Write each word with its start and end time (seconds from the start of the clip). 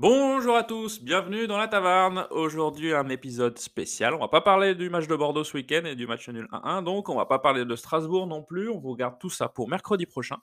Bonjour 0.00 0.56
à 0.56 0.64
tous, 0.64 1.02
bienvenue 1.02 1.46
dans 1.46 1.58
la 1.58 1.68
taverne. 1.68 2.26
Aujourd'hui, 2.30 2.94
un 2.94 3.10
épisode 3.10 3.58
spécial. 3.58 4.14
On 4.14 4.18
va 4.18 4.28
pas 4.28 4.40
parler 4.40 4.74
du 4.74 4.88
match 4.88 5.06
de 5.06 5.14
Bordeaux 5.14 5.44
ce 5.44 5.54
week-end 5.58 5.82
et 5.84 5.94
du 5.94 6.06
match 6.06 6.26
nul 6.30 6.48
1-1, 6.52 6.82
donc 6.84 7.10
on 7.10 7.16
va 7.16 7.26
pas 7.26 7.38
parler 7.38 7.66
de 7.66 7.76
Strasbourg 7.76 8.26
non 8.26 8.42
plus. 8.42 8.70
On 8.70 8.78
vous 8.78 8.92
regarde 8.92 9.18
tout 9.20 9.28
ça 9.28 9.50
pour 9.50 9.68
mercredi 9.68 10.06
prochain, 10.06 10.38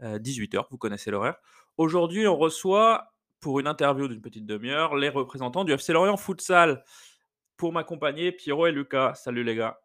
18h, 0.00 0.68
vous 0.70 0.78
connaissez 0.78 1.10
l'horaire. 1.10 1.36
Aujourd'hui, 1.76 2.26
on 2.26 2.34
reçoit, 2.34 3.12
pour 3.40 3.60
une 3.60 3.66
interview 3.66 4.08
d'une 4.08 4.22
petite 4.22 4.46
demi-heure, 4.46 4.96
les 4.96 5.10
représentants 5.10 5.64
du 5.64 5.72
FC 5.72 5.92
Lorient 5.92 6.16
Futsal. 6.16 6.82
Pour 7.58 7.74
m'accompagner, 7.74 8.32
Pierrot 8.32 8.68
et 8.68 8.72
Lucas. 8.72 9.16
Salut 9.16 9.44
les 9.44 9.54
gars. 9.54 9.82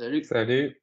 Salut. 0.00 0.24
Salut. 0.24 0.82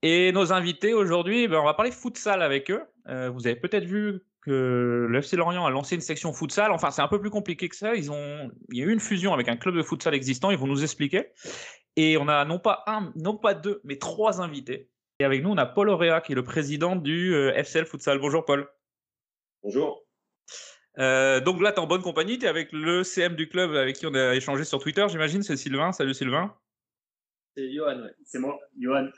Et 0.00 0.32
nos 0.32 0.54
invités 0.54 0.94
aujourd'hui, 0.94 1.48
ben, 1.48 1.58
on 1.58 1.64
va 1.66 1.74
parler 1.74 1.92
futsal 1.92 2.40
avec 2.40 2.70
eux. 2.70 2.82
Euh, 3.08 3.28
vous 3.28 3.46
avez 3.46 3.56
peut-être 3.56 3.84
vu 3.84 4.22
que 4.42 5.06
le 5.08 5.18
FC 5.18 5.36
Lorient 5.36 5.64
a 5.64 5.70
lancé 5.70 5.94
une 5.94 6.00
section 6.00 6.32
futsal. 6.32 6.72
Enfin, 6.72 6.90
c'est 6.90 7.02
un 7.02 7.08
peu 7.08 7.20
plus 7.20 7.30
compliqué 7.30 7.68
que 7.68 7.76
ça. 7.76 7.94
Ils 7.94 8.10
ont, 8.10 8.50
il 8.70 8.78
y 8.78 8.82
a 8.82 8.86
eu 8.86 8.92
une 8.92 9.00
fusion 9.00 9.32
avec 9.32 9.48
un 9.48 9.56
club 9.56 9.76
de 9.76 9.82
futsal 9.82 10.14
existant. 10.14 10.50
Ils 10.50 10.58
vont 10.58 10.66
nous 10.66 10.82
expliquer. 10.82 11.28
Et 11.96 12.16
on 12.16 12.28
a 12.28 12.44
non 12.44 12.58
pas 12.58 12.82
un, 12.86 13.12
non 13.16 13.36
pas 13.36 13.54
deux, 13.54 13.80
mais 13.84 13.96
trois 13.96 14.40
invités. 14.40 14.90
Et 15.20 15.24
avec 15.24 15.42
nous, 15.42 15.50
on 15.50 15.58
a 15.58 15.66
Paul 15.66 15.88
Auréa, 15.88 16.20
qui 16.20 16.32
est 16.32 16.34
le 16.34 16.42
président 16.42 16.96
du 16.96 17.34
euh, 17.34 17.52
FCL 17.54 17.86
Futsal. 17.86 18.18
Bonjour 18.18 18.44
Paul. 18.44 18.68
Bonjour. 19.62 20.04
Euh, 20.98 21.40
donc 21.40 21.60
là, 21.62 21.70
tu 21.72 21.76
es 21.76 21.80
en 21.80 21.86
bonne 21.86 22.02
compagnie. 22.02 22.38
Tu 22.38 22.46
es 22.46 22.48
avec 22.48 22.72
le 22.72 23.04
CM 23.04 23.36
du 23.36 23.48
club 23.48 23.74
avec 23.76 23.96
qui 23.96 24.06
on 24.06 24.14
a 24.14 24.34
échangé 24.34 24.64
sur 24.64 24.80
Twitter, 24.80 25.06
j'imagine. 25.08 25.42
C'est 25.42 25.56
Sylvain. 25.56 25.92
Salut 25.92 26.14
Sylvain. 26.14 26.54
C'est 27.56 27.72
Johan, 27.72 28.02
ouais. 28.02 28.14
C'est 28.24 28.38
moi, 28.38 28.58
Johan. 28.80 29.08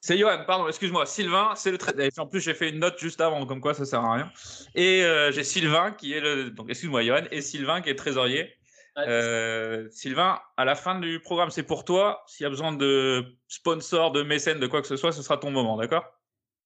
C'est 0.00 0.16
Johan, 0.16 0.44
pardon, 0.46 0.68
excuse-moi. 0.68 1.06
Sylvain, 1.06 1.54
c'est 1.56 1.72
le 1.72 1.78
traiteur. 1.78 2.08
En 2.18 2.26
plus, 2.26 2.40
j'ai 2.40 2.54
fait 2.54 2.68
une 2.70 2.78
note 2.78 2.98
juste 2.98 3.20
avant, 3.20 3.44
comme 3.46 3.60
quoi 3.60 3.74
ça 3.74 3.84
sert 3.84 4.00
à 4.00 4.14
rien. 4.14 4.32
Et 4.74 5.02
euh, 5.02 5.32
j'ai 5.32 5.42
Sylvain 5.42 5.90
qui 5.90 6.12
est 6.12 6.20
le. 6.20 6.50
Donc, 6.50 6.70
excuse-moi, 6.70 7.02
Johan, 7.02 7.24
et 7.30 7.40
Sylvain 7.40 7.80
qui 7.80 7.90
est 7.90 7.96
trésorier. 7.96 8.54
Euh, 8.96 9.88
Sylvain, 9.90 10.40
à 10.56 10.64
la 10.64 10.74
fin 10.74 10.98
du 10.98 11.20
programme, 11.20 11.50
c'est 11.50 11.62
pour 11.62 11.84
toi. 11.84 12.22
S'il 12.26 12.44
y 12.44 12.46
a 12.46 12.50
besoin 12.50 12.72
de 12.72 13.24
sponsors, 13.48 14.12
de 14.12 14.22
mécènes, 14.22 14.60
de 14.60 14.66
quoi 14.66 14.82
que 14.82 14.88
ce 14.88 14.96
soit, 14.96 15.12
ce 15.12 15.22
sera 15.22 15.36
ton 15.36 15.50
moment, 15.50 15.76
d'accord? 15.76 16.04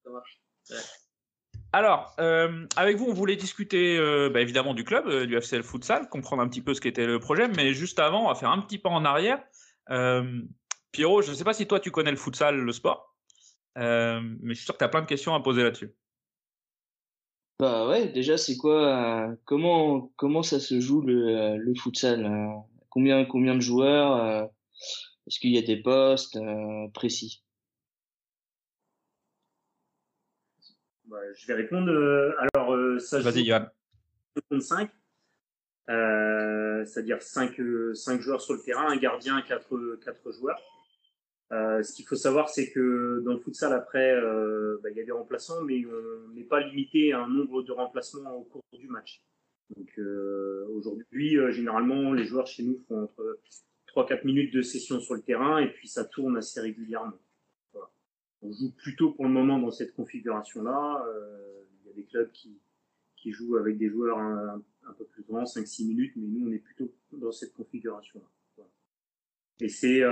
Ça 0.04 0.10
marche. 0.10 0.40
Alors, 1.74 2.14
euh, 2.20 2.66
avec 2.76 2.96
vous, 2.96 3.06
on 3.06 3.14
voulait 3.14 3.36
discuter 3.36 3.98
bah, 4.30 4.40
évidemment 4.40 4.74
du 4.74 4.84
club, 4.84 5.10
du 5.24 5.36
FCL 5.36 5.62
Futsal, 5.62 6.08
comprendre 6.10 6.42
un 6.42 6.48
petit 6.48 6.62
peu 6.62 6.74
ce 6.74 6.82
qu'était 6.82 7.06
le 7.06 7.18
projet, 7.18 7.48
mais 7.48 7.72
juste 7.72 7.98
avant, 7.98 8.26
on 8.26 8.28
va 8.28 8.34
faire 8.34 8.50
un 8.50 8.60
petit 8.60 8.78
pas 8.78 8.90
en 8.90 9.06
arrière. 9.06 9.42
Pierrot, 10.92 11.22
je 11.22 11.30
ne 11.30 11.34
sais 11.34 11.44
pas 11.44 11.54
si 11.54 11.66
toi 11.66 11.80
tu 11.80 11.90
connais 11.90 12.10
le 12.10 12.18
futsal, 12.18 12.56
le 12.56 12.72
sport? 12.72 13.11
Euh, 13.78 14.20
mais 14.40 14.54
je 14.54 14.58
suis 14.58 14.64
sûr 14.64 14.74
que 14.74 14.78
tu 14.78 14.84
as 14.84 14.88
plein 14.88 15.02
de 15.02 15.06
questions 15.06 15.34
à 15.34 15.40
poser 15.40 15.62
là-dessus. 15.62 15.94
Bah 17.58 17.88
ouais, 17.88 18.08
déjà, 18.08 18.36
c'est 18.36 18.56
quoi 18.56 19.28
euh, 19.28 19.36
comment, 19.44 20.12
comment 20.16 20.42
ça 20.42 20.58
se 20.58 20.80
joue 20.80 21.00
le, 21.00 21.28
euh, 21.28 21.56
le 21.56 21.74
futsal 21.74 22.28
combien, 22.88 23.24
combien 23.24 23.54
de 23.54 23.60
joueurs 23.60 24.50
Est-ce 25.26 25.38
qu'il 25.38 25.52
y 25.52 25.58
a 25.58 25.62
des 25.62 25.80
postes 25.80 26.38
précis? 26.92 27.44
Bah, 31.04 31.18
Je 31.34 31.46
vais 31.46 31.54
répondre. 31.54 31.90
alors, 32.38 33.00
ça 33.00 33.20
joue 33.20 33.24
Vas-y, 33.24 33.44
Yann. 33.44 33.70
5. 34.58 34.90
c'est-à-dire 35.86 37.22
5, 37.22 37.54
5 37.94 38.20
joueurs 38.20 38.40
sur 38.40 38.54
le 38.54 38.60
terrain, 38.60 38.90
un 38.90 38.96
gardien, 38.96 39.40
4, 39.40 40.00
4 40.04 40.32
joueurs. 40.32 40.71
Euh, 41.52 41.82
ce 41.82 41.92
qu'il 41.92 42.06
faut 42.06 42.16
savoir, 42.16 42.48
c'est 42.48 42.70
que 42.70 43.20
dans 43.24 43.34
le 43.34 43.38
futsal, 43.38 43.74
après, 43.74 44.14
euh, 44.14 44.78
bah, 44.82 44.88
il 44.90 44.96
y 44.96 45.00
a 45.00 45.04
des 45.04 45.12
remplaçants, 45.12 45.62
mais 45.62 45.84
on 45.84 46.28
n'est 46.32 46.44
pas 46.44 46.60
limité 46.60 47.12
à 47.12 47.24
un 47.24 47.28
nombre 47.28 47.62
de 47.62 47.72
remplacements 47.72 48.34
au 48.34 48.44
cours 48.44 48.62
du 48.72 48.88
match. 48.88 49.22
Donc 49.76 49.90
euh, 49.98 50.66
aujourd'hui, 50.70 51.36
généralement, 51.50 52.12
les 52.14 52.24
joueurs 52.24 52.46
chez 52.46 52.62
nous 52.62 52.78
font 52.88 53.04
entre 53.04 53.38
3-4 53.94 54.24
minutes 54.24 54.54
de 54.54 54.62
session 54.62 54.98
sur 55.00 55.14
le 55.14 55.20
terrain 55.20 55.58
et 55.58 55.70
puis 55.70 55.88
ça 55.88 56.04
tourne 56.04 56.38
assez 56.38 56.60
régulièrement. 56.60 57.18
On 58.40 58.50
joue 58.50 58.72
plutôt 58.72 59.12
pour 59.12 59.24
le 59.24 59.30
moment 59.30 59.58
dans 59.58 59.70
cette 59.70 59.94
configuration-là. 59.94 61.06
Il 61.84 61.88
y 61.88 61.90
a 61.90 61.94
des 61.94 62.04
clubs 62.04 62.30
qui, 62.32 62.58
jouent 63.30 63.56
avec 63.56 63.78
des 63.78 63.88
joueurs 63.88 64.18
un, 64.18 64.62
peu 64.98 65.04
plus 65.04 65.22
grands, 65.22 65.44
5-6 65.44 65.86
minutes, 65.86 66.12
mais 66.16 66.26
nous, 66.26 66.48
on 66.48 66.52
est 66.52 66.58
plutôt 66.58 66.92
dans 67.12 67.30
cette 67.30 67.52
configuration-là. 67.54 68.26
Et 69.60 69.68
c'est 69.68 70.02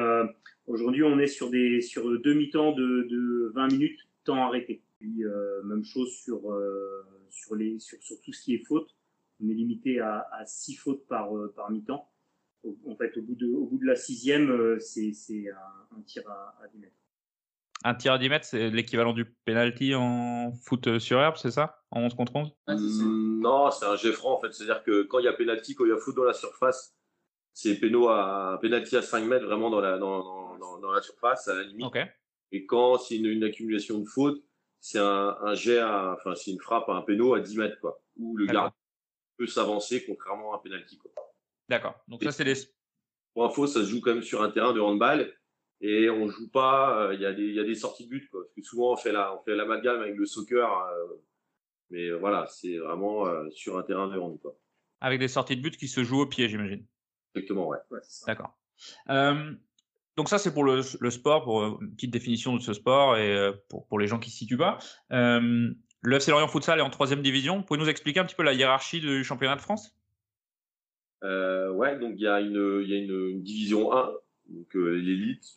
aujourd'hui 0.70 1.02
on 1.02 1.18
est 1.18 1.26
sur 1.26 1.50
des 1.50 1.80
sur 1.80 2.18
deux 2.20 2.34
mi-temps 2.34 2.72
de, 2.72 3.06
de 3.10 3.52
20 3.54 3.68
minutes 3.68 4.00
temps 4.24 4.44
arrêté. 4.44 4.82
Puis 4.98 5.24
euh, 5.24 5.62
même 5.64 5.84
chose 5.84 6.12
sur 6.12 6.50
euh, 6.50 7.04
sur 7.30 7.54
les 7.54 7.78
sur, 7.78 7.98
sur 8.02 8.20
tout 8.20 8.32
ce 8.32 8.42
qui 8.42 8.54
est 8.54 8.64
faute. 8.66 8.94
On 9.42 9.48
est 9.48 9.54
limité 9.54 10.00
à, 10.00 10.26
à 10.32 10.46
six 10.46 10.74
fautes 10.74 11.06
par 11.06 11.30
par 11.54 11.70
mi-temps. 11.70 12.08
En 12.86 12.94
fait, 12.94 13.16
au 13.16 13.22
bout 13.22 13.36
de 13.36 13.46
au 13.46 13.66
bout 13.66 13.78
de 13.78 13.86
la 13.86 13.96
sixième, 13.96 14.78
c'est 14.80 15.12
c'est 15.14 15.48
un, 15.50 15.96
un, 15.98 16.02
tir 16.02 16.22
à, 16.28 16.54
à 16.62 16.68
10 16.68 16.78
mètres. 16.78 16.94
Un 17.82 17.94
tir 17.94 18.12
à 18.12 18.18
10 18.18 18.28
mètres, 18.28 18.44
c'est 18.44 18.68
l'équivalent 18.68 19.14
du 19.14 19.24
penalty 19.46 19.94
en 19.94 20.52
foot 20.52 20.98
sur 20.98 21.18
herbe, 21.18 21.36
c'est 21.38 21.50
ça? 21.50 21.82
En 21.90 22.02
11 22.02 22.14
contre 22.14 22.36
11 22.36 22.52
mmh, 22.68 23.40
Non, 23.40 23.70
c'est 23.70 23.86
un 23.86 23.96
jet 23.96 24.12
franc 24.12 24.36
en 24.36 24.40
fait. 24.40 24.52
C'est-à-dire 24.52 24.82
que 24.82 25.04
quand 25.04 25.18
il 25.18 25.24
y 25.24 25.28
a 25.28 25.32
penalty, 25.32 25.74
quand 25.74 25.86
il 25.86 25.88
y 25.88 25.92
a 25.92 25.96
foot 25.96 26.14
dans 26.14 26.24
la 26.24 26.34
surface, 26.34 26.94
c'est 27.54 27.80
péno 27.80 28.08
à 28.08 28.58
penalty 28.60 28.96
à 28.96 29.02
5 29.02 29.24
mètres 29.24 29.46
vraiment 29.46 29.70
dans 29.70 29.80
la 29.80 29.96
dans, 29.96 30.22
dans, 30.22 30.49
dans 30.60 30.92
la 30.92 31.02
surface 31.02 31.48
à 31.48 31.54
la 31.54 31.62
limite. 31.64 31.86
Et 32.52 32.66
quand 32.66 32.98
c'est 32.98 33.16
une, 33.16 33.26
une, 33.26 33.44
accumulation 33.44 33.98
de 33.98 34.06
fautes, 34.06 34.42
c'est 34.80 34.98
un, 34.98 35.36
un 35.40 35.54
jet 35.54 35.78
à, 35.78 36.14
enfin 36.14 36.34
c'est 36.34 36.50
une 36.50 36.60
frappe 36.60 36.88
à 36.88 36.94
un 36.94 37.02
péno 37.02 37.34
à 37.34 37.40
10 37.40 37.58
mètres 37.58 37.78
quoi, 37.80 38.02
où 38.16 38.36
le 38.36 38.46
gardien 38.46 38.74
peut 39.36 39.46
s'avancer 39.46 40.04
contrairement 40.04 40.52
à 40.52 40.56
un 40.56 40.58
penalty 40.58 40.98
quoi. 40.98 41.12
D'accord. 41.68 42.02
Donc 42.08 42.22
ça 42.24 42.32
c'est 42.32 42.44
les 42.44 42.54
pour 43.32 43.44
info, 43.44 43.66
ça 43.66 43.80
se 43.80 43.86
joue 43.86 44.00
quand 44.00 44.14
même 44.14 44.22
sur 44.22 44.42
un 44.42 44.50
terrain 44.50 44.72
de 44.72 44.80
handball 44.80 45.32
et 45.80 46.10
on 46.10 46.28
joue 46.28 46.50
pas. 46.50 47.04
Euh, 47.04 47.14
il 47.14 47.20
y 47.20 47.26
a 47.26 47.32
des 47.32 47.44
il 47.44 47.54
y 47.54 47.60
a 47.60 47.64
des 47.64 47.76
sorties 47.76 48.06
de 48.06 48.10
but 48.10 48.28
quoi. 48.28 48.42
Parce 48.42 48.54
que 48.54 48.62
souvent 48.62 48.92
on 48.92 48.96
fait 48.96 49.12
la 49.12 49.34
on 49.36 49.42
fait 49.42 49.54
l'amalgame 49.54 50.00
avec 50.00 50.16
le 50.16 50.26
soccer, 50.26 50.68
euh, 50.68 51.06
mais 51.90 52.10
voilà 52.10 52.46
c'est 52.48 52.78
vraiment 52.78 53.26
euh, 53.26 53.48
sur 53.50 53.78
un 53.78 53.82
terrain 53.82 54.08
de 54.08 54.18
hand 54.18 54.40
quoi. 54.40 54.56
Avec 55.00 55.20
des 55.20 55.28
sorties 55.28 55.56
de 55.56 55.62
but 55.62 55.76
qui 55.76 55.86
se 55.86 56.02
jouent 56.02 56.22
au 56.22 56.26
pied 56.26 56.48
j'imagine. 56.48 56.84
Exactement, 57.34 57.68
ouais. 57.68 57.78
D'accord. 58.26 58.58
Euh, 59.08 59.52
donc 60.16 60.28
ça, 60.28 60.38
c'est 60.38 60.52
pour 60.52 60.64
le, 60.64 60.82
sport, 60.82 61.44
pour 61.44 61.62
euh, 61.62 61.78
une 61.80 61.94
petite 61.94 62.10
définition 62.10 62.54
de 62.54 62.60
ce 62.60 62.72
sport 62.72 63.16
et 63.16 63.34
euh, 63.34 63.52
pour, 63.68 63.98
les 63.98 64.06
gens 64.06 64.18
qui 64.18 64.28
ne 64.28 64.34
situent 64.34 64.56
pas. 64.56 64.78
Euh, 65.12 65.70
le 66.02 66.16
FC 66.16 66.30
Lorient 66.30 66.48
Futsal 66.48 66.78
est 66.78 66.82
en 66.82 66.90
troisième 66.90 67.22
division. 67.22 67.58
Vous 67.58 67.62
pouvez 67.62 67.78
nous 67.78 67.88
expliquer 67.88 68.20
un 68.20 68.24
petit 68.24 68.34
peu 68.34 68.42
la 68.42 68.52
hiérarchie 68.52 69.00
du 69.00 69.22
championnat 69.24 69.56
de 69.56 69.60
France? 69.60 69.94
Euh, 71.24 71.70
Ouais, 71.70 71.98
donc 71.98 72.14
il 72.16 72.22
y 72.22 72.26
a, 72.26 72.40
une, 72.40 73.42
division 73.42 73.92
1, 73.96 74.12
donc 74.48 74.76
euh, 74.76 74.90
l'élite, 74.90 75.54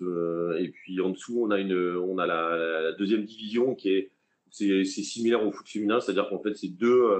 et 0.57 0.69
puis 0.69 1.01
en 1.01 1.09
dessous, 1.09 1.45
on 1.45 1.49
a, 1.51 2.25
la, 2.25 2.91
deuxième 2.93 3.25
division 3.25 3.75
qui 3.75 3.89
est 3.89 4.11
c'est 4.49 4.85
similaire 4.85 5.45
au 5.45 5.51
foot 5.51 5.67
féminin, 5.67 5.99
c'est-à-dire 5.99 6.29
qu'en 6.29 6.39
fait, 6.39 6.53
c'est 6.53 6.69
deux 6.69 7.19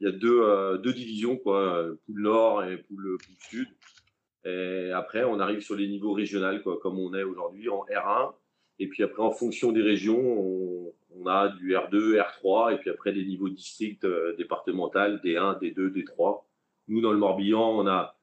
il 0.00 0.04
y 0.04 0.08
a 0.08 0.12
deux, 0.12 0.78
deux 0.78 0.92
divisions, 0.92 1.36
quoi, 1.36 1.84
poule 2.06 2.20
nord 2.20 2.62
et 2.62 2.76
poule, 2.76 3.16
poule 3.18 3.36
sud. 3.40 3.68
Et 4.48 4.92
après, 4.92 5.24
on 5.24 5.40
arrive 5.40 5.60
sur 5.60 5.76
les 5.76 5.88
niveaux 5.88 6.12
régionaux, 6.12 6.60
quoi, 6.62 6.78
comme 6.80 6.98
on 6.98 7.14
est 7.14 7.22
aujourd'hui 7.22 7.68
en 7.68 7.84
R1. 7.84 8.32
Et 8.78 8.86
puis 8.88 9.02
après, 9.02 9.22
en 9.22 9.32
fonction 9.32 9.72
des 9.72 9.82
régions, 9.82 10.20
on, 10.20 10.94
on, 11.16 11.26
a 11.26 11.48
du 11.48 11.74
R2, 11.74 12.20
R3, 12.20 12.74
et 12.74 12.78
puis 12.78 12.90
après 12.90 13.12
des 13.12 13.24
niveaux 13.24 13.48
districts 13.48 14.04
euh, 14.04 14.36
départementaux, 14.36 14.98
D1, 14.98 15.60
D2, 15.60 15.92
D3. 15.92 16.42
Nous, 16.86 17.00
dans 17.00 17.12
le 17.12 17.18
Morbihan, 17.18 17.78
on 17.78 17.86
a 17.86 18.16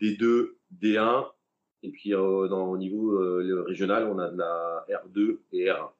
D2, 0.00 0.54
D1, 0.80 1.26
et 1.82 1.90
puis 1.90 2.14
euh, 2.14 2.48
dans, 2.48 2.68
au 2.68 2.78
niveau 2.78 3.12
euh, 3.12 3.64
régional, 3.66 4.04
on 4.04 4.18
a 4.18 4.30
de 4.30 4.38
la 4.38 4.86
R2 4.88 5.38
et 5.52 5.66
R1. 5.66 5.90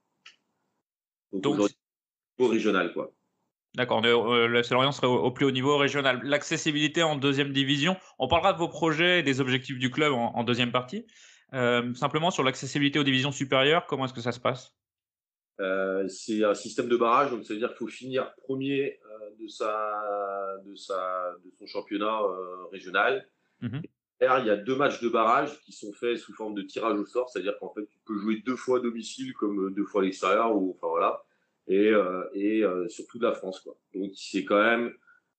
Donc, 1.33 1.56
Donc 1.56 1.71
niveau 2.38 2.50
régional, 2.50 2.93
quoi. 2.93 3.12
D'accord, 3.78 4.05
euh, 4.05 4.49
le 4.49 4.61
Lorient 4.72 4.91
serait 4.91 5.06
au, 5.06 5.19
au, 5.19 5.31
plus 5.31 5.47
haut 5.47 5.53
niveau 5.53 5.77
régional. 5.77 6.21
L'accessibilité 6.25 7.05
en 7.05 7.14
deuxième 7.14 7.53
division, 7.53 7.97
on 8.19 8.26
parlera 8.26 8.53
de 8.53 8.58
vos 8.58 8.67
projets 8.69 9.20
et 9.20 9.23
des 9.23 9.41
objectifs 9.41 9.79
du 9.79 9.88
club 9.93 10.12
en, 10.12 10.35
en 10.35 10.43
deuxième 10.43 10.73
partie. 10.73 11.06
Euh, 11.55 11.94
simplement 11.94 12.32
sur 12.32 12.43
l'accessibilité 12.43 12.99
aux 12.99 13.05
divisions 13.05 13.31
supérieures, 13.31 13.87
comment 13.87 14.06
est-ce 14.06 14.12
que 14.12 14.20
ça 14.20 14.32
se 14.32 14.41
passe? 14.41 14.75
Euh, 15.61 16.08
C'est 16.08 16.43
un 16.43 16.55
système 16.55 16.88
de 16.88 16.97
barrage, 16.97 17.31
donc 17.31 17.44
ça 17.44 17.55
veut 17.55 17.61
dire 17.61 17.69
qu'il 17.69 17.76
faut 17.76 17.87
finir 17.87 18.35
premier 18.35 18.99
euh, 18.99 19.31
de, 19.41 19.47
sa, 19.47 19.73
de, 20.67 20.75
sa, 20.75 21.37
de 21.44 21.50
son 21.56 21.67
championnat 21.67 22.19
régional. 22.73 23.29
Mm 23.61 23.69
-hmm. 23.69 23.82
il 24.41 24.47
y 24.47 24.50
a 24.50 24.56
deux 24.56 24.79
matchs 24.82 25.00
de 25.00 25.08
barrage 25.08 25.50
qui 25.64 25.73
sont 25.81 25.93
faits 25.93 26.19
sous 26.19 26.35
forme 26.35 26.56
de 26.61 26.62
tirage 26.62 26.99
au 26.99 27.06
sort, 27.06 27.29
c'est-à-dire 27.31 27.56
qu'en 27.61 27.73
fait, 27.75 27.87
tu 27.94 27.99
peux 28.06 28.19
jouer 28.23 28.43
deux 28.49 28.56
fois 28.64 28.79
à 28.79 28.81
domicile 28.88 29.31
comme 29.41 29.73
deux 29.79 29.87
fois 29.91 30.00
à 30.03 30.05
l'extérieur, 30.06 30.49
ou 30.56 30.62
enfin 30.75 30.88
voilà 30.97 31.12
et, 31.69 31.88
euh, 31.91 32.29
et 32.35 32.62
euh, 32.65 32.88
sur 32.88 33.06
toute 33.06 33.23
la 33.23 33.32
France 33.32 33.61
quoi. 33.61 33.79
Donc 33.94 34.12
c'est 34.15 34.44
quand 34.44 34.62
même 34.62 34.93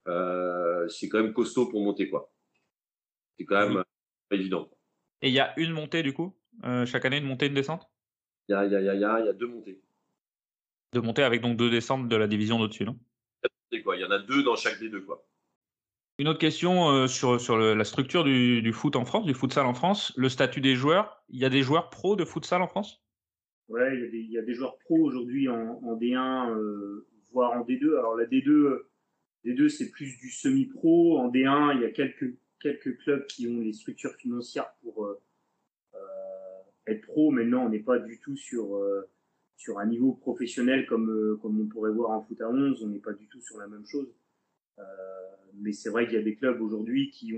euh, 0.08 0.88
c'est 0.88 1.10
quand 1.10 1.22
même 1.22 1.34
costaud 1.34 1.68
pour 1.68 1.81
monter 1.81 2.10
quoi. 2.10 2.31
C'est 3.38 3.46
quand 3.46 3.68
même 3.68 3.84
pas 4.30 4.36
évident. 4.36 4.66
Quoi. 4.66 4.78
Et 5.22 5.30
il 5.30 5.34
y 5.34 5.40
a 5.40 5.54
une 5.60 5.72
montée 5.72 6.04
du 6.04 6.14
coup 6.14 6.36
chaque 6.86 7.06
année 7.06 7.18
une 7.18 7.26
montée 7.26 7.48
une 7.48 7.54
descente? 7.54 7.90
Il 8.48 8.54
y 8.54 8.56
a 8.56 8.66
il 8.66 8.72
y 8.72 8.76
a 8.76 8.80
il 8.81 8.86
y 8.86 8.90
a 9.04 9.20
y 9.20 9.30
a 9.30 9.34
deux 9.34 9.48
montées. 9.48 9.81
Deux 10.94 11.02
montées 11.02 11.24
avec 11.24 11.42
donc 11.42 11.58
deux 11.58 11.70
descentes 11.70 12.08
de 12.08 12.16
la 12.16 12.28
division 12.28 12.60
d'au-dessus 12.60 12.86
non? 12.86 12.98
Quoi. 13.84 13.98
Il 13.98 14.02
y 14.02 14.06
en 14.06 14.12
a 14.12 14.20
deux 14.20 14.44
dans 14.44 14.56
chaque 14.56 14.80
des 14.80 14.90
deux 14.90 15.02
quoi. 15.02 15.24
Une 16.20 16.28
autre 16.28 16.40
question 16.40 16.90
euh, 16.90 17.08
sur, 17.08 17.40
sur 17.40 17.58
la 17.58 17.84
structure 17.86 18.26
du, 18.26 18.62
du, 18.62 18.74
foot 18.74 18.98
en 18.98 19.06
France, 19.06 19.26
du 19.26 19.34
futsal 19.34 19.66
en 19.66 19.74
France, 19.74 20.12
le 20.18 20.28
statut 20.28 20.60
des 20.60 20.76
joueurs. 20.76 21.24
Il 21.30 21.40
y 21.40 21.46
a 21.46 21.50
des 21.50 21.62
joueurs 21.62 21.90
pros 21.90 22.18
de 22.18 22.26
futsal 22.26 22.62
en 22.62 22.68
France? 22.68 23.02
Ouais, 23.69 24.10
il 24.12 24.31
y, 24.31 24.38
a 24.38 24.42
des, 24.42 24.54
joueurs 24.54 24.77
pros 24.80 24.98
aujourd'hui 24.98 25.48
en, 25.48 25.80
en, 25.83 25.95
D1, 25.95 26.51
euh, 26.57 27.07
voire 27.31 27.51
en 27.54 27.63
D2. 27.63 27.98
Alors 27.98 28.16
la 28.16 28.25
D2, 28.25 28.81
D2 29.45 29.69
c'est 29.69 29.92
plus 29.92 30.18
du 30.18 30.31
semi-pro. 30.31 31.19
En 31.19 31.30
D1, 31.31 31.75
il 31.75 31.81
y 31.81 31.86
a 31.86 31.92
quelques, 31.92 32.33
quelques 32.60 32.98
clubs 32.98 33.25
qui 33.27 33.48
ont 33.48 33.60
les 33.60 33.74
structures 33.74 34.16
financières 34.16 34.74
pour 34.81 35.06
euh, 35.06 35.21
être 36.88 37.01
pro. 37.06 37.30
Maintenant, 37.30 37.66
on 37.66 37.69
n'est 37.69 37.80
pas 37.80 38.00
du 38.00 38.19
tout 38.19 38.36
sur, 38.36 38.81
sur 39.56 39.77
un 39.77 39.86
niveau 39.86 40.13
professionnel 40.13 40.88
comme, 40.88 41.38
comme 41.39 41.62
on 41.62 41.68
pourrait 41.68 41.92
voir 41.92 42.10
en 42.12 42.24
foot 42.24 42.42
à 42.42 42.50
11. 42.50 42.83
On 42.83 42.88
n'est 42.88 42.98
pas 42.98 43.13
du 43.13 43.27
tout 43.27 43.42
sur 43.42 43.60
la 43.60 43.68
même 43.68 43.86
chose. 43.86 44.12
Euh, 44.80 44.83
mais 45.62 45.74
c'est 45.74 45.89
vrai 45.89 46.06
qu'il 46.06 46.16
y 46.16 46.21
a 46.21 46.24
des 46.24 46.36
clubs 46.36 46.62
aujourd'hui 46.62 47.12
qui 47.12 47.36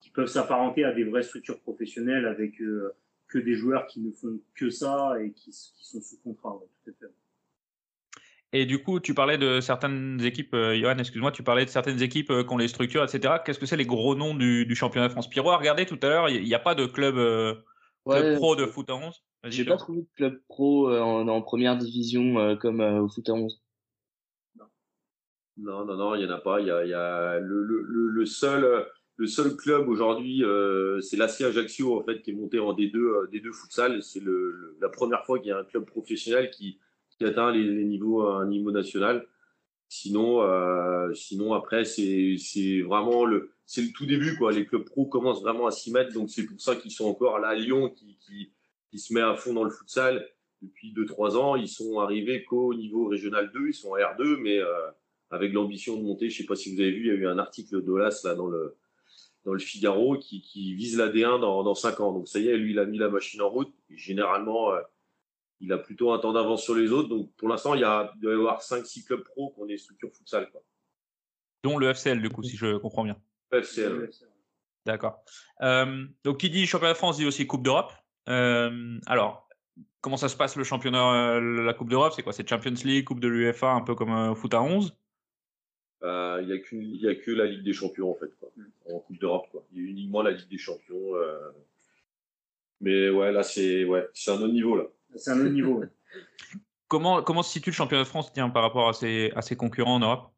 qui 0.00 0.10
peuvent 0.10 0.28
s'apparenter 0.28 0.84
à 0.84 0.92
des 0.92 1.04
vraies 1.04 1.22
structures 1.22 1.60
professionnelles 1.60 2.26
avec 2.26 2.60
euh, 2.60 2.94
que 3.30 3.38
des 3.38 3.54
joueurs 3.54 3.86
qui 3.86 4.00
ne 4.00 4.10
font 4.10 4.40
que 4.54 4.70
ça 4.70 5.14
et 5.22 5.32
qui, 5.32 5.50
qui 5.50 5.84
sont 5.86 6.00
sous 6.00 6.18
contrat. 6.22 6.54
Ouais, 6.56 6.66
tout 6.84 6.90
à 6.90 7.06
fait. 7.06 7.14
Et 8.52 8.66
du 8.66 8.82
coup, 8.82 8.98
tu 8.98 9.14
parlais 9.14 9.38
de 9.38 9.60
certaines 9.60 10.20
équipes, 10.22 10.54
euh, 10.54 10.76
Johan, 10.76 10.98
excuse-moi, 10.98 11.30
tu 11.30 11.44
parlais 11.44 11.64
de 11.64 11.70
certaines 11.70 12.02
équipes 12.02 12.30
euh, 12.30 12.42
qui 12.42 12.52
ont 12.52 12.56
les 12.58 12.66
structures, 12.66 13.04
etc. 13.04 13.34
Qu'est-ce 13.44 13.60
que 13.60 13.66
c'est 13.66 13.76
les 13.76 13.86
gros 13.86 14.16
noms 14.16 14.34
du, 14.34 14.66
du 14.66 14.74
championnat 14.74 15.06
de 15.06 15.12
France 15.12 15.30
Pyro, 15.30 15.56
regardez 15.56 15.86
tout 15.86 15.98
à 16.02 16.08
l'heure, 16.08 16.28
il 16.28 16.42
n'y 16.42 16.54
a 16.54 16.58
pas 16.58 16.74
de 16.74 16.86
club, 16.86 17.16
euh, 17.16 17.54
club 18.06 18.24
Ouais, 18.24 18.34
pro 18.34 18.56
de 18.56 18.66
foot 18.66 18.90
à 18.90 18.94
11 18.94 19.22
Vas-y, 19.42 19.52
J'ai 19.52 19.64
pas 19.64 19.76
trouvé 19.76 20.00
de 20.00 20.08
club 20.16 20.40
pro 20.48 20.90
euh, 20.90 21.00
en, 21.00 21.28
en 21.28 21.42
première 21.42 21.76
division 21.76 22.38
euh, 22.38 22.56
comme 22.56 22.80
euh, 22.80 23.02
au 23.02 23.08
foot 23.08 23.28
à 23.28 23.32
11. 23.32 23.62
Non, 25.56 25.84
non, 25.84 25.96
non, 25.96 26.14
il 26.14 26.22
y 26.22 26.26
en 26.26 26.30
a 26.30 26.38
pas. 26.38 26.60
Il 26.60 26.66
y 26.66 26.70
a, 26.70 26.84
il 26.84 26.90
y 26.90 26.94
a 26.94 27.38
le, 27.38 27.62
le, 27.62 27.82
le, 27.82 28.08
le 28.08 28.26
seul, 28.26 28.64
euh, 28.64 28.84
le 29.20 29.26
seul 29.26 29.54
club 29.54 29.86
aujourd'hui, 29.90 30.42
euh, 30.44 31.02
c'est 31.02 31.18
l'AC 31.18 31.42
Ajaccio 31.42 32.00
en 32.00 32.02
fait 32.02 32.22
qui 32.22 32.30
est 32.30 32.34
monté 32.34 32.58
en 32.58 32.72
D2, 32.72 32.96
euh, 32.96 33.28
D2 33.30 33.52
futsal. 33.52 34.02
C'est 34.02 34.22
la 34.80 34.88
première 34.88 35.26
fois 35.26 35.38
qu'il 35.38 35.48
y 35.48 35.52
a 35.52 35.58
un 35.58 35.64
club 35.64 35.84
professionnel 35.84 36.50
qui, 36.50 36.78
atteint 37.20 37.52
les, 37.52 37.84
niveaux 37.84 38.22
à 38.22 38.36
un 38.36 38.46
niveau 38.46 38.70
national. 38.70 39.26
Sinon, 39.90 40.40
euh, 40.40 41.12
sinon 41.12 41.52
après 41.52 41.84
c'est 41.84 42.80
vraiment 42.80 43.26
le 43.26 43.50
c'est 43.66 43.82
le 43.82 43.92
tout 43.92 44.06
début 44.06 44.38
quoi. 44.38 44.52
Les 44.52 44.64
clubs 44.64 44.84
pro 44.84 45.04
commencent 45.04 45.42
vraiment 45.42 45.66
à 45.66 45.70
s'y 45.70 45.92
mettre, 45.92 46.14
donc 46.14 46.30
c'est 46.30 46.46
pour 46.46 46.58
ça 46.58 46.74
qu'ils 46.74 46.90
sont 46.90 47.04
encore 47.04 47.38
là 47.40 47.54
Lyon 47.54 47.90
qui, 47.90 48.50
se 48.98 49.12
met 49.12 49.20
à 49.20 49.36
fond 49.36 49.52
dans 49.52 49.64
le 49.64 49.70
futsal 49.70 50.26
depuis 50.62 50.94
2-3 50.94 51.36
ans. 51.36 51.56
Ils 51.56 51.68
sont 51.68 51.98
arrivés 51.98 52.42
qu'au 52.44 52.72
niveau 52.72 53.06
régional 53.08 53.50
2, 53.52 53.68
ils 53.68 53.74
sont 53.74 53.90
en 53.90 53.96
R2, 53.96 54.38
mais 54.40 54.58
euh, 54.58 54.90
avec 55.30 55.52
l'ambition 55.52 55.98
de 55.98 56.02
monter. 56.02 56.30
Je 56.30 56.38
sais 56.38 56.46
pas 56.46 56.56
si 56.56 56.74
vous 56.74 56.80
avez 56.80 56.92
vu, 56.92 57.00
il 57.00 57.06
y 57.08 57.10
a 57.10 57.14
eu 57.14 57.26
un 57.26 57.38
article 57.38 57.82
d'Olas 57.82 58.22
là 58.24 58.34
dans 58.34 58.48
le 58.48 58.76
dans 59.44 59.52
le 59.52 59.58
Figaro 59.58 60.18
qui, 60.18 60.42
qui 60.42 60.74
vise 60.74 60.96
la 60.96 61.08
D1 61.08 61.40
dans, 61.40 61.62
dans 61.62 61.74
5 61.74 62.00
ans. 62.00 62.12
Donc 62.12 62.28
ça 62.28 62.38
y 62.38 62.48
est, 62.48 62.56
lui, 62.56 62.72
il 62.72 62.78
a 62.78 62.84
mis 62.84 62.98
la 62.98 63.08
machine 63.08 63.40
en 63.42 63.48
route. 63.48 63.72
Et 63.88 63.96
généralement, 63.96 64.72
euh, 64.72 64.80
il 65.60 65.72
a 65.72 65.78
plutôt 65.78 66.12
un 66.12 66.18
temps 66.18 66.32
d'avance 66.32 66.62
sur 66.62 66.74
les 66.74 66.92
autres. 66.92 67.08
Donc 67.08 67.32
pour 67.36 67.48
l'instant, 67.48 67.74
il, 67.74 67.80
y 67.80 67.84
a, 67.84 68.12
il 68.16 68.20
doit 68.20 68.32
y 68.32 68.36
avoir 68.36 68.60
5-6 68.60 69.04
clubs 69.04 69.24
pro 69.24 69.50
qui 69.50 69.60
ont 69.60 69.66
des 69.66 69.78
structures 69.78 70.10
futsal. 70.12 70.50
Quoi. 70.50 70.62
Dont 71.62 71.78
le 71.78 71.92
FCL, 71.92 72.20
du 72.20 72.30
coup, 72.30 72.42
si 72.42 72.56
je 72.56 72.76
comprends 72.76 73.04
bien. 73.04 73.16
FCL. 73.52 74.10
D'accord. 74.86 75.22
Euh, 75.62 76.06
donc, 76.24 76.38
qui 76.38 76.50
dit 76.50 76.66
championnat 76.66 76.92
de 76.92 76.98
France 76.98 77.16
dit 77.16 77.26
aussi 77.26 77.46
Coupe 77.46 77.62
d'Europe. 77.62 77.92
Euh, 78.28 78.98
alors, 79.06 79.48
comment 80.00 80.16
ça 80.16 80.28
se 80.28 80.36
passe 80.36 80.56
le 80.56 80.64
championnat, 80.64 81.40
la 81.40 81.74
Coupe 81.74 81.90
d'Europe? 81.90 82.12
C'est 82.14 82.22
quoi? 82.22 82.32
C'est 82.32 82.48
Champions 82.48 82.74
League, 82.84 83.04
Coupe 83.04 83.20
de 83.20 83.28
l'UEFA, 83.28 83.72
un 83.72 83.82
peu 83.82 83.94
comme 83.94 84.34
foot 84.34 84.54
à 84.54 84.62
11 84.62 84.86
Euh, 84.88 84.99
Il 86.02 86.46
y 86.48 86.52
a 86.52 86.58
qu'une- 86.58 86.82
il 86.82 87.00
y 87.00 87.08
a 87.08 87.14
que 87.14 87.30
la 87.30 87.46
Ligue 87.46 87.62
des 87.64 87.72
Champions 87.72 88.10
en 88.10 88.14
fait, 88.14 88.30
quoi. 88.40 88.50
en 88.90 88.98
Coupe 89.00 89.18
d'Europe. 89.20 89.46
Quoi. 89.52 89.62
Il 89.72 89.82
y 89.82 89.86
a 89.86 89.90
uniquement 89.90 90.22
la 90.22 90.30
Ligue 90.32 90.48
des 90.48 90.58
Champions. 90.58 91.14
euh. 91.16 91.50
Mais 92.80 93.10
ouais, 93.10 93.30
là 93.32 93.42
c'est 93.42 93.84
ouais, 93.84 94.08
c'est 94.14 94.30
un 94.30 94.36
autre 94.40 94.52
niveau 94.52 94.76
là. 94.76 94.84
C'est 95.16 95.30
un 95.32 95.40
autre 95.40 95.50
niveau. 95.50 95.74
ouais. 95.80 95.88
Comment, 96.88 97.22
comment 97.22 97.44
se 97.44 97.52
situe 97.52 97.70
le 97.70 97.74
championnat 97.74 98.02
de 98.02 98.08
France 98.08 98.32
tiens, 98.32 98.50
par 98.50 98.62
rapport 98.64 98.88
à 98.88 98.92
ses, 98.92 99.30
à 99.36 99.42
ses 99.42 99.54
concurrents 99.54 99.94
en 99.94 100.00
Europe? 100.00 100.32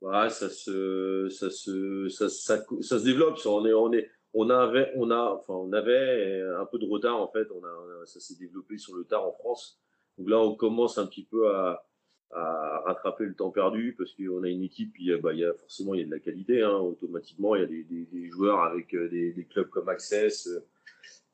Ouais, 0.00 0.30
ça 0.30 0.48
se, 0.48 1.28
ça 1.28 1.50
se, 1.50 2.08
ça, 2.08 2.30
ça, 2.30 2.64
ça 2.80 2.98
se 2.98 3.04
développe. 3.04 3.36
Ça, 3.36 3.50
on 3.50 3.66
est, 3.66 3.74
on 3.74 3.92
est, 3.92 4.08
on 4.32 4.48
avait, 4.48 4.90
on 4.96 5.10
a, 5.10 5.32
enfin, 5.38 5.52
on 5.52 5.70
avait 5.74 6.40
un 6.58 6.64
peu 6.64 6.78
de 6.78 6.86
retard 6.86 7.20
en 7.20 7.28
fait. 7.28 7.46
On 7.54 7.62
a- 7.62 8.06
ça 8.06 8.20
s'est 8.20 8.36
développé 8.38 8.78
sur 8.78 8.94
le 8.94 9.04
tard 9.04 9.26
en 9.26 9.32
France. 9.32 9.78
Donc 10.16 10.30
là, 10.30 10.38
on 10.38 10.54
commence 10.54 10.96
un 10.96 11.06
petit 11.06 11.24
peu 11.24 11.54
à, 11.54 11.84
à 12.30 12.80
rattraper 12.84 13.24
le 13.24 13.34
temps 13.34 13.50
perdu 13.50 13.94
parce 13.96 14.12
qu'on 14.12 14.42
a 14.42 14.48
une 14.48 14.62
équipe. 14.62 14.94
Il 14.98 15.06
y 15.06 15.12
a, 15.12 15.18
bah, 15.18 15.32
il 15.32 15.40
y 15.40 15.44
a 15.44 15.52
forcément 15.54 15.94
il 15.94 16.00
y 16.00 16.02
a 16.02 16.06
de 16.06 16.10
la 16.10 16.18
qualité. 16.18 16.62
Hein, 16.62 16.76
automatiquement, 16.76 17.54
il 17.54 17.60
y 17.62 17.64
a 17.64 17.66
des, 17.66 17.82
des, 17.84 18.04
des 18.06 18.28
joueurs 18.28 18.60
avec 18.60 18.94
euh, 18.94 19.08
des, 19.08 19.32
des 19.32 19.44
clubs 19.44 19.68
comme 19.68 19.88
Access. 19.88 20.46
euh, 20.46 20.60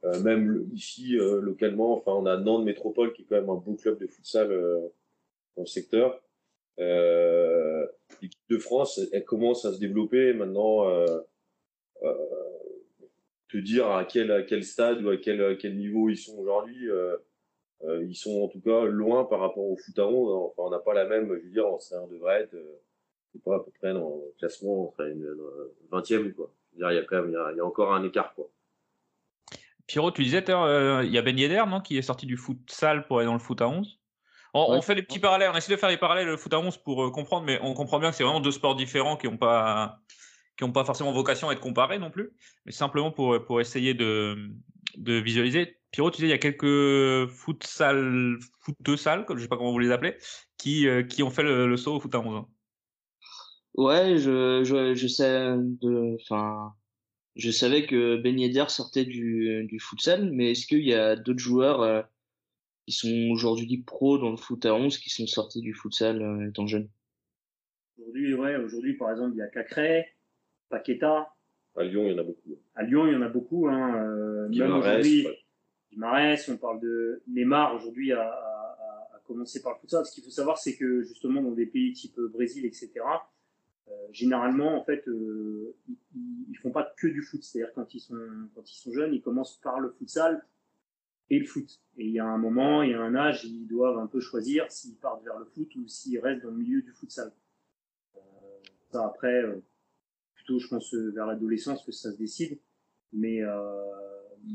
euh, 0.04 0.20
même 0.22 0.68
ici 0.72 1.18
euh, 1.18 1.40
localement, 1.40 1.96
enfin, 1.96 2.12
on 2.12 2.26
a 2.26 2.36
Nantes 2.36 2.64
Métropole 2.64 3.12
qui 3.14 3.22
est 3.22 3.24
quand 3.24 3.36
même 3.36 3.48
un 3.50 3.54
beau 3.54 3.74
club 3.74 3.98
de 3.98 4.06
futsal 4.06 4.52
euh, 4.52 4.80
dans 5.56 5.62
le 5.62 5.66
secteur. 5.66 6.20
Euh, 6.78 7.86
l'équipe 8.20 8.42
de 8.50 8.58
France, 8.58 9.00
elle, 9.12 9.24
commence 9.24 9.64
à 9.64 9.72
se 9.72 9.78
développer 9.80 10.32
maintenant. 10.34 10.84
Te 13.48 13.58
dire 13.58 13.88
à 13.88 14.04
quel, 14.04 14.32
à 14.32 14.42
quel 14.42 14.64
stade 14.64 15.02
ou 15.04 15.10
à 15.10 15.16
quel, 15.16 15.40
à 15.42 15.54
quel 15.54 15.76
niveau 15.76 16.08
ils 16.10 16.16
sont 16.16 16.36
aujourd'hui, 16.36 16.88
euh, 17.86 18.04
ils 18.04 18.14
sont 18.14 18.42
en 18.42 18.48
tout 18.48 18.60
cas 18.60 18.84
loin 18.84 19.24
par 19.24 19.40
rapport 19.40 19.64
au 19.64 19.76
foot 19.76 19.98
à 19.98 20.06
11. 20.06 20.52
Enfin, 20.56 20.62
on 20.66 20.70
n'a 20.70 20.78
pas 20.78 20.94
la 20.94 21.04
même, 21.06 21.28
je 21.28 21.44
veux 21.46 21.50
dire, 21.50 21.66
en 21.66 21.78
C1 21.78 22.10
devrait 22.10 22.42
être, 22.42 22.54
euh, 22.54 22.80
je 23.32 23.38
sais 23.38 23.42
pas, 23.44 23.56
à 23.56 23.60
peu 23.60 23.70
près 23.78 23.92
dans 23.92 24.08
le 24.24 24.34
classement, 24.38 24.88
on 24.88 24.92
serait 24.92 25.10
une, 25.10 25.24
euh, 25.24 25.74
20e, 25.90 26.32
quoi. 26.32 26.50
Je 26.72 26.76
veux 26.76 26.78
dire, 26.78 26.92
il 26.92 26.96
y 26.96 26.98
a 26.98 27.04
quand 27.04 27.16
même, 27.16 27.30
il 27.30 27.34
y 27.34 27.36
a, 27.36 27.52
il 27.52 27.56
y 27.56 27.60
a 27.60 27.64
encore 27.64 27.92
un 27.92 28.02
écart, 28.04 28.34
quoi. 28.34 28.48
Pierrot, 29.86 30.10
tu 30.12 30.22
disais, 30.22 30.42
euh, 30.48 31.02
il 31.04 31.12
y 31.12 31.18
a 31.18 31.22
Ben 31.22 31.38
Yedder, 31.38 31.64
non, 31.68 31.80
qui 31.80 31.98
est 31.98 32.02
sorti 32.02 32.26
du 32.26 32.36
futsal 32.38 33.06
pour 33.06 33.18
aller 33.18 33.26
dans 33.26 33.34
le 33.34 33.38
foot 33.38 33.60
à 33.60 33.68
11 33.68 34.00
on, 34.54 34.70
Ouais. 34.70 34.78
on 34.78 34.82
fait 34.82 34.94
des 34.94 35.02
petits 35.02 35.18
parallèles, 35.18 35.50
on 35.52 35.56
essaie 35.56 35.72
de 35.72 35.76
faire 35.76 35.90
des 35.90 35.96
parallèles 35.98 36.26
le 36.26 36.36
foot 36.36 36.54
à 36.54 36.58
11 36.60 36.78
pour 36.78 37.04
euh, 37.04 37.10
comprendre, 37.10 37.44
mais 37.44 37.58
on 37.62 37.74
comprend 37.74 37.98
bien 37.98 38.10
que 38.10 38.16
c'est 38.16 38.24
vraiment 38.24 38.40
deux 38.40 38.52
sports 38.52 38.76
différents 38.76 39.16
qui 39.16 39.28
n'ont 39.28 39.36
pas, 39.36 39.98
qui 40.56 40.64
ont 40.64 40.72
pas 40.72 40.84
forcément 40.84 41.12
vocation 41.12 41.48
à 41.50 41.52
être 41.52 41.60
comparés 41.60 41.98
non 41.98 42.10
plus, 42.10 42.32
mais 42.64 42.72
simplement 42.72 43.10
pour, 43.10 43.44
pour 43.44 43.60
essayer 43.60 43.92
de, 43.92 44.48
de 44.96 45.14
visualiser. 45.14 45.76
Pierrot, 45.90 46.10
tu 46.10 46.16
disais, 46.16 46.26
il 46.26 46.30
y 46.30 46.32
a 46.32 46.38
quelques 46.38 47.30
futsal, 47.30 48.38
footeux 48.60 48.96
salles, 48.96 49.24
comme 49.26 49.38
je 49.38 49.42
sais 49.42 49.48
pas 49.48 49.56
comment 49.56 49.72
vous 49.72 49.78
les 49.78 49.92
appelez, 49.92 50.16
qui, 50.58 50.88
euh, 50.88 51.02
qui 51.02 51.22
ont 51.22 51.30
fait 51.30 51.42
le, 51.42 51.66
le 51.66 51.76
saut 51.76 51.94
au 51.94 52.00
foot 52.00 52.14
à 52.14 52.20
11 52.20 52.36
ans. 52.36 52.50
Ouais, 53.74 54.18
je, 54.18 54.62
je, 54.64 54.94
je 54.94 55.06
sais 55.08 55.56
de, 55.56 56.16
enfin, 56.20 56.74
je 57.36 57.50
savais 57.50 57.86
que 57.86 58.16
Ben 58.16 58.38
Yedder 58.38 58.66
sortait 58.68 59.04
du, 59.04 59.64
du 59.68 59.80
futsal, 59.80 60.30
mais 60.30 60.52
est-ce 60.52 60.66
qu'il 60.66 60.84
y 60.84 60.94
a 60.94 61.16
d'autres 61.16 61.40
joueurs 61.40 61.82
euh, 61.82 62.02
qui 62.86 62.92
sont 62.92 63.30
aujourd'hui 63.32 63.78
pros 63.78 64.18
dans 64.18 64.30
le 64.30 64.36
foot 64.36 64.64
à 64.66 64.74
11 64.74 64.98
qui 64.98 65.10
sont 65.10 65.26
sortis 65.26 65.60
du 65.60 65.74
futsal 65.74 66.22
euh, 66.22 66.48
étant 66.48 66.66
jeunes? 66.66 66.88
Aujourd'hui, 67.98 68.34
ouais, 68.34 68.56
aujourd'hui, 68.56 68.94
par 68.94 69.10
exemple, 69.10 69.34
il 69.34 69.38
y 69.38 69.42
a 69.42 69.48
Cacré, 69.48 70.06
Paqueta. 70.68 71.32
À 71.76 71.82
Lyon, 71.82 72.06
il 72.06 72.12
y 72.12 72.14
en 72.14 72.18
a 72.18 72.22
beaucoup. 72.22 72.58
À 72.74 72.82
Lyon, 72.84 73.06
il 73.06 73.12
y 73.12 73.16
en 73.16 73.22
a 73.22 73.28
beaucoup. 73.28 73.68
Hein, 73.68 73.96
euh, 73.96 74.48
même 74.48 74.72
aujourd'hui, 74.72 75.26
ouais. 75.26 75.38
Guimarães, 75.90 76.48
on 76.48 76.56
parle 76.56 76.80
de 76.80 77.22
Neymar 77.28 77.74
aujourd'hui 77.74 78.12
à, 78.12 78.22
à, 78.22 78.24
à, 78.24 79.16
à 79.16 79.20
commencer 79.26 79.62
par 79.62 79.72
le 79.74 79.78
futsal. 79.78 80.04
Ce 80.06 80.12
qu'il 80.12 80.24
faut 80.24 80.30
savoir, 80.30 80.58
c'est 80.58 80.76
que 80.76 81.02
justement 81.02 81.42
dans 81.42 81.52
des 81.52 81.66
pays 81.66 81.92
type 81.92 82.18
Brésil, 82.20 82.64
etc., 82.64 82.90
euh, 83.88 83.92
généralement, 84.12 84.78
en 84.78 84.84
fait, 84.84 85.06
euh, 85.08 85.74
ils, 85.88 86.46
ils 86.48 86.56
font 86.56 86.70
pas 86.70 86.94
que 86.96 87.06
du 87.06 87.22
foot. 87.22 87.42
C'est-à-dire 87.42 87.72
quand 87.74 87.94
ils 87.94 88.00
sont 88.00 88.16
quand 88.54 88.70
ils 88.70 88.76
sont 88.76 88.92
jeunes, 88.92 89.12
ils 89.12 89.22
commencent 89.22 89.60
par 89.60 89.80
le 89.80 89.90
futsal 89.90 90.44
et 91.30 91.38
le 91.38 91.44
foot. 91.44 91.80
Et 91.98 92.06
il 92.06 92.12
y 92.12 92.18
a 92.18 92.24
un 92.24 92.38
moment, 92.38 92.82
il 92.82 92.90
y 92.90 92.94
a 92.94 93.00
un 93.00 93.14
âge, 93.14 93.44
ils 93.44 93.66
doivent 93.66 93.98
un 93.98 94.06
peu 94.06 94.20
choisir 94.20 94.70
s'ils 94.70 94.96
partent 94.96 95.24
vers 95.24 95.38
le 95.38 95.44
foot 95.44 95.74
ou 95.76 95.86
s'ils 95.86 96.18
restent 96.18 96.42
dans 96.42 96.50
le 96.50 96.56
milieu 96.56 96.82
du 96.82 96.92
futsal. 96.92 97.32
Euh, 98.16 98.20
ça 98.90 99.06
après, 99.06 99.42
plutôt, 100.44 100.58
je 100.58 100.68
pense 100.68 100.92
euh, 100.94 101.12
vers 101.14 101.26
l'adolescence 101.26 101.84
que 101.84 101.92
ça 101.92 102.12
se 102.12 102.18
décide. 102.18 102.58
Mais 103.12 103.42
euh, 103.42 103.56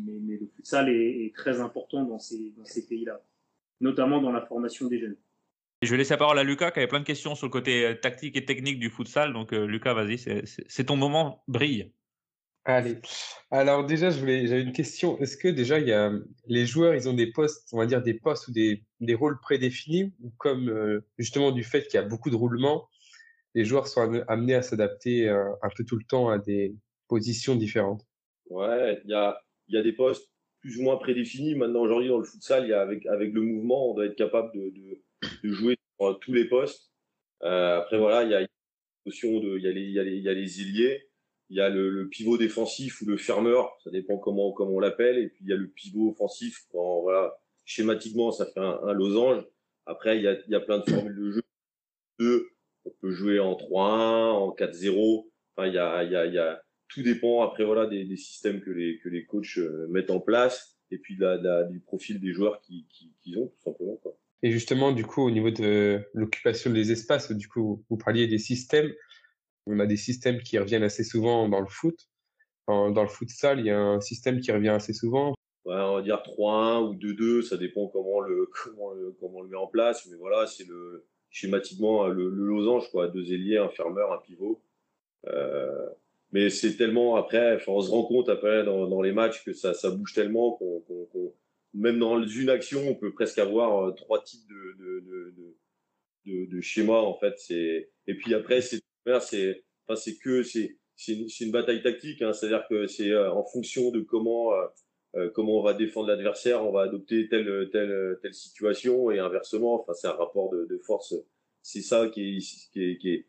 mais, 0.06 0.20
mais 0.22 0.38
le 0.38 0.48
futsal 0.48 0.90
est, 0.90 1.26
est 1.26 1.36
très 1.36 1.62
important 1.62 2.04
dans 2.04 2.20
ces 2.20 2.52
dans 2.58 2.66
ces 2.66 2.86
pays-là, 2.86 3.22
notamment 3.80 4.22
dans 4.22 4.32
la 4.32 4.46
formation 4.46 4.88
des 4.88 5.00
jeunes. 5.00 5.18
Et 5.82 5.86
je 5.86 5.92
vais 5.92 5.98
laisser 5.98 6.14
la 6.14 6.18
parole 6.18 6.38
à 6.38 6.44
Lucas 6.44 6.72
qui 6.72 6.80
avait 6.80 6.88
plein 6.88 7.00
de 7.00 7.06
questions 7.06 7.36
sur 7.36 7.48
le 7.48 7.52
côté 7.52 7.86
euh, 7.86 7.94
tactique 7.96 8.36
et 8.36 8.44
technique 8.44 8.80
du 8.80 8.90
futsal. 8.90 9.32
Donc, 9.32 9.54
euh, 9.54 9.66
Lucas, 9.66 9.94
vas-y, 9.94 10.18
c'est- 10.18 10.84
ton 10.84 10.98
moment, 10.98 11.44
brille. 11.48 11.94
Allez. 12.66 12.98
Alors 13.50 13.86
déjà, 13.86 14.10
j'avais 14.10 14.62
une 14.62 14.74
question. 14.74 15.18
Est-ce 15.20 15.38
que 15.38 15.48
déjà, 15.48 15.80
il 15.80 15.88
y 15.88 15.94
a, 15.94 16.12
les 16.48 16.66
joueurs, 16.66 16.94
ils 16.94 17.08
ont 17.08 17.14
des 17.14 17.32
postes, 17.32 17.70
on 17.72 17.78
va 17.78 17.86
dire 17.86 18.02
des 18.04 18.14
postes 18.14 18.50
ou 18.50 18.52
des, 18.52 18.84
des 19.00 19.16
rôles 19.16 19.40
prédéfinis, 19.40 20.14
ou 20.22 20.32
comme 20.38 20.70
euh, 20.70 21.00
justement 21.18 21.52
du 21.52 21.64
fait 21.64 21.88
qu'il 21.88 21.96
y 21.96 22.04
a 22.04 22.06
beaucoup 22.06 22.30
de 22.30 22.36
roulements, 22.36 22.90
les 23.56 23.66
joueurs 23.66 23.88
sont 23.88 24.02
am- 24.02 24.26
amenés 24.28 24.56
à 24.56 24.62
s'adapter 24.62 25.28
euh, 25.28 25.52
un 25.62 25.70
peu 25.76 25.84
tout 25.84 25.98
le 25.98 26.06
temps 26.06 26.30
à 26.30 26.38
des 26.38 26.76
positions 27.08 27.56
différentes. 27.56 28.06
Ouais, 28.50 29.02
il 29.04 29.12
y 29.12 29.14
a, 29.14 29.42
y 29.68 29.78
a 29.78 29.84
des 29.84 29.94
postes 29.94 30.30
plus 30.60 30.78
ou 30.78 30.84
moins 30.84 30.98
prédéfinis. 30.98 31.56
Maintenant, 31.56 31.82
aujourd'hui, 31.82 32.10
dans 32.10 32.18
le 32.18 32.26
futsal, 32.26 32.68
y 32.68 32.74
a 32.74 32.82
avec, 32.82 33.06
avec 33.06 33.34
le 33.34 33.42
mouvement, 33.42 33.92
on 33.92 33.94
doit 33.96 34.06
être 34.06 34.16
capable 34.16 34.52
de, 34.54 34.70
de, 34.70 35.02
de 35.44 35.50
jouer 35.52 35.78
sur 36.00 36.20
tous 36.20 36.34
les 36.34 36.46
postes. 36.46 36.92
Euh, 37.44 37.78
après, 37.78 37.98
voilà, 37.98 38.24
il 38.24 38.32
y 38.32 38.36
a 38.36 38.48
notion 39.06 39.40
de, 39.40 39.58
il 39.58 39.64
y 39.64 39.74
les, 39.74 39.82
il 39.82 39.90
y 39.92 40.18
il 40.18 40.24
y 40.24 40.30
a 40.30 40.34
les 40.34 40.62
ailiers, 40.62 41.10
il 41.50 41.58
y 41.58 41.62
a 41.62 41.70
le, 41.70 42.08
pivot 42.10 42.38
défensif 42.38 43.02
ou 43.02 43.06
le 43.06 43.18
fermeur, 43.18 43.76
ça 43.84 43.90
dépend 43.90 44.18
comment, 44.18 44.52
comment 44.52 44.74
on 44.74 44.80
l'appelle, 44.80 45.18
et 45.18 45.30
puis 45.30 45.46
il 45.46 45.50
y 45.50 45.54
a 45.54 45.56
le 45.56 45.68
pivot 45.68 46.12
offensif. 46.12 46.66
Quand, 46.72 47.02
voilà, 47.02 47.36
schématiquement, 47.66 48.32
ça 48.32 48.46
fait 48.46 48.60
un, 48.60 48.94
losange. 48.94 49.44
Après, 49.86 50.18
il 50.18 50.24
y, 50.24 50.28
a, 50.28 50.38
y 50.48 50.56
a 50.56 50.60
plein 50.60 50.80
de 50.80 50.90
formules 50.90 51.16
de 51.16 51.32
jeu. 51.32 51.42
Deux, 52.20 52.50
on 52.86 52.92
peut 53.02 53.12
jouer 53.12 53.40
en 53.40 53.54
3-1, 53.54 54.32
en 54.32 54.56
4-0. 54.56 55.28
Enfin, 55.56 55.68
il 55.68 55.74
y 55.74 55.78
a, 55.78 56.04
y 56.04 56.16
a, 56.16 56.26
y 56.26 56.38
a, 56.38 56.62
tout 56.88 57.04
dépend 57.04 57.44
après 57.44 57.64
voilà 57.64 57.86
des, 57.86 58.06
des 58.06 58.18
systèmes 58.18 58.62
que 58.62 58.72
les 58.72 59.00
que 59.00 59.10
les 59.10 59.26
coachs 59.26 59.58
euh, 59.58 59.88
mettent 59.90 60.10
en 60.10 60.20
place 60.20 60.80
et 60.92 60.98
puis 60.98 61.16
de 61.18 61.22
la, 61.24 61.38
de 61.38 61.44
la, 61.44 61.64
du 61.64 61.80
profil 61.80 62.20
des 62.20 62.34
joueurs 62.34 62.62
qu'ils 62.62 62.86
qui, 62.88 63.14
qui 63.22 63.38
ont 63.38 63.48
tout 63.48 63.62
simplement. 63.64 63.98
Quoi. 63.98 64.18
Et 64.42 64.52
justement, 64.52 64.92
du 64.92 65.06
coup, 65.06 65.22
au 65.22 65.32
niveau 65.32 65.52
de 65.52 66.02
l'occupation 66.14 66.72
des 66.72 66.92
espaces, 66.92 67.32
du 67.32 67.48
coup, 67.48 67.84
vous 67.90 67.98
parliez 67.98 68.28
des 68.28 68.38
systèmes. 68.38 68.92
On 69.66 69.80
a 69.80 69.86
des 69.86 69.98
systèmes 69.98 70.40
qui 70.40 70.58
reviennent 70.58 70.84
assez 70.84 71.04
souvent 71.04 71.50
dans 71.50 71.60
le 71.60 71.68
foot. 71.68 72.10
Dans, 72.68 72.90
dans 72.92 73.04
le 73.04 73.10
futsal, 73.10 73.60
il 73.60 73.66
y 73.66 73.72
a 73.72 73.80
un 73.80 74.00
système 74.00 74.40
qui 74.40 74.52
revient 74.52 74.70
assez 74.70 74.94
souvent. 74.94 75.34
Ouais, 75.66 75.76
on 75.76 75.96
va 75.96 76.02
dire 76.02 76.24
3-1 76.26 76.88
ou 76.88 76.96
2-2, 76.96 77.42
ça 77.42 77.58
dépend 77.58 77.88
comment 77.88 78.22
le, 78.22 78.50
comment 78.64 78.94
le, 78.94 79.12
comment 79.20 79.40
on 79.40 79.42
le 79.42 79.50
met 79.50 79.58
en 79.58 79.68
place. 79.68 80.08
Mais 80.10 80.16
voilà, 80.18 80.48
c'est 80.48 80.66
le, 80.66 81.06
schématiquement 81.30 82.08
le, 82.08 82.30
le, 82.30 82.46
losange, 82.46 82.90
quoi. 82.92 83.08
Deux 83.08 83.32
ailiers, 83.32 83.58
un 83.58 83.70
fermeur, 83.70 84.12
un 84.12 84.18
pivot. 84.18 84.62
Euh, 85.28 85.90
mais 86.32 86.50
c'est 86.50 86.78
tellement 86.78 87.16
après, 87.16 87.60
on 87.68 87.82
se 87.82 87.90
rend 87.90 88.04
compte 88.04 88.30
après 88.30 88.64
dans, 88.64 88.88
dans 88.88 89.02
les 89.02 89.12
matchs 89.12 89.44
que 89.44 89.54
ça, 89.54 89.74
ça 89.74 89.90
bouge 89.90 90.14
tellement 90.14 90.54
qu'on, 90.54 90.84
même 91.74 92.00
dans 92.00 92.22
une 92.24 92.50
action, 92.50 92.82
on 92.88 92.96
peut 92.96 93.14
presque 93.14 93.40
avoir 93.40 93.84
euh, 93.84 93.92
trois 93.92 94.24
types 94.24 94.48
de, 94.48 94.76
de, 94.80 95.00
de, 95.02 95.56
de, 96.26 96.46
de 96.46 96.62
schémas 96.62 97.02
en 97.02 97.16
fait. 97.16 97.34
C'est 97.38 97.90
et 98.08 98.16
puis 98.16 98.34
après 98.34 98.62
c'est 98.62 98.80
c'est 99.22 99.64
enfin, 99.88 99.96
c'est 99.96 100.18
que 100.18 100.44
c'est 100.44 100.78
c'est 100.96 101.14
une, 101.14 101.28
une, 101.40 101.52
bataille 101.52 101.82
tactique, 101.82 102.22
hein, 102.22 102.34
c'est-à-dire 102.34 102.66
que 102.70 102.86
c'est 102.86 103.10
euh, 103.12 103.32
en 103.34 103.46
fonction 103.46 103.90
de 103.92 104.02
comment 104.02 104.52
euh, 105.16 105.30
comment 105.34 105.60
on 105.60 105.64
va 105.64 105.74
défendre 105.74 106.08
l'adversaire, 106.08 106.66
on 106.66 106.72
va 106.72 106.84
adopter 106.84 107.28
telle 107.28 107.70
telle 107.72 108.18
telle 108.22 108.34
situation 108.34 109.12
et 109.12 109.20
inversement. 109.20 109.82
Enfin 109.82 109.94
c'est 109.94 110.08
un 110.08 110.14
rapport 110.14 110.50
de, 110.52 110.66
de 110.70 110.78
force. 110.78 111.16
C'est 111.62 111.82
ça 111.82 112.08
qui 112.10 112.40
est, 112.76 113.26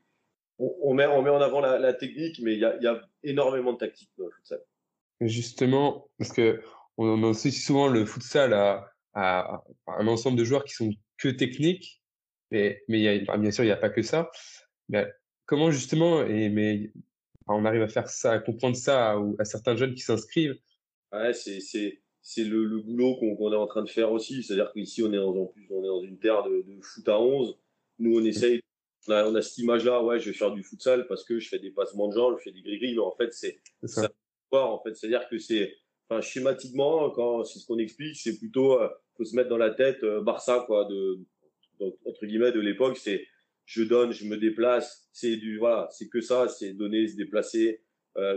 on, 0.59 0.95
met 0.95 1.07
on 1.07 1.23
met 1.23 1.31
en 1.31 1.41
avant 1.41 1.61
la, 1.61 1.93
technique, 1.95 2.41
mais 2.43 2.55
il 2.55 2.61
y 2.61 2.65
a, 2.65 2.77
y 2.81 2.87
a 2.87 3.01
énormément 3.23 3.73
de 3.73 3.79
tactique 3.79 4.11
dans 4.19 4.27
le 4.27 4.33
futsal. 4.33 4.61
Justement, 5.21 6.09
parce 6.19 6.33
que 6.33 6.61
on 6.97 7.23
associe 7.31 7.65
souvent 7.65 7.89
le 7.89 8.05
futsal 8.05 8.53
à, 8.53 8.87
un 9.15 10.07
ensemble 10.07 10.39
de 10.39 10.45
joueurs 10.45 10.65
qui 10.65 10.75
sont 10.75 10.91
que 11.19 11.29
techniques, 11.29 12.03
mais, 12.51 12.83
mais 12.89 13.01
y 13.01 13.09
a, 13.09 13.37
bien 13.37 13.51
sûr, 13.51 13.65
il 13.65 13.69
n'y 13.69 13.73
a 13.73 13.77
pas 13.77 13.91
que 13.91 14.03
ça. 14.03 14.31
Mais 14.89 15.07
comment 15.47 15.71
justement, 15.71 16.25
et, 16.25 16.49
mais 16.49 16.93
on 17.49 17.65
arrive 17.65 17.83
à 17.83 17.89
faire 17.89 18.09
ça, 18.09 18.33
à 18.33 18.39
comprendre 18.39 18.77
ça 18.77 19.17
à 19.39 19.45
certains 19.45 19.77
jeunes 19.77 19.95
qui 19.95 20.03
s'inscrivent 20.03 20.59
Ouais, 21.13 21.33
c'est, 21.33 21.61
c'est, 21.61 22.01
c'est 22.23 22.45
le, 22.45 22.65
le 22.65 22.79
boulot 22.81 23.17
qu'on, 23.17 23.37
qu'on 23.37 23.53
est 23.53 23.57
en 23.57 23.67
train 23.67 23.83
de 23.83 23.91
faire 23.91 24.13
aussi. 24.13 24.43
C'est-à-dire 24.43 24.73
qu'ici, 24.73 25.03
on 25.03 25.13
est 25.13 25.17
dans, 25.17 25.37
en 25.37 25.47
plus, 25.47 25.67
on 25.71 25.83
est 25.83 25.89
dans 25.89 26.03
une 26.03 26.19
terre 26.19 26.43
de, 26.45 26.63
de 26.63 26.81
foot 26.81 27.09
à 27.09 27.21
11. 27.21 27.59
Nous, 27.99 28.19
on 28.19 28.25
essaye, 28.25 28.61
on 29.09 29.13
a, 29.13 29.27
on 29.27 29.35
a 29.35 29.43
cette 29.43 29.59
image-là, 29.59 30.03
ouais, 30.05 30.21
je 30.21 30.31
vais 30.31 30.37
faire 30.37 30.53
du 30.53 30.63
futsal 30.63 31.07
parce 31.07 31.25
que 31.25 31.39
je 31.39 31.49
fais 31.49 31.59
des 31.59 31.71
passements 31.71 32.09
de 32.09 32.15
jambes, 32.15 32.37
je 32.39 32.45
fais 32.45 32.53
des 32.53 32.63
gris-gris, 32.63 32.95
mais 32.95 33.01
en 33.01 33.15
fait, 33.17 33.33
c'est, 33.33 33.61
c'est 33.83 33.89
ça. 33.89 34.11
ça 34.53 34.65
en 34.65 34.81
fait. 34.83 34.95
C'est-à-dire 34.95 35.29
que 35.29 35.39
c'est, 35.39 35.75
enfin, 36.09 36.21
schématiquement, 36.21 37.11
quand 37.11 37.45
c'est 37.45 37.59
ce 37.59 37.67
qu'on 37.67 37.79
explique, 37.79 38.17
c'est 38.17 38.39
plutôt, 38.39 38.81
euh, 38.81 38.89
faut 39.17 39.25
se 39.25 39.35
mettre 39.35 39.49
dans 39.49 39.59
la 39.59 39.71
tête 39.71 40.03
euh, 40.05 40.23
Barça, 40.23 40.65
quoi, 40.67 40.87
de, 40.87 41.21
de, 41.81 41.97
entre 42.07 42.27
guillemets, 42.27 42.53
de 42.53 42.61
l'époque, 42.61 42.97
c'est 42.97 43.27
je 43.67 43.85
donne, 43.85 44.11
je 44.11 44.27
me 44.27 44.37
déplace, 44.37 45.09
c'est 45.13 45.37
du, 45.37 45.59
voilà, 45.59 45.89
c'est 45.93 46.09
que 46.09 46.21
ça, 46.21 46.49
c'est 46.49 46.73
donner, 46.73 47.07
se 47.07 47.17
déplacer, 47.17 47.83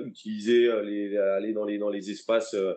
utiliser, 0.06 0.68
euh, 0.68 0.82
les, 0.84 1.18
aller 1.18 1.54
dans 1.54 1.66
les 1.66 1.78
dans 1.78 1.90
les 1.90 2.12
espaces, 2.12 2.54
euh, 2.54 2.74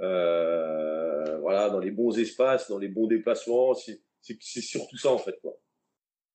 euh, 0.00 1.38
voilà, 1.38 1.70
dans 1.70 1.78
les 1.78 1.90
bons 1.90 2.18
espaces, 2.18 2.68
dans 2.68 2.78
les 2.78 2.88
bons 2.88 3.06
déplacements, 3.06 3.74
c'est 3.74 4.00
c'est 4.20 4.60
surtout 4.60 4.96
ça 4.96 5.10
en 5.10 5.18
fait, 5.18 5.38
quoi. 5.40 5.58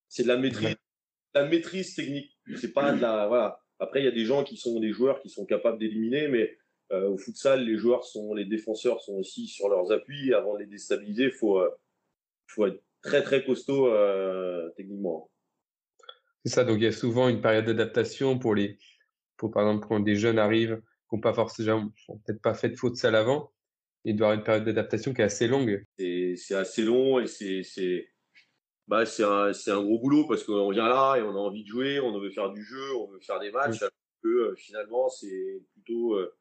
C'est 0.10 0.24
de 0.24 0.28
la 0.28 0.38
maîtrise, 0.38 0.76
la 1.34 1.46
maîtrise 1.46 1.96
technique. 1.96 2.38
C'est 2.56 2.74
pas 2.74 2.94
de 2.94 3.02
la, 3.02 3.28
voilà. 3.28 3.62
Après, 3.80 4.02
il 4.02 4.06
y 4.06 4.10
a 4.10 4.12
des 4.12 4.26
gens 4.26 4.44
qui 4.44 4.58
sont 4.58 4.80
des 4.80 4.92
joueurs 4.92 5.22
qui 5.22 5.30
sont 5.30 5.46
capables 5.46 5.78
d'éliminer, 5.78 6.28
mais 6.28 6.58
euh, 6.92 7.10
au 7.10 7.18
futsal, 7.18 7.66
les 7.66 7.78
joueurs 7.78 8.04
sont, 8.06 8.34
les 8.34 8.46
défenseurs 8.46 9.02
sont 9.02 9.16
aussi 9.16 9.48
sur 9.48 9.70
leurs 9.70 9.92
appuis. 9.92 10.34
Avant 10.34 10.54
de 10.54 10.60
les 10.60 10.66
déstabiliser, 10.66 11.32
faut, 11.32 11.60
euh, 11.60 11.70
faut 12.48 12.66
être 12.66 12.82
très 13.02 13.22
très 13.22 13.44
costaud 13.44 13.88
euh, 13.88 14.70
techniquement. 14.76 15.30
C'est 16.46 16.54
ça. 16.54 16.64
Donc 16.64 16.78
il 16.78 16.84
y 16.84 16.88
a 16.88 16.92
souvent 16.92 17.28
une 17.30 17.42
période 17.42 17.66
d'adaptation 17.66 18.40
pour 18.40 18.56
les, 18.56 18.78
pour 19.38 19.51
par 19.51 19.63
exemple 19.63 19.88
quand 19.88 20.00
des 20.00 20.15
jeunes 20.15 20.39
arrivent, 20.39 20.82
qui 21.10 21.15
n'ont 21.15 21.22
pas 21.22 21.34
forcément, 21.34 21.89
peut-être 22.08 22.41
pas 22.41 22.53
fait 22.53 22.70
de 22.70 22.75
futsal 22.75 23.15
avant, 23.15 23.51
il 24.03 24.15
doit 24.15 24.27
y 24.27 24.29
avoir 24.29 24.39
une 24.39 24.44
période 24.44 24.65
d'adaptation 24.65 25.13
qui 25.13 25.22
est 25.22 25.25
assez 25.25 25.48
longue. 25.48 25.86
C'est 25.98 26.56
assez 26.56 26.84
long 26.84 27.20
et 27.20 27.27
c'est 27.27 27.63
c'est 27.63 28.08
bah 28.88 29.06
c'est 29.06 29.24
un 29.24 29.53
c'est 29.53 29.72
un 29.72 29.82
gros 29.82 30.00
boulot 30.00 30.27
parce 30.27 30.44
qu'on 30.44 30.72
vient 30.72 30.88
là 30.88 31.17
et 31.17 31.22
on 31.22 31.32
a 31.32 31.39
envie 31.39 31.63
de 31.63 31.67
jouer, 31.67 32.00
on 32.00 32.17
veut 32.17 32.29
faire 32.29 32.51
du 32.51 32.63
jeu, 32.63 32.96
on 32.96 33.08
veut 33.08 33.20
faire 33.20 33.39
des 33.39 33.51
matchs. 33.51 33.79
Que 34.24 34.27
euh, 34.27 34.56
finalement 34.56 35.10
c'est 35.10 35.62
plutôt 35.74 36.15
euh, 36.15 36.34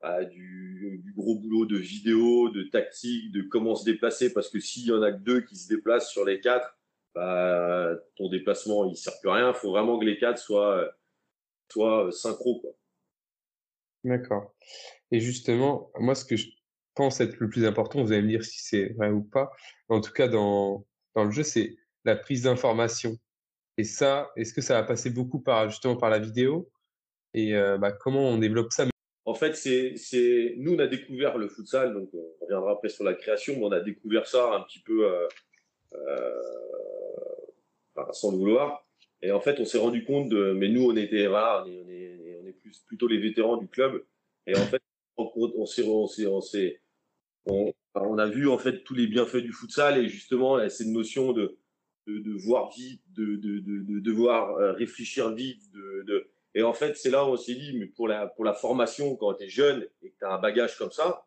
bah, 0.00 0.24
du, 0.24 1.02
du, 1.04 1.12
gros 1.12 1.38
boulot 1.38 1.66
de 1.66 1.76
vidéo, 1.76 2.48
de 2.48 2.62
tactique, 2.62 3.32
de 3.32 3.42
comment 3.42 3.74
se 3.74 3.84
déplacer, 3.84 4.32
parce 4.32 4.48
que 4.48 4.58
s'il 4.60 4.86
y 4.86 4.92
en 4.92 5.02
a 5.02 5.12
que 5.12 5.20
deux 5.20 5.42
qui 5.42 5.56
se 5.56 5.68
déplacent 5.68 6.10
sur 6.10 6.24
les 6.24 6.40
quatre, 6.40 6.78
bah, 7.14 7.94
ton 8.16 8.28
déplacement 8.28 8.88
il 8.88 8.96
sert 8.96 9.12
plus 9.20 9.30
à 9.30 9.34
rien. 9.34 9.48
Il 9.50 9.54
faut 9.54 9.70
vraiment 9.70 9.98
que 9.98 10.04
les 10.04 10.18
quatre 10.18 10.38
soient, 10.38 10.90
soient 11.72 12.10
synchro. 12.12 12.60
Quoi. 12.60 12.70
D'accord. 14.04 14.54
Et 15.10 15.20
justement, 15.20 15.90
moi, 15.98 16.14
ce 16.14 16.24
que 16.24 16.36
je 16.36 16.48
pense 16.94 17.20
être 17.20 17.36
le 17.38 17.48
plus 17.48 17.64
important, 17.64 18.02
vous 18.02 18.12
allez 18.12 18.22
me 18.22 18.28
dire 18.28 18.44
si 18.44 18.60
c'est 18.60 18.92
vrai 18.94 19.10
ou 19.10 19.22
pas, 19.22 19.50
en 19.88 20.00
tout 20.00 20.12
cas 20.12 20.28
dans, 20.28 20.86
dans 21.14 21.24
le 21.24 21.30
jeu, 21.30 21.42
c'est 21.42 21.76
la 22.04 22.16
prise 22.16 22.42
d'information. 22.42 23.16
Et 23.78 23.84
ça, 23.84 24.30
est-ce 24.36 24.52
que 24.52 24.60
ça 24.60 24.74
va 24.74 24.82
passer 24.82 25.10
beaucoup 25.10 25.40
par 25.40 25.70
justement 25.70 25.96
par 25.96 26.10
la 26.10 26.18
vidéo? 26.18 26.70
Et 27.32 27.54
euh, 27.54 27.78
bah, 27.78 27.92
comment 27.92 28.28
on 28.28 28.38
développe 28.38 28.72
ça? 28.72 28.86
En 29.24 29.34
fait, 29.34 29.54
c'est, 29.54 29.96
c'est, 29.96 30.54
nous, 30.58 30.74
on 30.74 30.78
a 30.78 30.86
découvert 30.86 31.38
le 31.38 31.48
futsal, 31.48 31.94
donc 31.94 32.10
on 32.12 32.24
reviendra 32.42 32.72
après 32.72 32.88
sur 32.88 33.04
la 33.04 33.14
création, 33.14 33.54
mais 33.56 33.64
on 33.64 33.72
a 33.72 33.80
découvert 33.80 34.26
ça 34.26 34.54
un 34.54 34.60
petit 34.62 34.80
peu 34.80 35.06
euh, 35.06 35.28
euh, 35.94 36.42
sans 38.10 38.32
le 38.32 38.38
vouloir. 38.38 38.86
Et 39.22 39.30
en 39.30 39.40
fait, 39.40 39.60
on 39.60 39.64
s'est 39.64 39.78
rendu 39.78 40.04
compte 40.04 40.28
de, 40.28 40.52
mais 40.52 40.68
nous, 40.68 40.90
on 40.90 40.96
était, 40.96 41.26
voilà, 41.26 41.64
on 41.64 41.68
est, 41.68 41.80
on 41.80 41.88
est, 41.88 42.40
on 42.42 42.46
est 42.46 42.52
plus, 42.52 42.78
plutôt 42.86 43.06
les 43.06 43.18
vétérans 43.18 43.56
du 43.56 43.68
club. 43.68 44.04
Et 44.46 44.56
en 44.56 44.66
fait, 44.66 44.82
on, 45.16 45.66
s'est, 45.66 45.84
on 45.84 46.06
s'est, 46.06 46.26
on 46.26 46.40
s'est, 46.40 46.80
on, 47.46 48.18
a 48.18 48.26
vu 48.26 48.48
en 48.48 48.58
fait 48.58 48.82
tous 48.82 48.94
les 48.94 49.06
bienfaits 49.06 49.36
du 49.36 49.52
futsal 49.52 49.98
et 49.98 50.08
justement 50.08 50.68
cette 50.68 50.88
notion 50.88 51.32
de, 51.32 51.58
de, 52.06 52.18
de 52.18 52.32
voir 52.32 52.70
vite, 52.70 53.02
de, 53.12 53.36
de, 53.36 53.60
de, 53.60 53.82
de 53.82 54.00
devoir 54.00 54.56
euh, 54.56 54.72
réfléchir 54.72 55.32
vite, 55.32 55.62
de, 55.72 56.28
et 56.54 56.62
en 56.62 56.74
fait, 56.74 56.96
c'est 56.96 57.10
là 57.10 57.24
où 57.24 57.28
on 57.28 57.36
s'est 57.36 57.54
dit, 57.54 57.76
mais 57.78 57.86
pour 57.86 58.08
la, 58.08 58.26
pour 58.26 58.44
la 58.44 58.52
formation, 58.52 59.16
quand 59.16 59.34
tu 59.34 59.44
es 59.44 59.48
jeune 59.48 59.86
et 60.02 60.10
que 60.10 60.18
tu 60.18 60.24
as 60.24 60.34
un 60.34 60.38
bagage 60.38 60.76
comme 60.76 60.90
ça, 60.90 61.26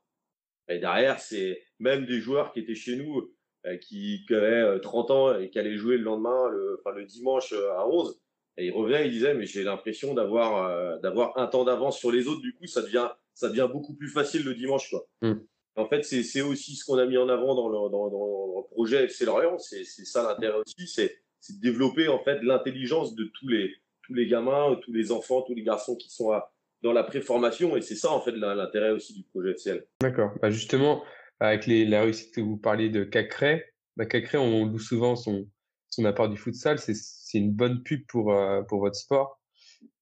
et 0.68 0.80
derrière, 0.80 1.20
c'est 1.20 1.64
même 1.80 2.06
des 2.06 2.20
joueurs 2.20 2.52
qui 2.52 2.60
étaient 2.60 2.76
chez 2.76 2.96
nous, 2.96 3.35
qui, 3.82 4.24
qui, 4.28 4.34
avaient 4.34 4.80
30 4.80 5.12
ans 5.12 5.40
et 5.40 5.50
qui 5.50 5.60
allaient 5.60 5.78
jouer 5.78 5.98
le 5.98 6.04
lendemain, 6.04 6.50
le, 6.50 6.80
enfin, 6.80 6.96
le 6.96 7.06
dimanche 7.06 7.54
à 7.54 7.88
11, 7.88 8.20
et 8.58 8.68
ils 8.68 8.72
revenaient, 8.72 9.08
ils 9.08 9.12
disaient, 9.12 9.34
mais 9.34 9.46
j'ai 9.46 9.64
l'impression 9.64 10.14
d'avoir, 10.14 10.68
euh, 10.68 10.98
d'avoir 11.00 11.38
un 11.38 11.48
temps 11.48 11.66
d'avance 11.66 11.98
sur 11.98 12.12
les 12.12 12.28
autres, 12.28 12.42
du 12.42 12.54
coup, 12.54 12.68
ça 12.68 12.82
devient, 12.82 13.10
ça 13.34 13.50
devient 13.50 13.68
beaucoup 13.72 13.94
plus 13.94 14.08
facile 14.08 14.44
le 14.44 14.54
dimanche, 14.54 14.90
quoi. 14.90 15.06
Mm. 15.22 15.34
En 15.78 15.88
fait, 15.88 16.04
c'est, 16.04 16.24
c'est 16.24 16.42
aussi 16.42 16.76
ce 16.76 16.86
qu'on 16.86 16.98
a 16.98 17.06
mis 17.06 17.18
en 17.18 17.28
avant 17.28 17.54
dans 17.54 17.68
le, 17.68 17.90
dans, 17.90 18.10
dans 18.10 18.64
le 18.66 18.74
projet 18.74 19.04
FC 19.04 19.26
Lorient, 19.26 19.58
c'est, 19.58 19.84
c'est 19.84 20.06
ça 20.06 20.24
l'intérêt 20.24 20.60
aussi, 20.60 20.88
c'est, 20.88 21.18
c'est 21.42 21.58
de 21.58 21.62
développer, 21.62 22.08
en 22.08 22.20
fait, 22.24 22.42
l'intelligence 22.44 23.14
de 23.14 23.26
tous 23.26 23.50
les, 23.50 23.76
tous 24.04 24.14
les 24.14 24.28
gamins, 24.28 24.80
tous 24.82 24.94
les 24.94 25.12
enfants, 25.12 25.42
tous 25.42 25.54
les 25.54 25.64
garçons 25.64 25.98
qui 25.98 26.10
sont 26.10 26.32
à, 26.32 26.54
dans 26.82 26.94
la 26.94 27.04
préformation. 27.04 27.76
Et 27.76 27.82
c'est 27.82 27.96
ça, 27.96 28.12
en 28.12 28.22
fait, 28.22 28.32
l'intérêt 28.32 28.92
aussi 28.92 29.14
du 29.14 29.24
projet 29.24 29.52
FCL. 29.52 29.86
D'accord. 30.00 30.32
Bah 30.42 30.50
justement, 30.50 31.04
avec 31.40 31.68
la 31.68 32.02
réussite 32.02 32.34
que 32.34 32.42
vous 32.42 32.58
parlez 32.58 32.90
de 32.90 33.04
Cacré, 33.04 33.66
bah 33.98 34.06
Cacré, 34.06 34.38
on 34.38 34.66
loue 34.66 34.80
souvent 34.80 35.16
son, 35.16 35.48
son 35.90 36.06
apport 36.06 36.30
du 36.30 36.38
futsal. 36.38 36.80
C'est 36.80 37.38
une 37.38 37.52
bonne 37.52 37.84
pub 37.84 38.06
pour, 38.08 38.34
euh, 38.34 38.62
votre 38.70 38.96
sport 38.96 39.40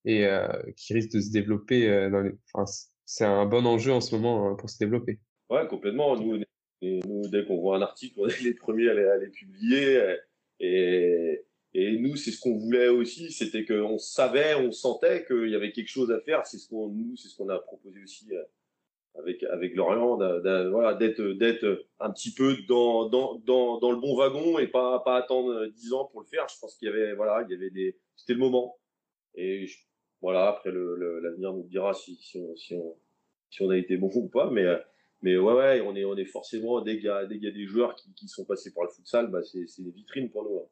et 0.06 0.26
euh, 0.26 0.48
qui 0.76 0.94
risque 0.94 1.12
de 1.14 1.22
se 1.22 1.32
développer. 1.32 1.88
Euh, 1.88 2.32
c'est 3.06 3.26
un 3.26 3.46
bon 3.46 3.66
enjeu 3.66 3.92
en 3.92 4.02
ce 4.02 4.16
moment 4.16 4.50
hein, 4.50 4.56
pour 4.56 4.70
se 4.70 4.78
développer. 4.80 5.20
Ouais, 5.50 5.68
complètement. 5.68 6.18
Nous, 6.18 6.44
dès 6.82 7.46
qu'on 7.46 7.62
voit 7.62 7.78
un 7.78 7.82
article, 7.82 8.20
on 8.20 8.28
est 8.28 8.42
les 8.42 8.54
premiers 8.54 8.90
à 8.90 9.18
les, 9.18 9.28
publier. 9.28 10.18
Et, 10.60 11.98
nous, 12.00 12.16
c'est 12.16 12.32
ce 12.32 12.40
qu'on 12.40 12.58
voulait 12.58 12.90
aussi, 12.90 13.32
c'était 13.32 13.66
qu'on 13.66 13.98
savait, 13.98 14.56
on 14.56 14.72
sentait 14.72 15.26
qu'il 15.26 15.50
y 15.50 15.56
avait 15.56 15.72
quelque 15.72 15.90
chose 15.90 16.12
à 16.12 16.20
faire. 16.22 16.46
C'est 16.46 16.58
ce 16.58 16.68
qu'on 16.68 16.90
nous, 16.90 17.16
c'est 17.16 17.30
ce 17.30 17.36
qu'on 17.38 17.50
a 17.50 17.60
proposé 17.60 18.02
aussi 18.04 18.28
avec 19.16 19.44
avec 19.44 19.76
Lorient, 19.76 20.18
voilà, 20.18 20.96
d'être 20.96 21.22
d'être 21.22 21.86
un 22.00 22.12
petit 22.12 22.34
peu 22.34 22.58
dans, 22.68 23.10
dans 23.10 23.36
dans 23.46 23.80
dans 23.80 23.92
le 23.92 23.98
bon 23.98 24.16
wagon 24.16 24.60
et 24.60 24.68
pas 24.68 25.00
pas 25.00 25.18
attendre 25.18 25.68
dix 25.68 25.94
ans 25.94 26.06
pour 26.06 26.22
le 26.22 26.28
faire. 26.28 26.48
Je 26.50 26.60
pense 26.60 26.76
qu'il 26.76 26.88
y 26.88 26.92
avait 26.92 27.14
voilà, 27.14 27.46
il 27.48 27.52
y 27.52 27.56
avait 27.56 27.70
des, 27.70 27.98
c'était 28.16 28.34
le 28.34 28.40
moment. 28.40 28.78
Et 29.36 29.68
voilà, 30.22 30.48
après 30.48 30.72
l'avenir 30.72 31.54
nous 31.54 31.68
dira 31.68 31.94
si, 31.94 32.16
si, 32.16 32.38
on, 32.38 32.56
si, 32.56 32.74
on, 32.76 32.96
si 33.50 33.62
on 33.62 33.70
a 33.70 33.78
été 33.78 33.98
bon 33.98 34.10
ou 34.16 34.30
pas. 34.30 34.50
Mais, 34.50 34.66
mais 35.22 35.38
ouais, 35.38 35.54
ouais, 35.54 35.82
on 35.82 35.96
est, 35.96 36.06
on 36.06 36.16
est 36.16 36.26
forcément, 36.26 36.82
dès 36.82 36.96
qu'il 36.96 37.06
y, 37.06 37.10
a 37.10 37.26
des 37.26 37.66
joueurs 37.66 37.96
qui, 37.96 38.14
qui 38.14 38.28
sont 38.28 38.46
passés 38.46 38.74
par 38.74 38.86
le 38.86 38.90
futsal, 38.90 39.28
bah, 39.28 39.42
c'est 39.44 39.82
des 39.82 39.92
vitrines 39.92 40.30
pour 40.30 40.44
nous. 40.44 40.60
Hein. 40.60 40.68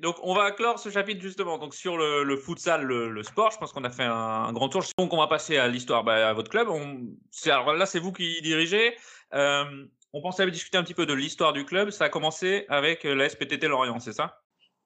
Donc, 0.00 0.16
on 0.22 0.34
va 0.34 0.50
clore 0.50 0.78
ce 0.78 0.88
chapitre 0.88 1.20
justement 1.20 1.58
donc 1.58 1.74
sur 1.74 1.98
le, 1.98 2.24
le 2.24 2.36
futsal, 2.36 2.82
le, 2.82 3.22
sport. 3.22 3.50
Je 3.50 3.58
pense 3.58 3.72
qu'on 3.72 3.84
a 3.84 3.90
fait 3.90 4.04
un, 4.04 4.50
grand 4.52 4.70
tour. 4.70 4.82
Donc, 4.96 5.12
on 5.12 5.18
va 5.18 5.26
passer 5.26 5.58
à 5.58 5.68
l'histoire, 5.68 6.04
bah, 6.04 6.28
à 6.28 6.32
votre 6.32 6.50
club. 6.50 6.68
On, 6.70 7.06
alors 7.44 7.74
là, 7.74 7.84
c'est 7.84 7.98
vous 7.98 8.12
qui 8.12 8.40
dirigez. 8.40 8.96
Euh, 9.34 9.64
on 10.14 10.22
pensait 10.22 10.50
discuter 10.50 10.78
un 10.78 10.82
petit 10.82 10.94
peu 10.94 11.04
de 11.04 11.12
l'histoire 11.12 11.52
du 11.52 11.66
club. 11.66 11.90
Ça 11.90 12.04
a 12.04 12.08
commencé 12.08 12.64
avec 12.68 13.04
la 13.04 13.28
SPTT 13.28 13.68
Lorient, 13.68 14.00
c'est 14.00 14.14
ça? 14.14 14.40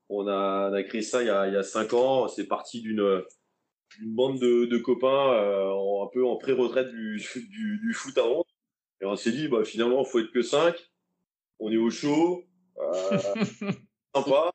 On 0.08 0.26
a, 0.26 0.70
on 0.70 0.74
a, 0.74 0.82
créé 0.82 1.00
ça 1.00 1.22
il 1.22 1.26
y 1.26 1.30
a, 1.30 1.46
il 1.46 1.54
y 1.54 1.56
a 1.56 1.62
cinq 1.62 1.92
ans. 1.92 2.26
C'est 2.26 2.46
parti 2.46 2.82
d'une 2.82 3.22
bande 4.02 4.40
de, 4.40 4.66
de 4.66 4.78
copains 4.78 5.32
euh, 5.32 6.02
un 6.02 6.08
peu 6.12 6.26
en 6.26 6.36
pré-retraite 6.36 6.90
du, 6.90 7.22
du, 7.50 7.78
du, 7.78 7.94
foot 7.94 8.18
à 8.18 8.26
11. 8.26 8.44
Et 9.00 9.06
on 9.06 9.16
s'est 9.16 9.32
dit, 9.32 9.46
bah, 9.46 9.64
finalement, 9.64 10.02
il 10.02 10.06
faut 10.10 10.18
être 10.18 10.32
que 10.32 10.42
cinq. 10.42 10.74
On 11.60 11.70
est 11.70 11.76
au 11.76 11.90
chaud. 11.90 12.42
Euh, 12.78 13.18
sympa. 14.14 14.53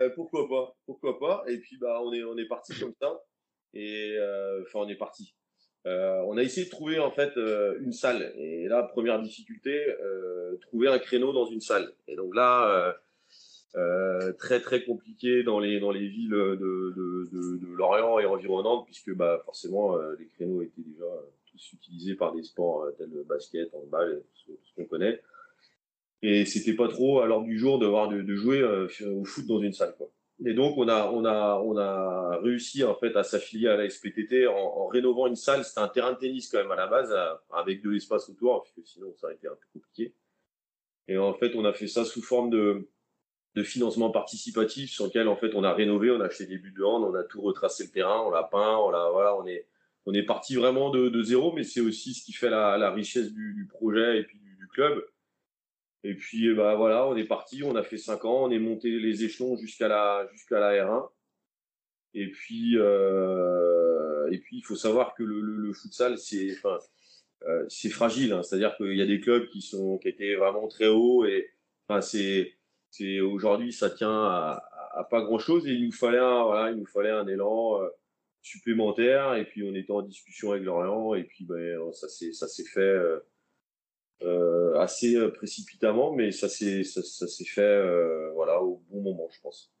Euh, 0.00 0.10
pourquoi 0.14 0.48
pas 0.48 0.76
Pourquoi 0.84 1.18
pas 1.18 1.44
Et 1.46 1.58
puis 1.58 1.76
bah 1.78 2.00
on 2.02 2.12
est 2.12 2.24
on 2.24 2.36
est 2.36 2.48
parti 2.48 2.74
comme 2.78 2.94
ça. 3.00 3.20
Et 3.74 4.16
euh, 4.18 4.62
enfin 4.62 4.80
on 4.80 4.88
est 4.88 4.96
parti. 4.96 5.34
Euh, 5.86 6.20
on 6.26 6.36
a 6.36 6.42
essayé 6.42 6.66
de 6.66 6.70
trouver 6.70 6.98
en 6.98 7.10
fait 7.10 7.36
une 7.80 7.92
salle. 7.92 8.32
Et 8.36 8.66
là 8.68 8.82
première 8.82 9.20
difficulté, 9.20 9.80
trouver 10.62 10.88
un 10.88 10.98
créneau 10.98 11.32
dans 11.32 11.46
une 11.46 11.60
salle. 11.60 11.92
Et 12.08 12.16
donc 12.16 12.34
là 12.34 12.96
très 14.38 14.60
très 14.60 14.82
compliqué 14.84 15.42
dans 15.42 15.60
les 15.60 15.78
dans 15.78 15.92
les 15.92 16.08
villes 16.08 16.30
de, 16.30 16.56
de, 16.56 17.28
de, 17.32 17.66
Lorient 17.76 18.18
et 18.18 18.26
environnantes 18.26 18.86
puisque 18.86 19.14
bah 19.14 19.40
forcément 19.44 19.96
les 20.18 20.26
créneaux 20.26 20.62
étaient 20.62 20.82
déjà 20.82 21.06
tous 21.46 21.72
utilisés 21.74 22.16
par 22.16 22.34
des 22.34 22.42
sports 22.42 22.86
tels 22.98 23.10
le 23.10 23.22
basket, 23.22 23.72
handball, 23.72 24.24
tout 24.44 24.58
ce 24.64 24.74
qu'on 24.74 24.84
connaît 24.84 25.20
et 26.22 26.44
c'était 26.44 26.74
pas 26.74 26.88
trop 26.88 27.20
à 27.20 27.26
l'ordre 27.26 27.46
du 27.46 27.58
jour 27.58 27.78
de 27.78 27.86
voir 27.86 28.08
de, 28.08 28.22
de 28.22 28.34
jouer 28.34 28.60
euh, 28.60 28.88
au 29.06 29.24
foot 29.24 29.46
dans 29.46 29.60
une 29.60 29.72
salle 29.72 29.94
quoi. 29.96 30.10
Et 30.44 30.54
donc 30.54 30.76
on 30.76 30.88
a 30.88 31.10
on 31.10 31.24
a 31.24 31.60
on 31.64 31.76
a 31.76 32.38
réussi 32.42 32.84
en 32.84 32.94
fait 32.94 33.16
à 33.16 33.24
s'affilier 33.24 33.68
à 33.68 33.76
la 33.76 33.88
SPTT 33.88 34.46
en, 34.46 34.54
en 34.54 34.86
rénovant 34.86 35.26
une 35.26 35.36
salle. 35.36 35.64
C'était 35.64 35.80
un 35.80 35.88
terrain 35.88 36.12
de 36.12 36.18
tennis 36.18 36.48
quand 36.48 36.58
même 36.58 36.70
à 36.70 36.76
la 36.76 36.86
base 36.86 37.10
euh, 37.12 37.34
avec 37.52 37.82
de 37.82 37.90
l'espace 37.90 38.28
autour 38.28 38.62
puisque 38.62 38.88
sinon 38.88 39.12
ça 39.16 39.26
aurait 39.26 39.36
été 39.36 39.48
un 39.48 39.54
peu 39.54 39.66
compliqué. 39.72 40.14
Et 41.08 41.18
en 41.18 41.34
fait 41.34 41.54
on 41.54 41.64
a 41.64 41.72
fait 41.72 41.88
ça 41.88 42.04
sous 42.04 42.22
forme 42.22 42.50
de 42.50 42.88
de 43.54 43.62
financement 43.64 44.10
participatif 44.10 44.90
sur 44.90 45.06
lequel 45.06 45.26
en 45.26 45.36
fait 45.36 45.54
on 45.54 45.64
a 45.64 45.72
rénové, 45.72 46.10
on 46.10 46.20
a 46.20 46.26
acheté 46.26 46.46
des 46.46 46.58
buts 46.58 46.74
de 46.76 46.84
hand, 46.84 47.02
on 47.02 47.14
a 47.14 47.24
tout 47.24 47.40
retracé 47.40 47.84
le 47.84 47.90
terrain, 47.90 48.22
on 48.24 48.30
l'a 48.30 48.44
peint, 48.44 48.76
on 48.76 48.90
l'a 48.90 49.10
voilà, 49.10 49.34
on 49.36 49.46
est 49.46 49.66
on 50.06 50.14
est 50.14 50.22
parti 50.22 50.54
vraiment 50.54 50.90
de, 50.90 51.08
de 51.08 51.22
zéro, 51.22 51.52
mais 51.52 51.64
c'est 51.64 51.80
aussi 51.80 52.14
ce 52.14 52.24
qui 52.24 52.32
fait 52.32 52.48
la, 52.48 52.90
richesse 52.90 53.32
du, 53.32 53.52
du 53.52 53.66
projet 53.66 54.20
et 54.20 54.22
puis 54.22 54.38
du 54.38 54.66
club 54.68 55.04
et 56.04 56.14
puis 56.14 56.54
bah 56.54 56.74
voilà, 56.76 57.06
on 57.06 57.16
est 57.16 57.24
parti, 57.24 57.62
on 57.64 57.74
a 57.74 57.82
fait 57.82 57.98
cinq 57.98 58.24
ans, 58.24 58.44
on 58.44 58.50
est 58.50 58.58
monté 58.58 58.90
les 58.90 59.24
échelons 59.24 59.56
jusqu'à 59.56 59.88
la 59.88 60.28
jusqu'à 60.32 60.60
la 60.60 60.72
R1. 60.72 61.08
Et 62.14 62.30
puis 62.30 62.76
euh, 62.78 64.28
et 64.30 64.38
puis 64.38 64.58
il 64.58 64.62
faut 64.64 64.76
savoir 64.76 65.14
que 65.14 65.22
le, 65.22 65.40
le, 65.40 65.56
le 65.56 65.72
futsal 65.72 66.18
c'est 66.18 66.52
enfin 66.56 66.78
euh, 67.48 67.64
c'est 67.68 67.90
fragile, 67.90 68.32
hein, 68.32 68.42
c'est-à-dire 68.42 68.76
qu'il 68.76 68.96
y 68.96 69.02
a 69.02 69.06
des 69.06 69.20
clubs 69.20 69.48
qui 69.48 69.60
sont 69.60 69.98
qui 69.98 70.08
étaient 70.08 70.36
vraiment 70.36 70.68
très 70.68 70.88
hauts 70.88 71.24
et 71.24 71.50
enfin 71.88 72.00
c'est 72.00 72.54
c'est 72.90 73.20
aujourd'hui 73.20 73.72
ça 73.72 73.90
tient 73.90 74.24
à, 74.24 74.62
à, 74.94 75.04
pas 75.04 75.22
grand 75.22 75.38
chose 75.38 75.66
et 75.66 75.72
il 75.72 75.86
nous 75.86 75.92
fallait 75.92 76.18
un 76.18 76.44
voilà 76.44 76.70
il 76.70 76.78
nous 76.78 76.86
fallait 76.86 77.10
un 77.10 77.26
élan 77.26 77.82
euh, 77.82 77.88
supplémentaire 78.42 79.34
et 79.34 79.44
puis 79.44 79.62
on 79.64 79.74
était 79.74 79.92
en 79.92 80.02
discussion 80.02 80.52
avec 80.52 80.64
Lorient 80.64 81.14
et 81.14 81.24
puis 81.24 81.44
ben 81.44 81.78
ça 81.92 82.08
s'est 82.08 82.32
ça 82.32 82.48
s'est 82.48 82.64
fait 82.64 82.98
euh, 84.22 84.76
assez 84.78 85.14
euh, 85.14 85.30
précipitamment, 85.30 86.12
mais 86.12 86.32
ça 86.32 86.48
s'est 86.48 86.82
ça, 86.82 87.02
ça 87.02 87.28
s'est 87.28 87.44
fait 87.44 87.60
euh, 87.60 88.30
voilà 88.34 88.60
au 88.62 88.82
bon 88.90 89.02
moment, 89.02 89.28
je 89.32 89.40
pense. 89.40 89.72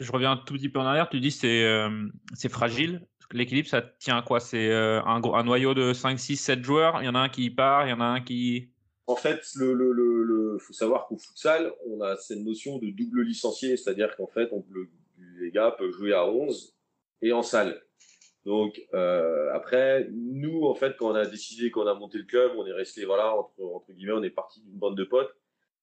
Je 0.00 0.12
reviens 0.12 0.32
un 0.32 0.36
tout 0.36 0.54
petit 0.54 0.68
peu 0.68 0.80
en 0.80 0.84
arrière. 0.84 1.08
Tu 1.08 1.20
dis 1.20 1.30
c'est 1.30 1.64
c'est 2.34 2.48
fragile. 2.48 3.06
L'équilibre, 3.30 3.68
ça 3.68 3.80
tient 3.80 4.18
à 4.18 4.22
quoi? 4.22 4.40
C'est 4.40 4.70
un, 4.74 5.22
un 5.22 5.44
noyau 5.44 5.72
de 5.72 5.94
5, 5.94 6.18
6, 6.18 6.36
7 6.36 6.62
joueurs? 6.62 7.00
Il 7.00 7.06
y 7.06 7.08
en 7.08 7.14
a 7.14 7.20
un 7.20 7.28
qui 7.30 7.48
part, 7.48 7.86
il 7.86 7.90
y 7.90 7.92
en 7.94 8.00
a 8.00 8.04
un 8.04 8.20
qui. 8.20 8.68
En 9.06 9.16
fait, 9.16 9.40
le, 9.54 9.72
le, 9.72 9.92
le, 9.92 10.22
le 10.22 10.58
faut 10.58 10.74
savoir 10.74 11.06
qu'au 11.06 11.16
futsal, 11.16 11.72
on 11.88 12.02
a 12.02 12.16
cette 12.16 12.40
notion 12.40 12.78
de 12.78 12.90
double 12.90 13.22
licencié, 13.22 13.76
c'est-à-dire 13.78 14.14
qu'en 14.16 14.26
fait, 14.26 14.48
on, 14.52 14.62
les 15.40 15.50
gars 15.50 15.70
peuvent 15.70 15.92
jouer 15.92 16.12
à 16.12 16.28
11 16.28 16.76
et 17.22 17.32
en 17.32 17.42
salle. 17.42 17.80
Donc 18.44 18.80
euh, 18.92 19.52
après, 19.52 20.08
nous 20.12 20.64
en 20.64 20.74
fait, 20.74 20.96
quand 20.96 21.12
on 21.12 21.14
a 21.14 21.26
décidé 21.26 21.70
qu'on 21.70 21.86
a 21.86 21.94
monté 21.94 22.18
le 22.18 22.24
club, 22.24 22.52
on 22.56 22.66
est 22.66 22.72
resté 22.72 23.04
voilà 23.04 23.36
entre 23.36 23.62
entre 23.62 23.92
guillemets, 23.92 24.12
on 24.12 24.22
est 24.22 24.30
parti 24.30 24.60
d'une 24.62 24.78
bande 24.78 24.96
de 24.96 25.04
potes. 25.04 25.34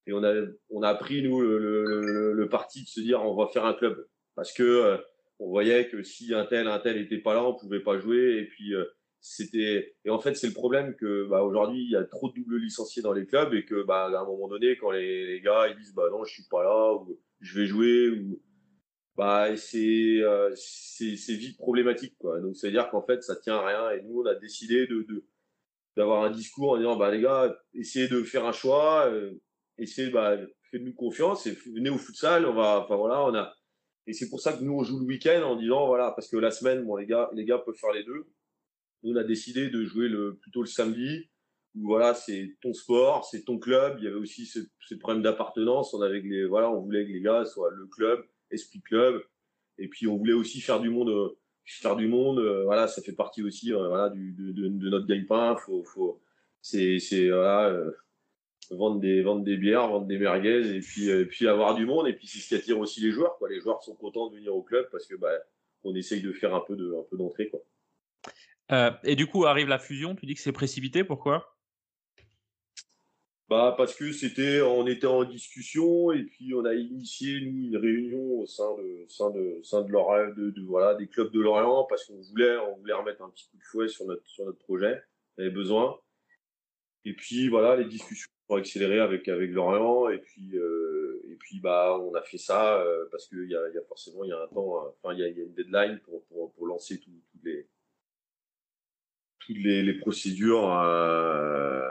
Et 0.08 0.14
on 0.14 0.24
a 0.24 0.34
on 0.70 0.82
a 0.82 0.94
pris 0.96 1.22
nous 1.22 1.42
le, 1.42 1.58
le, 1.58 2.34
le, 2.34 2.50
parti 2.50 2.84
de 2.84 2.88
se 2.88 3.00
dire 3.00 3.24
on 3.24 3.36
va 3.36 3.48
faire 3.48 3.66
un 3.66 3.74
club. 3.74 4.08
Parce 4.36 4.52
que 4.52 4.64
euh, 4.64 4.98
on 5.40 5.48
voyait 5.50 5.88
que 5.88 6.04
si 6.04 6.34
un 6.34 6.46
tel 6.46 6.68
un 6.68 6.80
tel 6.80 6.98
était 6.98 7.20
pas 7.20 7.34
là, 7.34 7.46
on 7.46 7.54
pouvait 7.54 7.80
pas 7.80 7.98
jouer. 7.98 8.40
Et 8.40 8.46
puis 8.46 8.74
euh, 8.74 8.86
c'était 9.22 9.96
et 10.06 10.10
en 10.10 10.20
fait 10.20 10.36
c'est 10.36 10.48
le 10.48 10.54
problème 10.54 10.96
que 10.96 11.28
bah, 11.30 11.44
aujourd'hui 11.44 11.84
il 11.84 11.92
y 11.92 11.96
a 11.96 12.04
trop 12.04 12.30
de 12.30 12.36
doubles 12.36 12.58
licenciés 12.58 13.02
dans 13.02 13.14
les 13.14 13.26
clubs 13.26 13.54
et 13.54 13.66
que 13.66 13.84
bah 13.84 14.06
à 14.06 14.22
un 14.22 14.26
moment 14.26 14.48
donné 14.48 14.78
quand 14.78 14.92
les, 14.92 15.26
les 15.28 15.42
gars 15.42 15.68
ils 15.68 15.76
disent 15.76 15.94
bah 15.94 16.10
non 16.10 16.24
je 16.24 16.34
suis 16.34 16.48
pas 16.50 16.64
là 16.64 16.94
ou 16.94 17.20
je 17.42 17.60
vais 17.60 17.66
jouer 17.66 18.10
ou 18.10 18.40
bah 19.20 19.54
c'est 19.58 20.22
euh, 20.22 20.56
c'est 20.56 21.34
vite 21.34 21.58
problématique 21.58 22.16
quoi. 22.20 22.40
Donc 22.40 22.56
c'est 22.56 22.70
à 22.70 22.72
dire 22.72 22.90
qu'en 22.90 23.02
fait 23.02 23.22
ça 23.22 23.36
tient 23.36 23.58
à 23.58 23.68
rien 23.68 23.92
et 23.92 24.02
nous 24.04 24.22
on 24.22 24.26
a 24.26 24.34
décidé 24.34 24.88
de 24.88 25.26
d'avoir 25.98 26.24
un 26.24 26.32
discours 26.32 26.72
en 26.72 26.78
disant 26.78 26.96
bah 26.96 27.12
les 27.12 27.20
gars 27.20 27.54
essayez 27.74 28.08
de 28.08 28.24
faire 28.24 28.46
un 28.46 28.54
choix, 28.54 29.08
euh, 29.08 29.34
essayez 29.78 30.10
bah 30.10 30.38
faites-nous 30.72 30.94
confiance 30.94 31.48
et 31.48 31.52
venez 31.52 31.90
au 31.90 31.98
futsal, 31.98 32.46
on 32.46 32.54
va 32.54 32.80
enfin 32.80 32.96
voilà 32.96 33.26
on 33.26 33.36
a 33.36 33.54
et 34.08 34.14
c'est 34.14 34.30
pour 34.30 34.40
ça 34.40 34.54
que 34.54 34.64
nous 34.64 34.72
on 34.72 34.84
joue 34.84 35.00
le 35.00 35.06
week-end 35.06 35.42
en 35.44 35.58
disant 35.58 35.86
voilà 35.88 36.12
parce 36.12 36.30
que 36.30 36.38
la 36.38 36.52
semaine 36.52 36.86
bon 36.86 36.96
les 36.96 37.06
gars 37.06 37.30
les 37.34 37.44
gars 37.44 37.58
peuvent 37.58 37.76
faire 37.76 37.92
les 37.92 38.06
deux. 38.06 38.26
Nous 39.04 39.12
on 39.12 39.18
a 39.18 39.26
décidé 39.26 39.70
de 39.70 39.84
jouer 39.84 40.08
le 40.08 40.38
plutôt 40.38 40.62
le 40.62 40.68
samedi 40.68 41.30
où 41.76 41.88
voilà 41.88 42.14
c'est 42.14 42.56
ton 42.62 42.74
sport, 42.74 43.26
c'est 43.26 43.44
ton 43.44 43.60
club. 43.60 43.98
Il 44.00 44.06
y 44.06 44.08
avait 44.08 44.16
aussi 44.16 44.46
ce, 44.46 44.60
ce 44.80 44.96
problème 44.96 45.24
d'appartenance. 45.24 45.94
On 45.94 46.02
avait 46.02 46.22
les 46.22 46.46
voilà 46.46 46.72
on 46.72 46.80
voulait 46.80 47.06
que 47.06 47.12
les 47.12 47.22
gars 47.22 47.44
soient 47.44 47.72
le 47.72 47.86
club 47.88 48.24
esprit 48.52 48.82
club. 48.82 49.24
Et 49.78 49.88
puis 49.88 50.08
on 50.08 50.18
voulait 50.18 50.34
aussi 50.34 50.62
faire 50.62 50.80
du 50.80 50.90
monde, 50.90 51.10
euh, 51.10 51.38
faire 51.66 51.96
du 51.96 52.08
monde. 52.08 52.40
Euh, 52.40 52.64
voilà, 52.66 52.88
ça 52.88 53.02
fait 53.02 53.14
partie 53.14 53.44
aussi 53.44 53.74
euh, 53.74 53.88
voilà 53.88 54.10
de, 54.10 54.90
notre 54.90 55.08
gagne-pain. 55.08 55.56
Faut, 55.56 55.84
faut, 55.84 56.22
c'est, 56.62 57.00
c'est 57.00 57.30
vendre 58.72 59.00
des, 59.00 59.22
vendre 59.22 59.44
des 59.44 59.58
bières, 59.58 59.88
vendre 59.88 60.06
des 60.06 60.18
merguez 60.18 60.76
et 60.76 60.80
puis, 60.80 61.10
puis 61.26 61.48
avoir 61.48 61.76
du 61.76 61.86
monde. 61.86 62.08
Et 62.08 62.14
puis 62.14 62.28
c'est 62.28 62.40
ce 62.40 62.48
qui 62.50 62.56
attire 62.56 62.80
aussi 62.80 63.02
les 63.02 63.12
joueurs. 63.12 63.38
Quoi. 63.38 63.50
Les 63.50 63.60
joueurs 63.60 63.82
sont 63.84 63.96
contents 63.96 64.30
de 64.30 64.36
venir 64.36 64.56
au 64.56 64.62
club 64.62 64.88
parce 64.92 65.08
que 65.08 65.16
bah, 65.16 65.32
on 65.84 65.96
essaye 65.96 66.22
de 66.22 66.32
faire 66.32 66.54
un 66.54 66.62
peu 66.62 66.76
de, 66.76 66.94
un 67.00 67.04
peu 67.10 67.18
d'entrée 67.18 67.50
quoi. 67.50 67.62
Et 69.04 69.16
du 69.16 69.26
coup 69.26 69.46
arrive 69.46 69.68
la 69.68 69.80
fusion. 69.80 70.16
Tu 70.16 70.26
dis 70.26 70.36
que 70.36 70.42
c'est 70.42 70.52
précipité. 70.52 71.04
Pourquoi? 71.04 71.59
Bah 73.50 73.74
parce 73.76 73.96
que 73.96 74.12
c'était, 74.12 74.62
on 74.62 74.86
était 74.86 75.08
en 75.08 75.24
discussion 75.24 76.12
et 76.12 76.24
puis 76.24 76.54
on 76.54 76.66
a 76.66 76.76
initié 76.76 77.42
nous 77.42 77.66
une 77.70 77.78
réunion 77.78 78.42
au 78.42 78.46
sein 78.46 78.76
de, 78.78 79.06
sein 79.08 79.32
de, 79.32 79.60
sein 79.64 79.82
de 79.82 79.92
Lorient, 79.92 80.32
de, 80.38 80.52
de, 80.52 80.62
voilà, 80.62 80.94
des 80.94 81.08
clubs 81.08 81.32
de 81.32 81.40
Lorient 81.40 81.86
parce 81.90 82.06
qu'on 82.06 82.22
voulait, 82.22 82.58
on 82.58 82.76
voulait 82.78 82.94
remettre 82.94 83.24
un 83.24 83.30
petit 83.30 83.50
coup 83.50 83.58
de 83.58 83.64
fouet 83.64 83.88
sur 83.88 84.06
notre, 84.06 84.28
sur 84.28 84.46
notre 84.46 84.60
projet. 84.60 85.02
On 85.38 85.42
avait 85.42 85.50
besoin. 85.50 86.00
Et 87.06 87.14
puis 87.14 87.48
voilà, 87.50 87.76
les 87.76 87.86
discussions 87.86 88.30
ont 88.50 88.56
accéléré 88.56 89.00
avec 89.00 89.28
avec 89.28 89.50
Lorient 89.50 90.10
et 90.10 90.20
puis 90.20 90.56
euh, 90.56 91.20
et 91.28 91.36
puis 91.36 91.60
bah 91.60 91.98
on 92.00 92.14
a 92.14 92.22
fait 92.22 92.38
ça 92.38 92.80
euh, 92.82 93.06
parce 93.10 93.28
qu'il 93.28 93.50
y 93.50 93.56
a, 93.56 93.70
y 93.70 93.78
a 93.78 93.84
forcément 93.88 94.26
y 94.26 94.32
a 94.32 94.40
un 94.40 94.48
temps, 94.48 94.94
enfin 95.02 95.14
il 95.14 95.20
y 95.20 95.24
a, 95.24 95.28
y 95.28 95.40
a 95.40 95.44
une 95.44 95.54
deadline 95.54 96.00
pour 96.06 96.24
pour, 96.26 96.54
pour 96.54 96.68
lancer 96.68 97.00
toutes 97.00 97.44
les 97.44 97.68
toutes 99.40 99.58
les, 99.58 99.82
les 99.82 99.94
procédures. 99.96 100.72
Euh, 100.72 101.89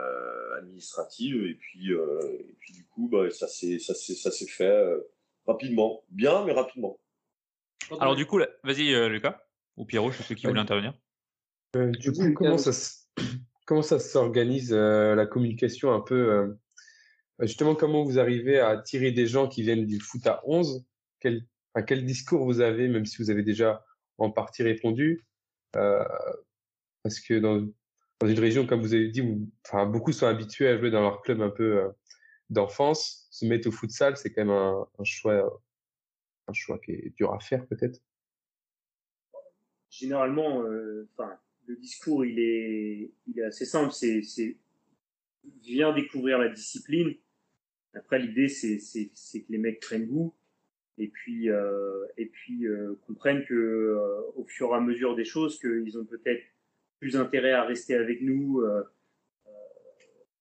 administrative 0.79 1.45
et 1.45 1.55
puis 1.55 1.93
euh, 1.93 2.21
et 2.39 2.55
puis 2.59 2.73
du 2.73 2.85
coup 2.85 3.09
bah, 3.09 3.29
ça 3.29 3.47
s'est 3.47 3.79
ça 3.79 3.93
s'est 3.93 4.15
ça 4.15 4.31
s'est 4.31 4.47
fait 4.47 4.65
euh, 4.65 4.99
rapidement. 5.45 6.03
Bien 6.09 6.45
mais 6.45 6.53
rapidement. 6.53 6.99
Alors 7.99 8.15
du 8.15 8.25
coup 8.25 8.39
vas-y 8.63 8.93
euh, 8.93 9.09
Lucas 9.09 9.41
ou 9.77 9.85
Pierrot 9.85 10.11
je 10.11 10.23
sais 10.23 10.35
qui 10.35 10.47
voulait 10.47 10.59
intervenir. 10.59 10.93
Du 11.73 12.11
coup 12.11 12.33
comment 12.33 12.57
ça 12.57 12.71
comment 13.65 13.81
ça 13.81 13.99
s'organise 13.99 14.73
la 14.73 15.25
communication 15.25 15.93
un 15.93 16.01
peu 16.01 16.57
justement 17.41 17.75
comment 17.75 18.03
vous 18.03 18.19
arrivez 18.19 18.59
à 18.59 18.69
attirer 18.69 19.11
des 19.11 19.27
gens 19.27 19.47
qui 19.47 19.61
viennent 19.63 19.85
du 19.85 19.99
foot 19.99 20.25
à 20.25 20.41
11 20.45 20.85
quel 21.19 21.45
enfin, 21.73 21.85
quel 21.85 22.05
discours 22.05 22.45
vous 22.45 22.61
avez 22.61 22.87
même 22.87 23.05
si 23.05 23.21
vous 23.21 23.29
avez 23.29 23.43
déjà 23.43 23.85
en 24.17 24.31
partie 24.31 24.63
répondu 24.63 25.25
parce 25.71 27.19
que 27.19 27.39
dans 27.39 27.67
dans 28.19 28.27
une 28.27 28.39
région, 28.39 28.65
comme 28.67 28.81
vous 28.81 28.93
avez 28.93 29.09
dit, 29.09 29.23
enfin, 29.65 29.85
beaucoup 29.85 30.11
sont 30.11 30.27
habitués 30.27 30.67
à 30.67 30.77
jouer 30.77 30.91
dans 30.91 31.01
leur 31.01 31.21
club 31.21 31.41
un 31.41 31.49
peu 31.49 31.77
euh, 31.79 31.89
d'enfance, 32.49 33.27
se 33.31 33.45
mettre 33.45 33.67
au 33.67 33.71
futsal, 33.71 34.17
c'est 34.17 34.31
quand 34.33 34.45
même 34.45 34.55
un, 34.55 34.87
un 34.97 35.03
choix 35.03 35.61
un 36.47 36.53
choix 36.53 36.79
qui 36.79 36.91
est 36.91 37.13
dur 37.15 37.31
à 37.33 37.39
faire 37.39 37.65
peut-être 37.67 38.01
Généralement, 39.91 40.63
enfin, 41.13 41.39
le 41.65 41.75
discours 41.75 42.25
il 42.25 42.39
est, 42.39 43.11
il 43.27 43.39
est 43.39 43.43
assez 43.43 43.65
simple. 43.65 43.91
C'est, 43.91 44.21
c'est 44.23 44.57
viens 45.61 45.93
découvrir 45.93 46.37
la 46.37 46.49
discipline. 46.49 47.15
Après, 47.93 48.19
l'idée 48.19 48.49
c'est, 48.49 48.79
c'est, 48.79 49.11
c'est 49.13 49.41
que 49.41 49.51
les 49.51 49.57
mecs 49.57 49.79
prennent 49.79 50.07
goût 50.07 50.33
et 50.97 51.07
puis 51.07 51.49
euh, 51.49 52.05
et 52.17 52.27
puis 52.27 52.67
euh, 52.67 52.99
comprennent 53.07 53.45
que 53.45 53.53
euh, 53.53 54.21
au 54.35 54.45
fur 54.45 54.71
et 54.71 54.75
à 54.75 54.79
mesure 54.79 55.15
des 55.15 55.25
choses 55.25 55.59
qu'ils 55.59 55.97
ont 55.97 56.05
peut-être 56.05 56.43
plus 56.99 57.15
intérêt 57.15 57.51
à 57.51 57.63
rester 57.63 57.95
avec 57.95 58.21
nous 58.21 58.61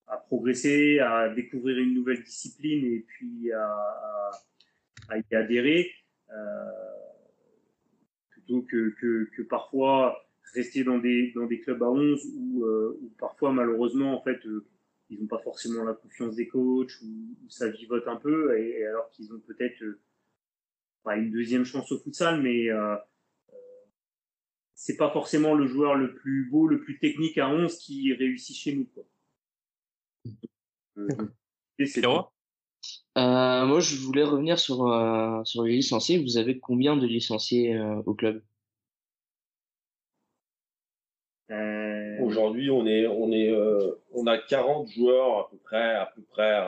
à 0.06 0.16
progresser 0.16 0.98
à 0.98 1.28
découvrir 1.28 1.78
une 1.78 1.94
nouvelle 1.94 2.22
discipline 2.22 2.84
et 2.84 3.00
puis 3.00 3.52
à, 3.52 3.76
à, 5.08 5.18
y 5.18 5.34
adhérer 5.34 5.90
plutôt 8.30 8.62
que, 8.62 8.94
que, 9.00 9.30
que, 9.36 9.42
parfois 9.42 10.26
rester 10.54 10.82
dans 10.82 10.98
des 10.98 11.32
dans 11.34 11.46
des 11.46 11.60
clubs 11.60 11.82
à 11.82 11.90
11 11.90 12.26
où, 12.36 12.64
où 12.64 13.12
parfois 13.18 13.52
malheureusement 13.52 14.18
en 14.18 14.22
fait 14.22 14.40
ils 15.10 15.20
n'ont 15.20 15.26
pas 15.26 15.38
forcément 15.38 15.84
la 15.84 15.94
confiance 15.94 16.36
des 16.36 16.48
coachs 16.48 17.00
ou, 17.02 17.36
ça 17.48 17.68
vivote 17.68 18.08
un 18.08 18.16
peu 18.16 18.58
et 18.58 18.86
alors 18.86 19.10
qu'ils 19.10 19.32
ont 19.32 19.40
peut-être 19.40 19.82
une 21.16 21.30
deuxième 21.30 21.64
chance 21.64 21.90
au 21.92 21.98
futsal, 21.98 22.42
mais 22.42 22.70
euh, 22.70 22.94
euh, 22.94 22.96
c'est 24.78 24.96
pas 24.96 25.10
forcément 25.10 25.54
le 25.54 25.66
joueur 25.66 25.96
le 25.96 26.14
plus 26.14 26.48
beau, 26.48 26.68
le 26.68 26.80
plus 26.80 27.00
technique 27.00 27.36
à 27.36 27.48
11 27.48 27.76
qui 27.78 28.12
réussit 28.12 28.54
chez 28.56 28.76
nous. 28.76 28.86
Quoi. 28.94 29.02
Euh, 30.98 31.08
euh, 33.18 33.66
moi, 33.66 33.80
je 33.80 33.96
voulais 33.96 34.22
revenir 34.22 34.60
sur, 34.60 34.78
sur 35.44 35.64
les 35.64 35.72
licenciés. 35.72 36.22
Vous 36.22 36.36
avez 36.36 36.60
combien 36.60 36.96
de 36.96 37.06
licenciés 37.08 37.76
au 38.06 38.14
club? 38.14 38.40
Aujourd'hui, 42.20 42.70
on 42.70 42.86
est, 42.86 43.08
on 43.08 43.32
est, 43.32 43.52
on 44.12 44.28
a 44.28 44.38
40 44.38 44.88
joueurs 44.90 45.40
à 45.40 45.50
peu 45.50 45.56
près, 45.56 45.96
à 45.96 46.06
peu 46.06 46.22
près 46.22 46.64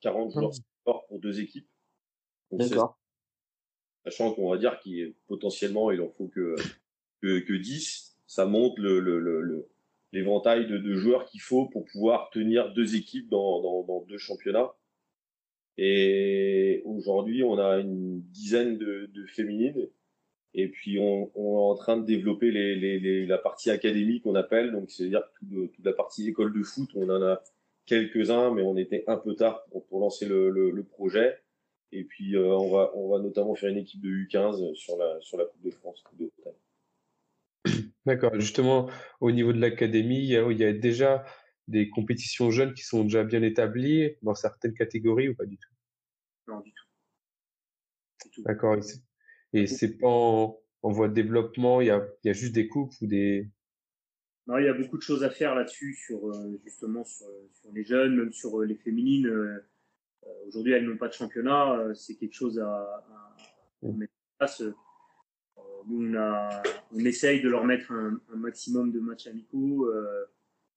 40 0.00 0.32
joueurs 0.32 0.54
sport 0.54 1.06
pour 1.08 1.18
deux 1.18 1.40
équipes. 1.40 1.68
D'accord 2.52 2.98
sachant 4.04 4.32
qu'on 4.32 4.50
va 4.50 4.58
dire 4.58 4.78
qu'il 4.80 5.14
potentiellement 5.26 5.90
il 5.90 6.00
en 6.02 6.10
faut 6.10 6.28
que, 6.28 6.56
que, 7.24 7.38
que 7.40 7.54
10, 7.54 8.18
ça 8.26 8.44
monte 8.44 8.78
l'éventail 10.12 10.66
de, 10.66 10.76
de, 10.76 10.94
joueurs 10.94 11.24
qu'il 11.24 11.40
faut 11.40 11.66
pour 11.66 11.86
pouvoir 11.86 12.28
tenir 12.30 12.72
deux 12.74 12.96
équipes 12.96 13.30
dans, 13.30 14.04
deux 14.06 14.18
championnats. 14.18 14.74
Et 15.78 16.82
aujourd'hui, 16.84 17.42
on 17.42 17.58
a 17.58 17.78
une 17.78 18.20
dizaine 18.20 18.76
de, 18.76 19.10
de 19.12 19.26
féminines. 19.26 19.88
Et 20.52 20.68
puis, 20.68 20.98
on, 21.00 21.24
est 21.34 21.72
en 21.72 21.74
train 21.74 21.96
de 21.96 22.04
développer 22.04 22.52
la 23.26 23.38
partie 23.38 23.70
académique 23.70 24.24
qu'on 24.24 24.34
appelle. 24.34 24.70
Donc, 24.70 24.90
c'est-à-dire 24.90 25.22
toute, 25.38 25.72
la 25.82 25.94
partie 25.94 26.28
école 26.28 26.52
de 26.52 26.62
foot. 26.62 26.90
On 26.94 27.08
en 27.08 27.22
a 27.22 27.42
quelques-uns, 27.86 28.52
mais 28.52 28.62
on 28.62 28.76
était 28.76 29.02
un 29.06 29.16
peu 29.16 29.34
tard 29.34 29.64
pour, 29.70 29.98
lancer 29.98 30.26
le, 30.26 30.86
projet. 30.90 31.38
Et 31.90 32.04
puis, 32.04 32.36
euh, 32.36 32.54
on, 32.54 32.68
va, 32.70 33.18
notamment 33.20 33.54
faire 33.54 33.70
une 33.70 33.78
équipe 33.78 34.02
de 34.02 34.10
U15 34.10 34.74
sur 34.74 34.96
la, 34.98 35.20
sur 35.20 35.38
la 35.38 35.46
Coupe 35.46 35.62
de 35.62 35.70
France. 35.70 36.04
D'accord. 38.06 38.32
Justement, 38.34 38.90
au 39.20 39.32
niveau 39.32 39.52
de 39.52 39.60
l'académie, 39.60 40.26
il, 40.26 40.46
il 40.50 40.58
y 40.58 40.64
a 40.64 40.72
déjà 40.72 41.24
des 41.68 41.88
compétitions 41.88 42.50
jeunes 42.50 42.74
qui 42.74 42.82
sont 42.82 43.04
déjà 43.04 43.24
bien 43.24 43.42
établies 43.42 44.16
dans 44.22 44.34
certaines 44.34 44.74
catégories 44.74 45.28
ou 45.28 45.34
pas 45.34 45.46
du 45.46 45.56
tout? 45.56 45.70
Non, 46.48 46.60
du 46.60 46.72
tout. 46.72 48.42
D'accord. 48.42 48.76
Et 49.52 49.66
c'est 49.66 49.96
pas 49.96 50.08
en, 50.08 50.60
voie 50.82 51.08
de 51.08 51.14
développement, 51.14 51.80
il 51.80 51.86
y 51.86 51.90
a, 51.90 52.06
il 52.22 52.28
y 52.28 52.30
a 52.30 52.34
juste 52.34 52.54
des 52.54 52.68
coupes 52.68 52.92
ou 53.00 53.06
des. 53.06 53.48
Non, 54.46 54.58
il 54.58 54.66
y 54.66 54.68
a 54.68 54.74
beaucoup 54.74 54.98
de 54.98 55.02
choses 55.02 55.24
à 55.24 55.30
faire 55.30 55.54
là-dessus, 55.54 55.94
sur 55.94 56.28
euh, 56.28 56.60
justement 56.64 57.04
sur, 57.04 57.26
sur, 57.54 57.72
les 57.72 57.84
jeunes, 57.84 58.16
même 58.16 58.32
sur 58.32 58.60
euh, 58.60 58.66
les 58.66 58.74
féminines. 58.74 59.26
Euh, 59.26 59.58
aujourd'hui, 60.46 60.72
elles 60.72 60.86
n'ont 60.86 60.98
pas 60.98 61.08
de 61.08 61.14
championnat. 61.14 61.72
Euh, 61.72 61.94
c'est 61.94 62.16
quelque 62.16 62.34
chose 62.34 62.58
à, 62.58 62.66
à, 62.66 63.36
mm. 63.82 63.96
mettre 63.96 64.12
en 64.12 64.38
place. 64.38 64.62
Euh, 65.90 65.92
on, 65.92 66.14
a, 66.14 66.62
on 66.92 67.04
essaye 67.04 67.42
de 67.42 67.48
leur 67.48 67.64
mettre 67.64 67.92
un, 67.92 68.20
maximum 68.34 68.92
de 68.92 69.00
matchs 69.00 69.26
amicaux. 69.26 69.90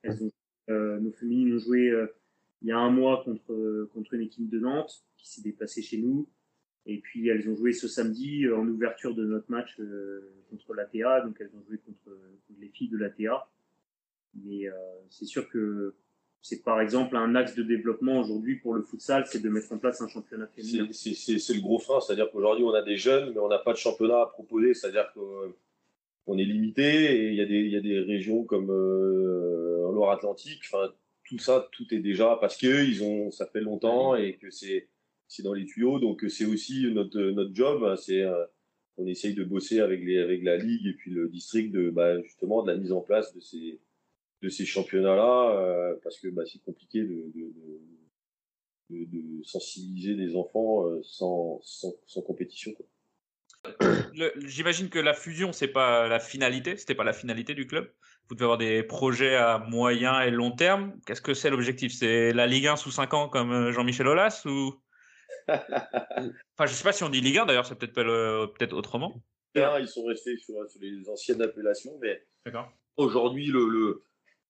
Elles 0.04 0.24
ont, 0.24 0.32
nos 1.00 1.12
féminines 1.12 1.56
ont 1.56 1.60
joué 1.60 1.94
il 2.62 2.70
y 2.70 2.72
a 2.72 2.78
un 2.78 2.90
mois 2.90 3.24
contre, 3.24 3.88
contre 3.94 4.14
une 4.16 4.22
équipe 4.22 4.50
de 4.50 4.60
Nantes 4.60 5.06
qui 5.18 5.30
s'est 5.30 5.42
déplacée 5.42 5.82
chez 5.82 5.98
nous. 5.98 6.28
Et 6.86 7.00
puis 7.00 7.28
elles 7.28 7.48
ont 7.50 7.56
joué 7.56 7.74
ce 7.74 7.88
samedi 7.88 8.50
en 8.50 8.66
ouverture 8.68 9.14
de 9.14 9.26
notre 9.26 9.52
match 9.52 9.80
contre 10.50 10.74
l'ATA. 10.74 11.22
Donc 11.22 11.38
elles 11.40 11.52
ont 11.56 11.64
joué 11.68 11.78
contre, 11.78 12.06
contre 12.48 12.60
les 12.60 12.70
filles 12.70 12.90
de 12.90 12.98
l'ATA. 12.98 13.48
Mais 14.44 14.68
euh, 14.68 14.74
c'est 15.10 15.26
sûr 15.26 15.50
que 15.50 15.96
c'est 16.42 16.64
par 16.64 16.80
exemple 16.82 17.18
un 17.18 17.36
axe 17.36 17.56
de 17.56 17.64
développement 17.64 18.20
aujourd'hui 18.20 18.56
pour 18.58 18.74
le 18.74 18.82
futsal, 18.82 19.26
c'est 19.28 19.42
de 19.42 19.50
mettre 19.50 19.72
en 19.72 19.78
place 19.78 20.02
un 20.02 20.08
championnat 20.08 20.48
féminin. 20.48 20.88
C'est 20.92 21.54
le 21.54 21.62
gros 21.62 21.80
frein, 21.80 22.00
c'est-à-dire 22.00 22.30
qu'aujourd'hui 22.32 22.64
on 22.64 22.74
a 22.74 22.82
des 22.82 22.98
jeunes, 22.98 23.34
mais 23.34 23.40
on 23.40 23.50
n'a 23.50 23.60
pas 23.60 23.74
de 23.74 23.78
championnat 23.78 24.22
à 24.22 24.26
proposer, 24.28 24.74
c'est-à-dire 24.74 25.12
qu'on 25.14 26.38
est 26.38 26.46
limité 26.46 26.84
et 26.84 27.30
il 27.30 27.36
y, 27.36 27.42
a 27.42 27.46
des, 27.46 27.60
il 27.60 27.72
y 27.72 27.76
a 27.76 27.82
des 27.82 28.00
régions 28.00 28.44
comme 28.44 28.70
euh, 28.70 29.92
Loire-Atlantique, 29.92 30.62
enfin 30.72 30.92
tout 31.26 31.40
ça, 31.40 31.68
tout 31.72 31.94
est 31.94 32.00
déjà 32.00 32.38
parce 32.40 32.56
que 32.56 32.86
ils 32.86 33.04
ont, 33.04 33.32
ça 33.32 33.46
fait 33.48 33.62
longtemps 33.62 34.16
et 34.16 34.38
que 34.38 34.50
c'est 34.50 34.88
c'est 35.30 35.44
dans 35.44 35.54
les 35.54 35.66
tuyaux, 35.66 36.00
donc 36.00 36.24
c'est 36.30 36.46
aussi 36.46 36.90
notre 36.94 37.20
notre 37.20 37.54
job, 37.54 37.84
hein, 37.84 37.98
c'est 37.98 38.22
euh, 38.22 38.46
on 38.98 39.06
essaye 39.06 39.34
de 39.34 39.44
bosser 39.44 39.82
avec 39.82 40.02
les 40.04 40.20
avec 40.20 40.44
la 40.44 40.56
ligue 40.56 40.88
et 40.88 40.94
puis 40.94 41.12
le 41.12 41.28
district 41.28 41.74
de 41.74 41.90
bah, 41.90 42.22
justement 42.22 42.64
de 42.64 42.72
la 42.72 42.78
mise 42.78 42.94
en 42.94 43.02
place 43.02 43.36
de 43.36 43.42
ces 43.42 43.80
de 44.42 44.50
ces 44.50 44.66
championnats-là, 44.66 45.52
euh, 45.52 45.96
parce 46.04 46.20
que 46.20 46.28
bah, 46.28 46.44
c'est 46.46 46.62
compliqué 46.64 47.02
de, 47.02 47.32
de, 47.34 47.54
de, 48.90 49.06
de, 49.06 49.44
sensibiliser 49.44 50.16
des 50.16 50.36
enfants 50.36 50.86
euh, 50.86 51.02
sans, 51.04 51.60
sans, 51.64 51.94
sans, 52.06 52.22
compétition. 52.22 52.72
J'imagine 54.46 54.90
que 54.90 55.00
la 55.00 55.14
fusion, 55.14 55.52
c'est 55.52 55.68
pas 55.68 56.08
la 56.08 56.20
finalité, 56.20 56.78
c'était 56.78 56.96
pas 56.96 57.04
la 57.04 57.14
finalité 57.14 57.54
du 57.56 57.66
club? 57.68 57.92
Vous 58.30 58.36
devez 58.36 58.46
avoir 58.46 58.58
des 58.58 58.84
projets 58.84 59.36
à 59.36 59.58
moyen 59.58 60.22
et 60.22 60.32
long 60.32 60.52
terme. 60.52 61.00
Qu'est-ce 61.06 61.22
que 61.22 61.34
c'est 61.34 61.50
l'objectif? 61.50 61.94
C'est 61.94 62.34
la 62.34 62.46
Ligue 62.46 62.68
1 62.68 62.76
sous 62.76 62.92
5 62.92 63.14
ans 63.14 63.30
comme 63.30 63.52
euh, 63.52 63.72
Jean-Michel 63.72 64.08
Aulas 64.08 64.44
ou? 64.46 64.74
Enfin, 65.50 66.66
je 66.66 66.74
sais 66.74 66.84
pas 66.84 66.92
si 66.92 67.04
on 67.04 67.10
dit 67.10 67.22
Ligue 67.22 67.40
1 67.40 67.46
d'ailleurs, 67.46 67.66
c'est 67.66 67.76
peut-être 67.76 67.94
peut-être 68.58 68.74
autrement. 68.74 69.22
Ils 69.56 69.88
sont 69.88 70.06
restés 70.06 70.38
sur, 70.38 70.56
sur 70.70 70.82
les 70.82 71.10
anciennes 71.10 71.42
appellations, 71.42 71.98
mais 72.02 72.24
aujourd'hui 72.98 73.48
le, 73.48 73.68
le, 73.68 74.04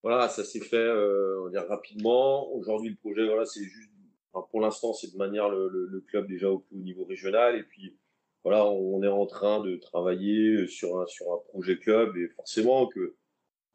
voilà, 0.08 0.30
ça 0.30 0.46
s'est 0.46 0.62
fait 0.62 0.78
euh, 0.78 1.42
on 1.42 1.46
va 1.46 1.50
dire 1.50 1.68
rapidement. 1.68 2.50
Aujourd'hui, 2.54 2.92
le 2.92 2.96
projet, 2.96 3.26
voilà, 3.26 3.46
c'est 3.46 3.64
juste, 3.64 3.92
enfin, 4.32 4.48
pour 4.50 4.62
l'instant, 4.62 4.94
c'est 4.94 5.12
de 5.12 5.18
manière 5.18 5.50
le, 5.50 5.68
le, 5.68 5.86
le, 5.86 6.00
club 6.00 6.28
déjà 6.30 6.50
au 6.50 6.64
niveau 6.72 7.04
régional. 7.04 7.58
Et 7.58 7.64
puis, 7.64 7.98
voilà, 8.46 8.66
on 8.66 9.04
est 9.04 9.10
en 9.10 9.26
train 9.26 9.60
de 9.60 9.76
travailler 9.76 10.66
sur 10.68 11.02
un 11.02 11.08
sur 11.08 11.34
un 11.34 11.40
projet 11.50 11.78
club 11.78 12.16
et 12.16 12.30
forcément 12.30 12.88
que 12.88 13.16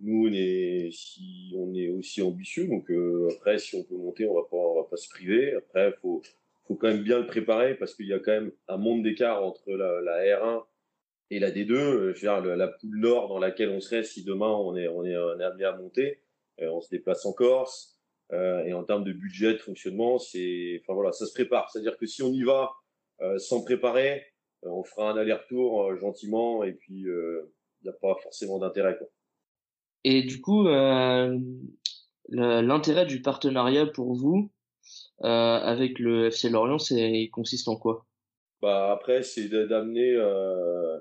nous, 0.01 0.29
on 0.29 0.33
est 0.33 0.89
si 0.91 1.53
on 1.55 1.75
est 1.75 1.91
aussi 1.91 2.23
ambitieux. 2.23 2.67
Donc 2.67 2.91
euh, 2.91 3.29
après, 3.37 3.59
si 3.59 3.77
on 3.77 3.85
peut 3.85 3.97
monter, 3.97 4.27
on 4.27 4.35
va 4.35 4.45
pas 4.51 4.57
on 4.57 4.77
va 4.83 4.89
pas 4.89 4.97
se 4.97 5.11
priver. 5.11 5.55
Après, 5.55 5.93
faut 6.01 6.23
faut 6.67 6.77
quand 6.77 6.89
même 6.89 7.03
bien 7.03 7.19
le 7.19 7.27
préparer 7.27 7.75
parce 7.75 7.95
qu'il 7.95 8.07
y 8.07 8.15
a 8.15 8.19
quand 8.21 8.33
même 8.33 8.53
un 8.69 8.79
monde 8.79 9.03
d'écart 9.03 9.45
entre 9.45 9.71
la, 9.73 10.01
la 10.01 10.23
R1 10.23 10.63
et 11.33 11.39
la 11.39 11.51
D2, 11.51 11.73
euh, 11.73 12.15
je 12.15 12.27
veux 12.27 12.43
dire, 12.43 12.57
la 12.57 12.69
poule 12.69 12.99
nord 12.99 13.29
dans 13.29 13.39
laquelle 13.39 13.71
on 13.71 13.81
serait 13.81 14.05
si 14.05 14.23
demain 14.23 14.51
on 14.51 14.77
est, 14.77 14.87
on 14.89 15.03
est, 15.05 15.17
on 15.17 15.41
est 15.41 15.45
amené 15.45 15.65
à 15.65 15.75
monter, 15.75 16.22
on 16.69 16.81
se 16.81 16.89
déplace 16.91 17.25
en 17.27 17.33
Corse, 17.33 17.99
euh, 18.33 18.65
et 18.65 18.73
en 18.73 18.85
termes 18.85 19.05
de 19.05 19.13
budget, 19.13 19.53
de 19.53 19.59
fonctionnement, 19.59 20.19
c'est, 20.19 20.81
enfin 20.83 20.95
voilà, 20.95 21.13
ça 21.13 21.27
se 21.27 21.33
prépare. 21.33 21.71
C'est-à-dire 21.71 21.97
que 21.97 22.07
si 22.07 22.23
on 22.23 22.33
y 22.33 22.43
va 22.43 22.71
euh, 23.21 23.39
sans 23.39 23.63
préparer, 23.63 24.25
euh, 24.65 24.71
on 24.71 24.85
fera 24.85 25.11
un 25.11 25.17
aller-retour 25.17 25.97
gentiment, 25.97 26.65
et 26.65 26.73
puis 26.73 27.03
il 27.03 27.43
n'y 27.83 27.91
a 27.91 27.95
pas 27.95 28.15
forcément 28.23 28.59
d'intérêt. 28.59 28.97
Quoi. 28.97 29.09
Et 30.05 30.23
du 30.23 30.41
coup, 30.41 30.67
l'intérêt 32.29 33.07
du 33.07 33.23
partenariat 33.23 33.87
pour 33.87 34.15
vous 34.15 34.51
avec 35.21 35.99
le 35.99 36.27
FC 36.27 36.49
Lorient, 36.49 36.79
c'est, 36.79 37.11
il 37.11 37.31
consiste 37.31 37.69
en 37.69 37.77
quoi? 37.77 38.07
Bah 38.63 38.93
après, 38.93 39.23
c'est 39.25 39.49
d'amener 39.49 40.15
euh, 40.15 40.97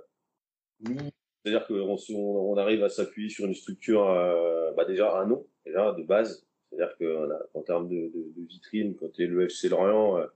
c'est-à-dire 1.43 1.65
qu'on 1.67 1.97
on 2.09 2.57
arrive 2.57 2.83
à 2.83 2.89
s'appuyer 2.89 3.29
sur 3.29 3.45
une 3.45 3.53
structure, 3.53 4.09
euh, 4.09 4.71
bah 4.73 4.85
déjà 4.85 5.15
un 5.17 5.25
nom, 5.25 5.45
déjà 5.65 5.91
de 5.93 6.03
base. 6.03 6.45
C'est-à-dire 6.69 6.95
qu'en 6.97 7.61
termes 7.63 7.89
de, 7.89 8.09
de, 8.13 8.31
de, 8.35 8.45
vitrine, 8.47 8.95
quand 8.95 9.09
tu 9.09 9.23
es 9.23 9.27
le 9.27 9.43
FC 9.43 9.67
Lorient, 9.67 10.17
euh, 10.19 10.27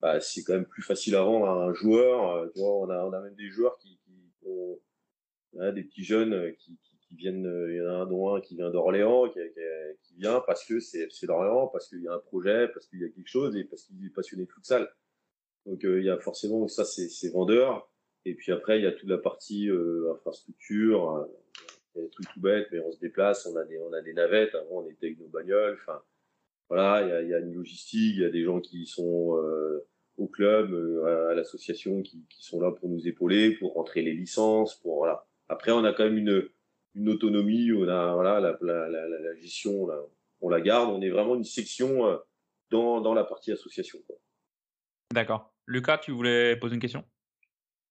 bah, 0.00 0.20
c'est 0.20 0.42
quand 0.42 0.54
même 0.54 0.64
plus 0.64 0.82
facile 0.82 1.16
à 1.16 1.22
vendre 1.22 1.46
à 1.46 1.64
un 1.64 1.74
joueur. 1.74 2.36
Euh, 2.36 2.48
tu 2.54 2.60
vois, 2.60 2.78
on 2.78 2.88
a, 2.88 3.04
on 3.04 3.12
a 3.12 3.20
même 3.20 3.34
des 3.34 3.50
joueurs 3.50 3.76
qui, 3.78 3.98
qui 3.98 4.10
ont 4.46 5.72
des 5.72 5.82
petits 5.82 6.04
jeunes 6.04 6.54
qui, 6.56 6.78
qui, 6.82 6.98
qui 7.00 7.14
viennent. 7.14 7.44
Il 7.68 7.76
y 7.76 7.82
en 7.82 7.90
a 7.90 7.92
un 7.92 8.06
dont 8.06 8.34
un 8.34 8.40
qui 8.40 8.56
vient 8.56 8.70
d'Orléans, 8.70 9.28
qui, 9.28 9.40
qui, 10.02 10.14
vient 10.16 10.42
parce 10.46 10.64
que 10.64 10.80
c'est 10.80 11.00
FC 11.00 11.26
Lorient, 11.26 11.66
parce 11.68 11.88
qu'il 11.88 12.00
y 12.02 12.08
a 12.08 12.14
un 12.14 12.20
projet, 12.20 12.68
parce 12.68 12.86
qu'il 12.86 13.00
y 13.00 13.04
a 13.04 13.08
quelque 13.08 13.28
chose 13.28 13.54
et 13.56 13.64
parce 13.64 13.82
qu'il 13.82 14.04
est 14.04 14.10
passionné 14.10 14.46
de 14.46 14.50
futsal. 14.50 14.90
Donc 15.66 15.80
il 15.82 16.02
y 16.02 16.10
a 16.10 16.18
forcément 16.18 16.66
ça 16.68 16.86
c'est 16.86 17.28
vendeur. 17.28 17.90
Et 18.24 18.34
puis 18.34 18.52
après 18.52 18.78
il 18.78 18.84
y 18.84 18.86
a 18.86 18.92
toute 18.92 19.10
la 19.10 19.18
partie 19.18 19.68
infrastructure. 20.10 21.28
Il 21.94 21.98
y 21.98 22.02
a 22.02 22.04
des 22.04 22.10
trucs 22.10 22.28
tout 22.32 22.40
bêtes, 22.40 22.68
mais 22.72 22.80
on 22.80 22.92
se 22.92 22.98
déplace, 22.98 23.46
on 23.46 23.56
a 23.56 23.64
des, 23.64 23.78
on 23.78 23.92
a 23.92 24.00
des 24.00 24.12
navettes. 24.12 24.54
Avant 24.54 24.82
on 24.82 24.88
était 24.88 25.06
avec 25.06 25.20
nos 25.20 25.28
bagnoles. 25.28 25.78
Enfin 25.80 26.00
voilà, 26.68 27.02
il 27.02 27.08
y 27.08 27.12
a, 27.12 27.22
y 27.22 27.34
a, 27.34 27.38
une 27.40 27.54
logistique, 27.54 28.14
il 28.16 28.22
y 28.22 28.24
a 28.24 28.30
des 28.30 28.44
gens 28.44 28.60
qui 28.60 28.86
sont 28.86 29.36
au 30.16 30.28
club, 30.28 30.72
à, 31.04 31.34
l'association, 31.34 32.02
qui, 32.02 32.26
qui, 32.28 32.44
sont 32.44 32.60
là 32.60 32.70
pour 32.70 32.88
nous 32.88 33.08
épauler, 33.08 33.52
pour 33.52 33.74
rentrer 33.74 34.02
les 34.02 34.12
licences, 34.12 34.76
pour 34.76 34.98
voilà. 34.98 35.26
Après 35.48 35.72
on 35.72 35.84
a 35.84 35.92
quand 35.92 36.04
même 36.04 36.18
une 36.18 36.48
une 36.94 37.08
autonomie, 37.08 37.72
on 37.72 37.88
a 37.88 38.14
voilà 38.14 38.40
la, 38.40 38.58
la, 38.60 38.88
la, 38.88 39.08
la 39.08 39.34
gestion, 39.36 39.86
là, 39.86 40.00
on 40.40 40.48
la 40.48 40.60
garde. 40.60 40.90
On 40.90 41.00
est 41.00 41.10
vraiment 41.10 41.36
une 41.36 41.44
section 41.44 42.20
dans, 42.70 43.00
dans 43.00 43.14
la 43.14 43.24
partie 43.24 43.52
association. 43.52 43.98
D'accord. 45.12 45.52
Lucas, 45.66 45.98
tu 45.98 46.12
voulais 46.12 46.56
poser 46.56 46.74
une 46.74 46.80
question? 46.80 47.04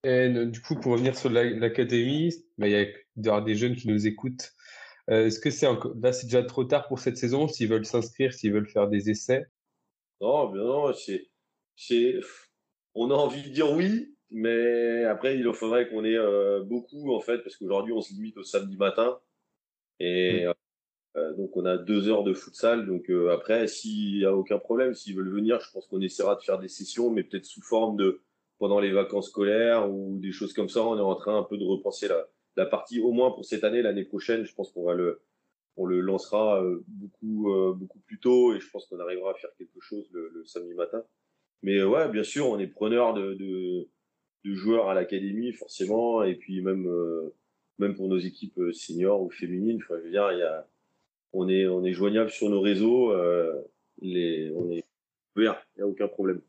Et, 0.04 0.46
Du 0.46 0.62
coup, 0.62 0.76
pour 0.76 0.94
revenir 0.94 1.18
sur 1.18 1.30
l'académie, 1.30 2.34
bah, 2.58 2.68
il 2.68 2.94
y 3.18 3.30
a 3.30 3.42
des 3.42 3.56
jeunes 3.56 3.76
qui 3.76 3.88
nous 3.88 4.08
écoutent. 4.08 4.52
Euh, 5.10 5.26
est-ce 5.26 5.40
que 5.40 5.50
c'est 5.50 5.68
là, 6.02 6.14
c'est 6.14 6.28
déjà 6.28 6.44
trop 6.44 6.64
tard 6.64 6.88
pour 6.88 7.00
cette 7.00 7.18
saison 7.18 7.48
s'ils 7.48 7.70
veulent 7.70 7.86
s'inscrire, 7.86 8.34
s'ils 8.34 8.54
veulent 8.54 8.70
faire 8.70 8.88
des 8.88 9.10
essais? 9.10 9.48
Non, 10.22 10.52
bien 10.52 10.64
non, 10.64 10.94
c'est, 10.94 11.30
c'est, 11.76 12.20
on 12.94 13.10
a 13.10 13.16
envie 13.16 13.42
de 13.42 13.50
dire 13.50 13.72
oui, 13.72 14.16
mais 14.30 15.06
après 15.06 15.36
il 15.36 15.52
faudrait 15.54 15.90
qu'on 15.90 16.04
ait 16.04 16.16
euh, 16.16 16.62
beaucoup 16.64 17.12
en 17.16 17.22
fait, 17.22 17.40
parce 17.40 17.56
qu'aujourd'hui 17.56 17.94
on 17.94 18.02
se 18.02 18.14
limite 18.14 18.38
au 18.38 18.44
samedi 18.44 18.78
matin 18.78 19.18
et 20.00 20.46
mmh. 20.46 20.54
Euh, 21.18 21.34
donc 21.34 21.56
on 21.58 21.66
a 21.66 21.78
deux 21.78 22.10
heures 22.10 22.24
de 22.24 22.34
futsal. 22.34 22.86
Donc 22.86 23.10
euh, 23.10 23.34
après, 23.34 23.68
s'il 23.68 24.18
y 24.18 24.26
a 24.26 24.36
aucun 24.36 24.60
problème, 24.60 24.94
s'ils 24.94 25.16
veulent 25.16 25.32
venir, 25.32 25.60
je 25.60 25.72
pense 25.72 25.88
qu'on 25.88 26.02
essaiera 26.02 26.36
de 26.36 26.42
faire 26.42 26.60
des 26.60 26.68
sessions, 26.68 27.10
mais 27.10 27.24
peut-être 27.24 27.46
sous 27.46 27.62
forme 27.62 27.98
de 27.98 28.22
pendant 28.60 28.80
les 28.80 28.92
vacances 28.92 29.30
scolaires 29.30 29.90
ou 29.92 30.20
des 30.20 30.32
choses 30.32 30.54
comme 30.54 30.70
ça. 30.70 30.84
On 30.84 30.98
est 30.98 31.02
en 31.02 31.16
train 31.16 31.38
un 31.38 31.44
peu 31.44 31.58
de 31.58 31.66
repenser 31.66 32.08
la, 32.08 32.28
la 32.56 32.66
partie, 32.66 33.00
au 33.02 33.12
moins 33.12 33.32
pour 33.32 33.46
cette 33.46 33.64
année, 33.64 33.82
l'année 33.82 34.06
prochaine. 34.06 34.44
Je 34.46 34.54
pense 34.54 34.72
qu'on 34.72 34.84
va 34.84 34.94
le 34.94 35.22
on 35.78 35.86
le 35.86 36.02
lancera 36.02 36.62
euh, 36.64 36.84
beaucoup 36.88 37.74
beaucoup 37.76 38.00
plus 38.00 38.20
tôt 38.20 38.54
et 38.54 38.60
je 38.60 38.70
pense 38.70 38.86
qu'on 38.88 39.00
arrivera 39.00 39.32
à 39.32 39.34
faire 39.36 39.52
quelque 39.58 39.80
chose 39.80 40.08
le, 40.12 40.30
le 40.34 40.46
samedi 40.46 40.74
matin. 40.74 41.04
Mais 41.64 41.82
ouais, 41.84 42.10
bien 42.10 42.24
sûr, 42.24 42.48
on 42.48 42.60
est 42.60 42.68
preneur 42.68 43.14
de, 43.14 43.34
de, 43.34 43.88
de 44.46 44.54
joueurs 44.54 44.90
à 44.90 44.94
l'académie 44.94 45.54
forcément 45.54 46.24
et 46.24 46.36
puis 46.36 46.62
même 46.62 46.86
même 47.80 47.96
pour 47.96 48.10
nos 48.10 48.20
équipes 48.20 48.60
seniors 48.74 49.22
ou 49.22 49.30
féminines. 49.30 49.80
Enfin, 49.82 49.96
je 50.00 50.04
veux 50.06 50.12
dire, 50.12 50.32
il 50.34 50.40
y 50.40 50.44
a 50.44 50.68
on 51.34 51.48
est, 51.48 51.68
on 51.68 51.84
est 51.84 51.94
joignable 51.94 52.30
sur 52.30 52.50
nos 52.50 52.62
réseaux. 52.62 53.12
Euh, 53.14 53.54
les, 54.02 54.52
on 54.56 54.72
est 54.72 54.84
ouvert, 55.36 55.66
il 55.76 55.80
n'y 55.80 55.84
a 55.84 55.88
aucun 55.88 56.08
problème. 56.08 56.42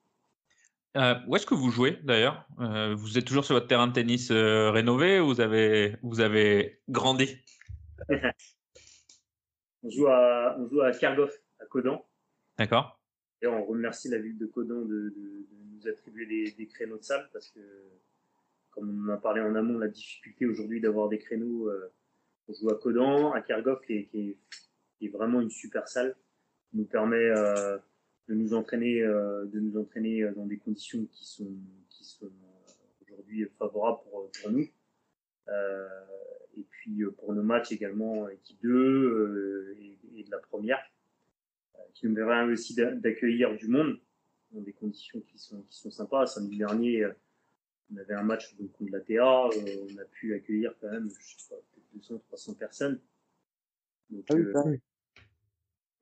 Euh, 0.96 1.14
où 1.26 1.36
est-ce 1.36 1.46
que 1.46 1.54
vous 1.54 1.70
jouez 1.70 1.98
d'ailleurs? 2.02 2.46
Euh, 2.60 2.94
Vous 2.94 3.16
êtes 3.16 3.24
toujours 3.24 3.44
sur 3.44 3.54
votre 3.54 3.68
terrain 3.68 3.86
de 3.86 3.92
tennis 3.92 4.30
rénové 4.30 5.20
ou 5.20 5.26
vous 5.26 5.40
avez, 5.40 5.96
vous 6.02 6.20
avez 6.20 6.80
grandi? 6.88 7.36
On, 9.82 9.88
joue 9.88 10.08
à, 10.08 10.56
on 10.58 10.68
joue 10.68 10.82
à 10.82 10.92
Kargoff, 10.92 11.32
à 11.58 11.64
Codan. 11.64 12.06
D'accord. 12.58 13.00
Et 13.40 13.46
on 13.46 13.64
remercie 13.64 14.10
la 14.10 14.18
ville 14.18 14.36
de 14.36 14.44
Codan 14.44 14.82
de, 14.82 15.08
de, 15.08 15.46
nous 15.72 15.88
attribuer 15.88 16.26
des, 16.26 16.50
des, 16.50 16.66
créneaux 16.66 16.98
de 16.98 17.02
salle 17.02 17.30
parce 17.32 17.48
que, 17.48 17.60
comme 18.72 18.90
on 18.90 19.10
en 19.10 19.14
a 19.14 19.16
parlé 19.16 19.40
en 19.40 19.54
amont, 19.54 19.78
la 19.78 19.88
difficulté 19.88 20.44
aujourd'hui 20.44 20.82
d'avoir 20.82 21.08
des 21.08 21.18
créneaux. 21.18 21.70
on 22.46 22.52
joue 22.52 22.68
à 22.68 22.78
Codan, 22.78 23.32
à 23.32 23.40
Kargoff, 23.40 23.80
qui 23.86 24.06
qui 24.08 24.18
est 24.18 24.38
qui 25.00 25.06
est 25.06 25.08
vraiment 25.08 25.40
une 25.40 25.50
super 25.50 25.88
salle, 25.88 26.14
qui 26.70 26.76
nous 26.76 26.84
permet 26.84 27.16
euh, 27.16 27.78
de 28.30 28.36
nous 28.36 28.54
entraîner, 28.54 29.02
euh, 29.02 29.44
de 29.46 29.58
nous 29.58 29.76
entraîner 29.76 30.22
euh, 30.22 30.32
dans 30.32 30.46
des 30.46 30.56
conditions 30.56 31.04
qui 31.06 31.26
sont, 31.26 31.52
qui 31.88 32.04
sont 32.04 32.30
aujourd'hui 33.02 33.46
favorables 33.58 33.98
pour, 34.04 34.30
pour 34.30 34.50
nous. 34.52 34.68
et 36.56 36.62
puis 36.70 37.02
pour 37.18 37.34
nos 37.34 37.42
matchs 37.42 37.72
également, 37.72 38.28
équipe 38.28 38.58
2 38.62 39.76
et, 40.16 40.22
de 40.22 40.30
la 40.30 40.38
première, 40.38 40.80
qui 41.94 42.06
nous 42.06 42.14
permet 42.14 42.52
aussi 42.52 42.74
d'accueillir 42.74 43.56
du 43.56 43.66
monde 43.66 43.98
dans 44.52 44.60
des 44.60 44.72
conditions 44.72 45.20
qui 45.22 45.38
sont, 45.38 45.62
qui 45.62 45.76
sont 45.76 45.90
sympas. 45.90 46.26
Samedi 46.26 46.56
dernier, 46.56 47.06
on 47.92 47.96
avait 47.96 48.14
un 48.14 48.22
match 48.22 48.54
contre 48.78 48.92
la 48.92 49.00
TA, 49.00 49.48
on 49.48 49.98
a 49.98 50.04
pu 50.04 50.34
accueillir 50.34 50.72
quand 50.80 50.90
même, 50.90 51.10
je 51.10 51.42
sais 51.42 51.48
pas, 51.48 51.56
peut-être 51.56 51.86
200, 51.94 52.18
300 52.28 52.54
personnes. 52.54 53.00
Donc, 54.10 54.24
ah 54.28 54.34
oui, 54.34 54.80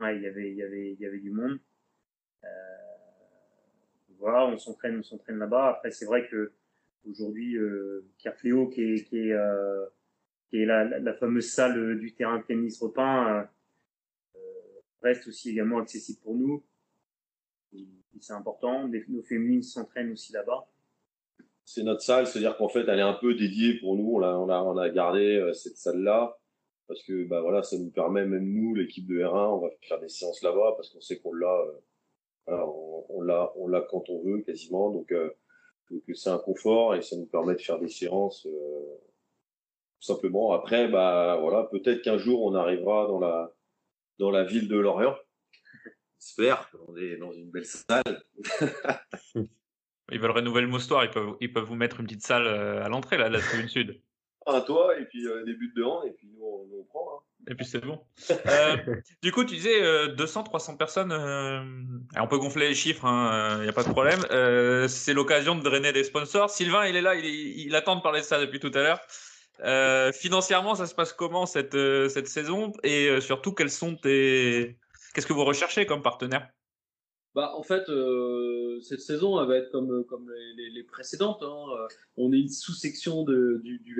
ouais, 0.00 0.16
il 0.16 0.22
y 0.22 0.26
avait, 0.26 0.50
il 0.50 0.56
y 0.56 0.62
avait, 0.62 0.92
il 0.92 1.00
y 1.00 1.06
avait 1.06 1.20
du 1.20 1.30
monde. 1.30 1.58
Euh, 2.44 2.48
voilà, 4.18 4.46
on 4.46 4.58
s'entraîne, 4.58 4.98
on 4.98 5.02
s'entraîne 5.02 5.38
là-bas. 5.38 5.68
Après, 5.68 5.90
c'est 5.90 6.06
vrai 6.06 6.26
que 6.28 6.52
aujourd'hui, 7.08 7.56
euh, 7.56 8.04
qui 8.18 8.28
est, 8.28 9.04
qui 9.04 9.18
est, 9.18 9.32
euh, 9.32 9.86
la, 10.52 10.84
la, 10.84 11.14
fameuse 11.14 11.50
salle 11.50 11.98
du 11.98 12.14
terrain 12.14 12.38
de 12.38 12.44
tennis 12.44 12.80
repeint, 12.80 13.48
euh, 14.36 14.38
reste 15.02 15.28
aussi 15.28 15.50
également 15.50 15.78
accessible 15.78 16.20
pour 16.20 16.34
nous. 16.34 16.64
C'est 18.20 18.32
important. 18.32 18.88
Nos 19.08 19.22
féminines 19.22 19.62
s'entraînent 19.62 20.10
aussi 20.10 20.32
là-bas. 20.32 20.66
C'est 21.64 21.84
notre 21.84 22.00
salle, 22.00 22.26
c'est-à-dire 22.26 22.56
qu'en 22.56 22.68
fait, 22.68 22.80
elle 22.88 22.98
est 22.98 23.02
un 23.02 23.14
peu 23.14 23.34
dédiée 23.34 23.78
pour 23.78 23.96
nous. 23.96 24.14
On 24.14 24.22
a, 24.22 24.32
on 24.32 24.48
a, 24.48 24.60
on 24.60 24.76
a 24.76 24.90
gardé 24.90 25.52
cette 25.54 25.76
salle-là 25.76 26.36
parce 26.88 27.02
que 27.04 27.24
bah 27.24 27.42
voilà, 27.42 27.62
ça 27.62 27.78
nous 27.78 27.90
permet 27.90 28.24
même 28.24 28.50
nous, 28.50 28.74
l'équipe 28.74 29.06
de 29.06 29.20
R1, 29.20 29.54
on 29.54 29.58
va 29.58 29.68
faire 29.82 30.00
des 30.00 30.08
séances 30.08 30.42
là-bas 30.42 30.72
parce 30.76 30.88
qu'on 30.88 31.00
sait 31.02 31.18
qu'on 31.18 31.34
l'a, 31.34 31.64
euh, 32.48 32.64
on, 33.08 33.20
l'a, 33.22 33.52
on 33.56 33.66
l'a 33.68 33.80
quand 33.82 34.08
on 34.08 34.22
veut 34.22 34.40
quasiment, 34.42 34.90
donc, 34.90 35.12
euh, 35.12 35.30
c'est 36.14 36.30
un 36.30 36.38
confort 36.38 36.94
et 36.94 37.02
ça 37.02 37.16
nous 37.16 37.26
permet 37.26 37.54
de 37.54 37.60
faire 37.60 37.78
des 37.78 37.88
séances 37.88 38.46
euh, 38.46 38.98
tout 40.00 40.06
simplement. 40.06 40.52
Après, 40.52 40.88
bah 40.88 41.38
voilà, 41.40 41.64
peut-être 41.64 42.02
qu'un 42.02 42.18
jour 42.18 42.42
on 42.44 42.54
arrivera 42.54 43.06
dans 43.06 43.18
la 43.18 43.52
dans 44.18 44.30
la 44.30 44.44
ville 44.44 44.68
de 44.68 44.76
Lorient. 44.76 45.16
J'espère 46.20 46.70
qu'on 46.70 46.96
est 46.96 47.16
dans 47.16 47.32
une 47.32 47.50
belle 47.50 47.64
salle. 47.64 48.22
ils 50.10 50.20
veulent 50.20 50.32
renouveler 50.32 50.62
le 50.62 50.70
moustoir, 50.70 51.04
ils 51.04 51.10
peuvent, 51.10 51.36
ils 51.40 51.52
peuvent 51.52 51.64
vous 51.64 51.76
mettre 51.76 52.00
une 52.00 52.06
petite 52.06 52.26
salle 52.26 52.48
à 52.48 52.88
l'entrée, 52.88 53.16
là, 53.16 53.28
la 53.28 53.40
tribune 53.40 53.68
sud 53.68 54.00
à 54.54 54.60
toi, 54.62 54.98
et 54.98 55.04
puis 55.04 55.26
euh, 55.26 55.44
des 55.44 55.54
buts 55.54 55.72
de 55.76 55.82
hand, 55.82 56.04
et 56.06 56.12
puis 56.12 56.28
nous, 56.28 56.42
on, 56.42 56.84
prend. 56.84 57.16
Hein. 57.16 57.22
Et 57.50 57.54
puis 57.54 57.64
c'est 57.64 57.80
bon. 57.84 57.98
euh, 58.30 58.76
du 59.22 59.32
coup, 59.32 59.44
tu 59.44 59.54
disais 59.54 59.82
euh, 59.82 60.14
200-300 60.14 60.76
personnes. 60.76 61.12
Euh, 61.12 61.62
on 62.20 62.26
peut 62.28 62.38
gonfler 62.38 62.68
les 62.68 62.74
chiffres, 62.74 63.04
il 63.04 63.08
hein, 63.08 63.62
n'y 63.62 63.68
a 63.68 63.72
pas 63.72 63.84
de 63.84 63.90
problème. 63.90 64.20
C'est 64.88 65.14
l'occasion 65.14 65.54
de 65.56 65.62
drainer 65.62 65.92
des 65.92 66.04
sponsors. 66.04 66.50
Sylvain, 66.50 66.86
il 66.86 66.96
est 66.96 67.02
là, 67.02 67.14
il, 67.14 67.24
il 67.24 67.74
attend 67.74 67.96
de 67.96 68.02
parler 68.02 68.20
de 68.20 68.26
ça 68.26 68.38
depuis 68.38 68.60
tout 68.60 68.70
à 68.74 68.82
l'heure. 68.82 70.12
financièrement, 70.12 70.74
ça 70.74 70.86
se 70.86 70.94
passe 70.94 71.12
comment 71.12 71.46
cette, 71.46 71.76
cette 72.10 72.28
saison? 72.28 72.72
Et 72.82 73.20
surtout, 73.20 73.52
quels 73.52 73.70
sont 73.70 73.96
tes. 73.96 74.78
Qu'est-ce 75.14 75.26
que 75.26 75.32
vous 75.32 75.44
recherchez 75.44 75.86
comme 75.86 76.02
partenaire? 76.02 76.48
Bah, 77.34 77.52
en 77.54 77.62
fait, 77.62 77.88
euh, 77.88 78.80
cette 78.80 79.00
saison, 79.00 79.40
elle 79.40 79.48
va 79.48 79.56
être 79.56 79.70
comme, 79.70 80.04
comme 80.06 80.30
les, 80.56 80.70
les 80.70 80.82
précédentes. 80.82 81.42
Hein. 81.42 81.64
On 82.16 82.32
est 82.32 82.38
une 82.38 82.48
sous-section 82.48 83.22
du, 83.24 83.78
du 83.84 83.94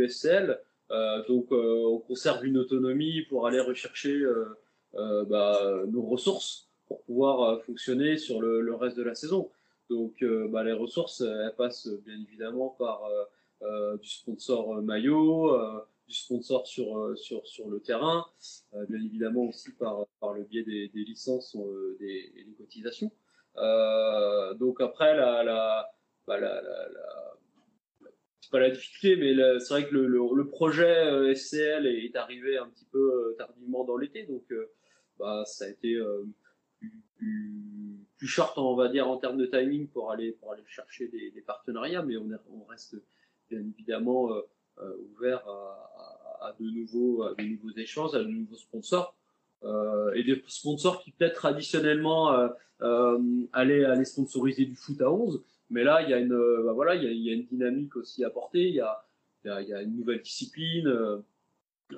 donc 0.91 1.53
euh, 1.53 1.85
on 1.87 1.99
conserve 1.99 2.45
une 2.47 2.59
autonomie 2.59 3.23
pour 3.23 3.47
aller 3.47 3.61
rechercher 3.61 4.15
euh, 4.15 5.25
bah, 5.25 5.83
nos 5.87 6.03
ressources 6.03 6.69
pour 6.87 7.03
pouvoir 7.03 7.63
fonctionner 7.65 8.17
sur 8.17 8.41
le, 8.41 8.75
reste 8.75 8.97
de 8.97 9.03
la 9.03 9.15
saison. 9.15 9.51
Donc, 9.91 10.25
bah, 10.51 10.65
les 10.65 10.73
ressources, 10.73 11.23
passent 11.57 11.89
bien 12.05 12.19
évidemment 12.21 12.75
par 12.79 13.03
du 14.01 14.09
sponsor 14.09 14.81
maillot, 14.83 15.59
du 16.07 16.15
sponsor 16.15 16.67
sur, 16.67 17.13
sur, 17.19 17.47
sur 17.47 17.69
le 17.69 17.81
terrain, 17.81 18.27
bien 18.89 19.03
évidemment 19.05 19.45
aussi 19.45 19.73
par, 19.73 20.07
par 20.21 20.33
le 20.33 20.45
biais 20.45 20.63
des, 20.63 20.91
licences 20.95 21.57
des, 22.01 22.33
et 22.37 22.45
des 22.45 22.55
cotisations. 22.55 23.11
Euh, 23.61 24.55
donc 24.55 24.81
après, 24.81 25.17
la, 25.17 25.43
la, 25.43 25.91
bah, 26.27 26.39
c'est 28.49 28.53
pas 28.53 28.61
la 28.61 28.71
difficulté, 28.71 29.17
mais 29.17 29.61
c'est 29.61 29.69
vrai 29.69 29.87
que 29.87 29.95
le, 29.95 30.49
projet 30.49 31.07
euh, 31.07 31.35
SCL 31.35 31.87
est, 31.87 32.17
arrivé 32.17 32.57
un 32.57 32.67
petit 32.69 32.87
peu 32.87 32.99
euh, 32.99 33.35
tardivement 33.37 33.85
dans 33.85 33.99
l'été, 33.99 34.23
donc 34.23 34.43
bah, 35.19 35.45
ça 35.45 35.67
a 35.67 35.69
été 35.69 36.01
plus, 37.19 38.27
short, 38.27 38.57
on 38.57 38.75
va 38.75 38.89
dire, 38.89 39.07
en 39.07 39.19
termes 39.19 39.37
de 39.37 39.45
timing 39.45 39.89
pour 39.89 40.11
aller, 40.13 40.35
chercher 40.67 41.09
des, 41.09 41.43
partenariats, 41.47 42.03
mais 42.03 42.17
on, 42.17 42.31
est, 42.31 42.39
on, 42.51 42.65
reste 42.65 42.97
bien 43.51 43.61
évidemment 43.61 44.31
ouvert 45.13 45.47
à, 46.41 46.57
de 46.59 46.71
nouveaux, 46.71 47.29
échanges, 47.77 48.15
à 48.15 48.21
de 48.21 48.29
nouveaux 48.29 48.57
sponsors. 48.57 49.15
Euh, 49.65 50.13
et 50.15 50.23
des 50.23 50.43
sponsors 50.47 51.03
qui 51.03 51.11
peut-être 51.11 51.35
traditionnellement 51.35 52.33
euh, 52.33 52.49
euh, 52.81 53.19
allaient 53.53 54.05
sponsoriser 54.05 54.65
du 54.65 54.75
foot 54.75 55.03
à 55.03 55.11
11. 55.11 55.43
Mais 55.71 55.85
là, 55.85 56.03
il 56.03 56.11
y 56.11 56.15
a 56.15 56.19
une, 56.19 56.37
bah 56.65 56.73
voilà, 56.73 56.95
il 56.95 57.05
y 57.05 57.07
a, 57.07 57.11
il 57.11 57.23
y 57.23 57.31
a 57.31 57.35
une 57.35 57.47
dynamique 57.47 57.97
aussi 57.97 58.25
à 58.25 58.31
porter. 58.31 58.69
Il 58.69 58.75
y 58.75 58.81
a, 58.81 59.05
il 59.45 59.49
y 59.49 59.51
a, 59.51 59.63
il 59.63 59.69
y 59.69 59.75
a 59.75 59.83
une 59.83 59.97
nouvelle 59.97 60.23
discipline 60.23 61.23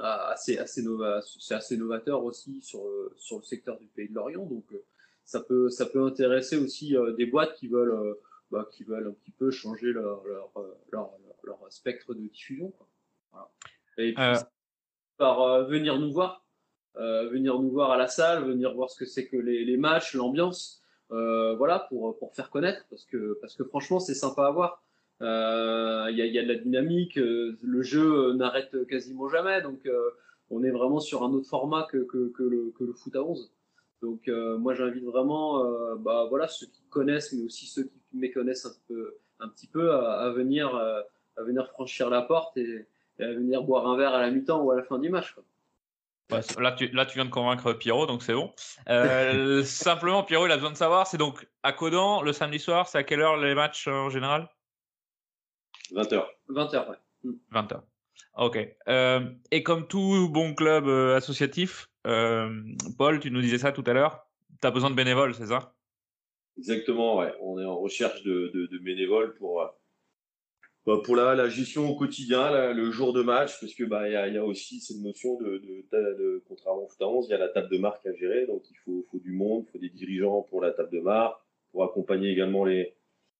assez, 0.00 0.58
assez 0.58 0.82
nova, 0.82 1.20
c'est 1.22 1.54
assez 1.54 1.76
novateur 1.76 2.24
aussi 2.24 2.60
sur, 2.62 2.82
sur 3.16 3.38
le 3.38 3.42
secteur 3.44 3.78
du 3.78 3.86
pays 3.86 4.08
de 4.08 4.14
l'Orient. 4.14 4.46
Donc, 4.46 4.64
ça 5.24 5.40
peut, 5.40 5.68
ça 5.70 5.86
peut 5.86 6.04
intéresser 6.04 6.56
aussi 6.56 6.96
des 7.16 7.26
boîtes 7.26 7.54
qui 7.54 7.68
veulent 7.68 8.16
bah, 8.50 8.68
qui 8.72 8.82
veulent 8.82 9.06
un 9.06 9.12
petit 9.12 9.30
peu 9.30 9.50
changer 9.52 9.92
leur, 9.92 10.24
leur, 10.24 10.50
leur, 10.92 11.10
leur 11.44 11.58
spectre 11.72 12.14
de 12.14 12.20
diffusion. 12.20 12.70
Quoi. 12.70 12.88
Voilà. 13.32 13.50
Et 13.98 14.12
puis, 14.12 14.22
Euh. 14.22 14.34
par 15.18 15.42
euh, 15.42 15.64
venir 15.64 15.98
nous 15.98 16.10
voir, 16.12 16.44
euh, 16.96 17.28
venir 17.28 17.60
nous 17.60 17.70
voir 17.70 17.92
à 17.92 17.96
la 17.96 18.08
salle, 18.08 18.44
venir 18.44 18.74
voir 18.74 18.90
ce 18.90 18.98
que 18.98 19.04
c'est 19.04 19.28
que 19.28 19.36
les, 19.36 19.64
les 19.64 19.76
matchs, 19.76 20.14
l'ambiance, 20.14 20.79
euh, 21.12 21.54
voilà, 21.56 21.80
pour, 21.88 22.18
pour 22.18 22.34
faire 22.34 22.50
connaître, 22.50 22.84
parce 22.90 23.04
que, 23.04 23.38
parce 23.40 23.54
que 23.56 23.64
franchement, 23.64 24.00
c'est 24.00 24.14
sympa 24.14 24.46
à 24.46 24.50
voir. 24.50 24.82
Euh, 25.22 26.06
Il 26.10 26.16
y, 26.16 26.22
a, 26.22 26.26
y 26.26 26.38
a 26.38 26.42
de 26.42 26.48
la 26.48 26.54
dynamique, 26.54 27.18
euh, 27.18 27.56
le 27.62 27.82
jeu 27.82 28.32
n'arrête 28.34 28.86
quasiment 28.86 29.28
jamais, 29.28 29.60
donc 29.62 29.84
euh, 29.86 30.10
on 30.50 30.62
est 30.64 30.70
vraiment 30.70 31.00
sur 31.00 31.22
un 31.22 31.30
autre 31.32 31.48
format 31.48 31.86
que, 31.90 31.98
que, 31.98 32.28
que, 32.28 32.42
le, 32.42 32.72
que 32.76 32.84
le 32.84 32.92
foot 32.94 33.14
à 33.16 33.22
11. 33.22 33.52
Donc 34.02 34.28
euh, 34.28 34.56
moi 34.56 34.72
j'invite 34.74 35.04
vraiment 35.04 35.62
euh, 35.64 35.94
bah, 35.96 36.26
voilà, 36.30 36.48
ceux 36.48 36.66
qui 36.66 36.82
connaissent, 36.88 37.32
mais 37.34 37.44
aussi 37.44 37.66
ceux 37.66 37.84
qui 37.84 38.00
méconnaissent 38.14 38.64
un, 38.64 38.72
peu, 38.88 39.14
un 39.40 39.48
petit 39.48 39.66
peu 39.66 39.92
à, 39.92 40.20
à 40.20 40.30
venir, 40.30 40.74
euh, 40.74 41.02
à 41.36 41.42
venir 41.42 41.68
franchir 41.68 42.08
la 42.08 42.22
porte 42.22 42.56
et, 42.56 42.86
et 43.18 43.24
à 43.24 43.32
venir 43.34 43.62
boire 43.62 43.86
un 43.86 43.96
verre 43.98 44.14
à 44.14 44.20
la 44.22 44.30
mi-temps 44.30 44.62
ou 44.62 44.70
à 44.70 44.76
la 44.76 44.82
fin 44.82 44.98
du 44.98 45.10
match. 45.10 45.34
Quoi. 45.34 45.44
Ouais, 46.30 46.40
là, 46.62 46.72
tu, 46.72 46.88
là, 46.88 47.06
tu 47.06 47.14
viens 47.14 47.24
de 47.24 47.30
convaincre 47.30 47.72
Pierrot, 47.72 48.06
donc 48.06 48.22
c'est 48.22 48.34
bon. 48.34 48.52
Euh, 48.88 49.62
simplement, 49.64 50.22
Pierrot, 50.22 50.46
il 50.46 50.52
a 50.52 50.56
besoin 50.56 50.70
de 50.70 50.76
savoir, 50.76 51.06
c'est 51.06 51.18
donc 51.18 51.48
à 51.62 51.72
Codan, 51.72 52.22
le 52.22 52.32
samedi 52.32 52.58
soir, 52.58 52.88
c'est 52.88 52.98
à 52.98 53.02
quelle 53.02 53.20
heure 53.20 53.36
les 53.36 53.54
matchs 53.54 53.88
euh, 53.88 53.92
en 53.92 54.10
général? 54.10 54.48
20h. 55.92 56.24
20h, 56.48 56.90
ouais. 56.90 57.32
20h. 57.52 57.80
Ok. 58.36 58.58
Euh, 58.88 59.30
et 59.50 59.62
comme 59.62 59.88
tout 59.88 60.28
bon 60.30 60.54
club 60.54 60.86
euh, 60.86 61.16
associatif, 61.16 61.88
euh, 62.06 62.62
Paul, 62.96 63.20
tu 63.20 63.30
nous 63.30 63.40
disais 63.40 63.58
ça 63.58 63.72
tout 63.72 63.84
à 63.86 63.92
l'heure, 63.92 64.26
tu 64.60 64.66
as 64.66 64.70
besoin 64.70 64.90
de 64.90 64.94
bénévoles, 64.94 65.34
c'est 65.34 65.46
ça? 65.46 65.74
Exactement, 66.58 67.16
ouais. 67.18 67.34
On 67.40 67.58
est 67.58 67.64
en 67.64 67.78
recherche 67.78 68.22
de, 68.22 68.50
de, 68.54 68.66
de 68.66 68.78
bénévoles 68.78 69.34
pour, 69.34 69.62
euh, 69.62 69.66
bah, 69.66 69.79
pour 70.98 71.16
la, 71.16 71.34
la 71.34 71.48
gestion 71.48 71.88
au 71.88 71.94
quotidien, 71.96 72.72
le 72.72 72.90
jour 72.90 73.12
de 73.12 73.22
match, 73.22 73.60
parce 73.60 73.74
que 73.74 73.84
bah 73.84 74.08
il 74.08 74.12
y 74.12 74.16
a, 74.16 74.28
il 74.28 74.34
y 74.34 74.38
a 74.38 74.44
aussi 74.44 74.80
cette 74.80 74.98
notion 74.98 75.36
de, 75.38 75.58
de, 75.58 75.84
de, 75.92 76.18
de 76.18 76.42
contrairement 76.48 76.84
au 76.84 76.88
foot 76.88 77.00
à 77.02 77.08
11, 77.08 77.26
il 77.28 77.30
y 77.32 77.34
a 77.34 77.38
la 77.38 77.48
table 77.48 77.68
de 77.70 77.78
marque 77.78 78.04
à 78.06 78.12
gérer, 78.14 78.46
donc 78.46 78.62
il 78.70 78.76
faut, 78.84 79.04
faut 79.10 79.18
du 79.18 79.32
monde, 79.32 79.64
il 79.66 79.70
faut 79.72 79.78
des 79.78 79.88
dirigeants 79.90 80.42
pour 80.42 80.60
la 80.60 80.70
table 80.72 80.90
de 80.92 81.00
marque, 81.00 81.40
pour 81.72 81.84
accompagner 81.84 82.30
également 82.30 82.64
les, 82.64 82.94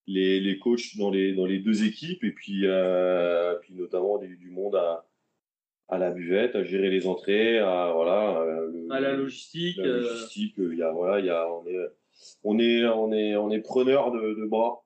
les, 0.07 0.41
les 0.41 0.59
coachs 0.59 0.97
dans 0.99 1.11
les, 1.11 1.33
dans 1.35 1.47
les 1.47 1.59
deux 1.59 1.85
équipes, 1.85 2.25
et 2.25 2.33
puis, 2.33 2.63
euh, 2.65 3.55
puis 3.63 3.75
notamment 3.75 4.19
du, 4.19 4.37
du 4.37 4.51
monde 4.51 4.77
à, 4.77 5.07
à 5.89 5.99
la 5.99 6.11
buvette, 6.13 6.55
à 6.57 6.63
gérer 6.65 6.91
les 6.91 7.07
entrées, 7.07 7.59
à 7.59 7.93
voilà, 7.95 8.41
euh, 8.43 8.71
le- 8.73 8.87
À 8.93 9.01
la 9.01 9.15
logistique. 9.15 9.77
la 9.79 9.85
euh, 9.85 10.01
logistique, 10.03 10.55
il 10.59 10.79
y 10.79 10.83
a 10.83 10.91
voilà, 10.93 11.21
il 11.21 11.27
y 11.27 11.31
a 11.31 11.49
on 11.53 11.67
est 11.67 11.77
on 12.45 12.59
est 12.59 12.85
on 12.87 13.13
est 13.13 13.37
on 13.37 13.51
est 13.51 13.61
preneur 13.61 14.13
de, 14.13 14.35
de 14.35 14.47
bras. 14.47 14.85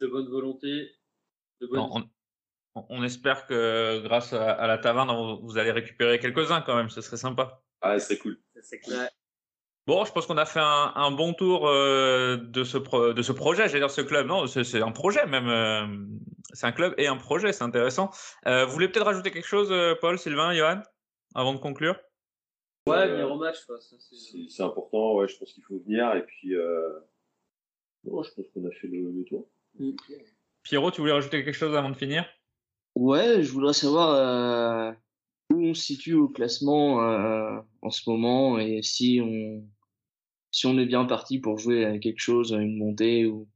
de 0.00 0.06
bonne 0.06 0.28
volonté, 0.28 0.88
de 1.66 1.78
on, 1.78 2.00
on- 2.74 2.86
on 2.88 3.02
espère 3.04 3.46
que 3.46 4.00
grâce 4.02 4.32
à, 4.32 4.50
à 4.52 4.66
la 4.66 4.78
taverne, 4.78 5.10
vous, 5.42 5.58
allez 5.58 5.70
récupérer 5.72 6.18
quelques-uns 6.18 6.62
quand 6.62 6.74
même, 6.74 6.88
ce 6.88 7.00
serait 7.02 7.18
sympa. 7.18 7.62
Ah, 7.82 7.98
c'est 7.98 8.16
cool. 8.18 8.38
Ça, 8.54 8.60
c'est 8.62 8.80
cool. 8.80 8.94
Ouais. 8.94 9.08
Bon, 9.86 10.04
je 10.04 10.12
pense 10.12 10.26
qu'on 10.26 10.38
a 10.38 10.46
fait 10.46 10.60
un, 10.60 10.92
un 10.94 11.10
bon 11.10 11.34
tour 11.34 11.66
euh, 11.68 12.36
de, 12.36 12.64
ce 12.64 12.78
pro- 12.78 13.12
de 13.12 13.20
ce 13.22 13.32
projet, 13.32 13.66
j'allais 13.68 13.80
dire 13.80 13.90
ce 13.90 14.00
club. 14.00 14.26
Non, 14.26 14.46
c'est 14.46 14.80
un 14.80 14.92
projet 14.92 15.26
même. 15.26 15.48
euh, 15.48 15.86
c'est 16.54 16.66
un 16.66 16.72
club 16.72 16.94
et 16.98 17.08
un 17.08 17.16
projet, 17.16 17.52
c'est 17.52 17.64
intéressant. 17.64 18.10
Euh, 18.46 18.64
vous 18.64 18.72
voulez 18.72 18.88
peut-être 18.88 19.06
rajouter 19.06 19.30
quelque 19.32 19.46
chose, 19.48 19.74
Paul, 20.00 20.18
Sylvain, 20.18 20.54
Johan, 20.54 20.82
avant 21.34 21.52
de 21.52 21.58
conclure? 21.58 21.98
Ouais, 22.88 22.96
Euh, 22.98 23.06
venir 23.12 23.30
au 23.32 23.38
match, 23.38 23.58
c'est- 23.98 24.62
important, 24.62 25.14
ouais, 25.16 25.28
je 25.28 25.36
pense 25.36 25.52
qu'il 25.52 25.62
faut 25.64 25.78
venir 25.80 26.14
et 26.14 26.24
puis 26.24 26.54
euh... 26.54 27.00
non, 28.04 28.22
je 28.22 28.30
pense 28.34 28.46
qu'on 28.54 28.66
a 28.66 28.70
fait 28.70 28.86
le, 28.88 29.10
le 29.10 29.24
tour. 29.24 29.48
Pierrot, 30.64 30.90
tu 30.90 31.00
voulais 31.00 31.12
rajouter 31.12 31.44
quelque 31.44 31.54
chose 31.54 31.76
avant 31.76 31.90
de 31.90 31.96
finir? 31.96 32.26
Ouais, 32.94 33.42
je 33.42 33.50
voudrais 33.52 33.72
savoir 33.72 34.10
euh, 34.14 34.92
où 35.52 35.66
on 35.68 35.74
se 35.74 35.82
situe 35.84 36.14
au 36.14 36.28
classement 36.28 37.02
euh, 37.04 37.60
en 37.82 37.90
ce 37.90 38.08
moment 38.10 38.58
et 38.58 38.82
si 38.82 39.20
on 39.22 39.66
si 40.52 40.66
on 40.66 40.78
est 40.78 40.86
bien 40.86 41.06
parti 41.06 41.40
pour 41.40 41.58
jouer 41.58 41.84
à 41.86 41.98
quelque 41.98 42.20
chose, 42.20 42.54
à 42.54 42.58
une 42.58 42.78
montée 42.78 43.26
ou 43.26 43.48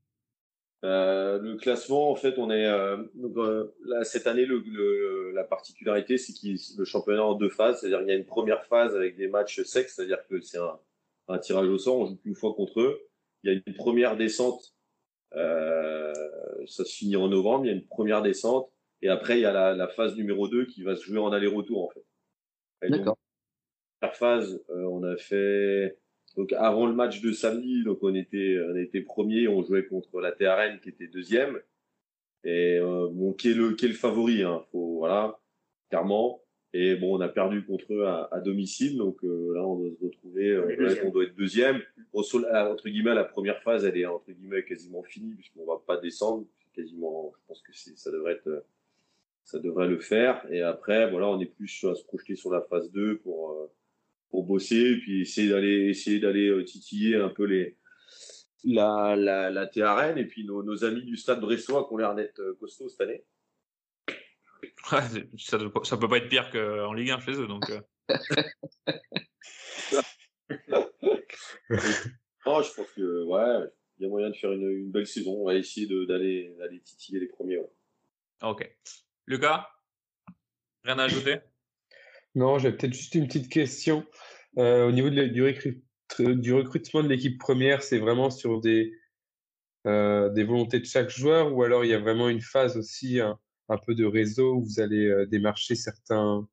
Euh, 0.84 1.38
le 1.40 1.56
classement, 1.56 2.10
en 2.10 2.16
fait, 2.16 2.38
on 2.38 2.50
est 2.50 2.66
euh, 2.66 2.98
donc, 3.14 3.36
euh, 3.38 3.74
là 3.84 4.04
cette 4.04 4.26
année. 4.26 4.44
Le, 4.46 4.58
le- 4.66 5.32
la 5.32 5.42
particularité, 5.44 6.18
c'est 6.18 6.32
qu'il 6.32 6.58
le 6.78 6.84
championnat 6.84 7.24
en 7.24 7.34
deux 7.34 7.48
phases, 7.48 7.80
c'est-à-dire 7.80 8.00
qu'il 8.00 8.08
y 8.08 8.12
a 8.12 8.16
une 8.16 8.26
première 8.26 8.64
phase 8.66 8.94
avec 8.94 9.16
des 9.16 9.26
matchs 9.28 9.62
secs, 9.62 9.88
c'est-à-dire 9.88 10.26
que 10.28 10.40
c'est 10.40 10.58
un, 10.58 10.78
un 11.28 11.38
tirage 11.38 11.68
au 11.68 11.78
sort, 11.78 11.98
on 11.98 12.06
joue 12.06 12.16
qu'une 12.18 12.34
fois 12.36 12.54
contre 12.54 12.80
eux. 12.80 13.00
Il 13.42 13.52
y 13.52 13.56
a 13.56 13.60
une 13.66 13.74
première 13.74 14.16
descente, 14.16 14.75
euh, 15.36 16.12
ça 16.66 16.84
se 16.84 16.94
finit 16.94 17.16
en 17.16 17.28
novembre. 17.28 17.64
Il 17.64 17.68
y 17.68 17.70
a 17.70 17.74
une 17.74 17.86
première 17.86 18.22
descente 18.22 18.70
et 19.02 19.08
après 19.08 19.38
il 19.38 19.42
y 19.42 19.46
a 19.46 19.52
la, 19.52 19.74
la 19.74 19.88
phase 19.88 20.16
numéro 20.16 20.48
2 20.48 20.66
qui 20.66 20.82
va 20.82 20.96
se 20.96 21.04
jouer 21.04 21.18
en 21.18 21.32
aller-retour 21.32 21.84
en 21.84 21.90
fait. 21.90 22.88
D'accord. 22.88 23.18
première 24.00 24.16
phase, 24.16 24.62
euh, 24.70 24.84
on 24.84 25.02
a 25.02 25.16
fait 25.16 25.98
donc 26.36 26.52
avant 26.52 26.86
le 26.86 26.92
match 26.92 27.20
de 27.20 27.32
samedi, 27.32 27.82
donc 27.84 27.98
on 28.02 28.14
était 28.14 28.58
on 28.68 28.76
était 28.76 29.00
premier, 29.00 29.48
on 29.48 29.62
jouait 29.62 29.86
contre 29.86 30.20
la 30.20 30.32
TRN 30.32 30.80
qui 30.80 30.90
était 30.90 31.08
deuxième 31.08 31.60
et 32.44 32.78
euh, 32.78 33.08
bon 33.10 33.32
qui 33.32 33.50
est 33.50 33.54
le 33.54 33.72
qui 33.72 33.86
est 33.86 33.88
le 33.88 33.94
favori, 33.94 34.42
hein, 34.42 34.62
faut 34.70 34.98
voilà 34.98 35.38
clairement. 35.88 36.42
Et 36.72 36.96
bon, 36.96 37.16
on 37.16 37.20
a 37.20 37.28
perdu 37.28 37.64
contre 37.64 37.86
eux 37.94 38.04
à, 38.06 38.28
à 38.32 38.40
domicile, 38.40 38.98
donc 38.98 39.24
euh, 39.24 39.54
là 39.54 39.62
on 39.66 39.76
doit 39.78 39.90
se 39.98 40.04
retrouver, 40.04 40.48
euh, 40.50 40.64
On 40.78 40.82
là, 40.82 41.10
doit 41.10 41.24
être 41.24 41.34
deuxième. 41.36 41.80
Bon, 42.12 42.22
sur 42.22 42.40
la- 42.40 42.70
entre 42.70 42.88
guillemets, 42.88 43.14
la 43.14 43.24
première 43.24 43.62
phase, 43.62 43.84
elle 43.84 43.96
est 43.96 44.04
entre 44.06 44.30
guillemets 44.32 44.64
quasiment 44.64 45.02
finie 45.02 45.34
puisqu'on 45.34 45.64
va 45.64 45.80
pas 45.86 45.96
descendre, 45.98 46.44
quasiment, 46.74 47.32
je 47.34 47.40
pense 47.48 47.62
que 47.62 47.72
c'est 47.72 47.96
ça 47.96 48.10
devrait 48.10 48.32
être 48.32 48.64
ça 49.44 49.58
devrait 49.60 49.86
le 49.88 50.00
faire. 50.00 50.44
Et 50.50 50.60
après, 50.60 51.08
voilà, 51.10 51.28
on 51.28 51.40
est 51.40 51.46
plus 51.46 51.84
à 51.84 51.94
se 51.94 52.04
projeter 52.04 52.34
sur 52.34 52.50
la 52.52 52.60
phase 52.62 52.90
2 52.90 53.18
pour, 53.18 53.52
euh, 53.52 53.70
pour 54.28 54.42
bosser 54.44 54.90
et 54.92 54.96
puis 54.98 55.20
essayer 55.22 55.48
d'aller, 55.48 55.88
essayer 55.88 56.18
d'aller 56.18 56.48
euh, 56.48 56.64
titiller 56.64 57.14
un 57.14 57.28
peu 57.28 57.44
les, 57.44 57.76
la, 58.64 59.14
la, 59.16 59.50
la 59.50 59.66
TRN 59.68 60.18
et 60.18 60.24
puis 60.24 60.44
nos, 60.44 60.64
nos 60.64 60.84
amis 60.84 61.04
du 61.04 61.16
stade 61.16 61.40
brestois 61.40 61.86
qui 61.86 61.94
ont 61.94 61.96
l'air 61.96 62.14
d'être 62.16 62.40
euh, 62.40 62.54
costauds 62.58 62.88
cette 62.88 63.00
année. 63.02 63.22
Ça, 64.88 65.58
ça 65.82 65.96
peut 65.96 66.08
pas 66.08 66.18
être 66.18 66.28
pire 66.28 66.50
qu'en 66.50 66.92
Ligue 66.92 67.10
1 67.10 67.20
chez 67.20 67.32
eux. 67.32 67.46
Donc, 67.46 67.64
euh. 67.70 67.80
Oh, 72.48 72.62
je 72.62 72.72
pense 72.74 72.90
que, 72.92 73.24
ouais, 73.24 73.68
il 73.98 74.04
y 74.04 74.06
a 74.06 74.08
moyen 74.08 74.30
de 74.30 74.36
faire 74.36 74.52
une, 74.52 74.70
une 74.70 74.90
belle 74.92 75.06
saison. 75.06 75.32
On 75.40 75.46
va 75.46 75.54
essayer 75.56 75.86
d'aller, 76.06 76.54
titiller 76.84 77.18
les 77.18 77.26
premiers. 77.26 77.58
ouais. 77.58 77.70
Ok. 78.42 78.70
Lucas? 79.26 79.66
Rien 80.84 80.98
à 81.00 81.04
ajouter? 81.04 81.38
Non, 82.36 82.58
j'ai 82.58 82.70
peut-être 82.70 82.92
juste 82.92 83.16
une 83.16 83.26
petite 83.26 83.50
question. 83.50 84.06
Euh, 84.58 84.86
au 84.86 84.92
niveau 84.92 85.10
de 85.10 85.16
la- 85.16 85.26
du, 85.28 85.42
recrut- 85.42 85.82
du 86.20 86.52
recrutement 86.54 87.02
de 87.02 87.08
l'équipe 87.08 87.38
première, 87.38 87.82
c'est 87.82 87.98
vraiment 87.98 88.30
sur 88.30 88.60
des, 88.60 88.96
euh, 89.88 90.28
des 90.30 90.44
volontés 90.44 90.78
de 90.78 90.84
chaque 90.84 91.08
joueur 91.10 91.52
ou 91.52 91.64
alors 91.64 91.84
il 91.84 91.90
y 91.90 91.94
a 91.94 91.98
vraiment 91.98 92.28
une 92.28 92.40
phase 92.42 92.76
aussi, 92.76 93.18
un, 93.20 93.40
un 93.68 93.78
peu 93.78 93.94
de 93.94 94.04
réseau 94.04 94.54
où 94.56 94.62
vous 94.62 94.80
allez 94.80 95.06
euh, 95.06 95.26
démarcher 95.26 95.74
certains, 95.74 96.48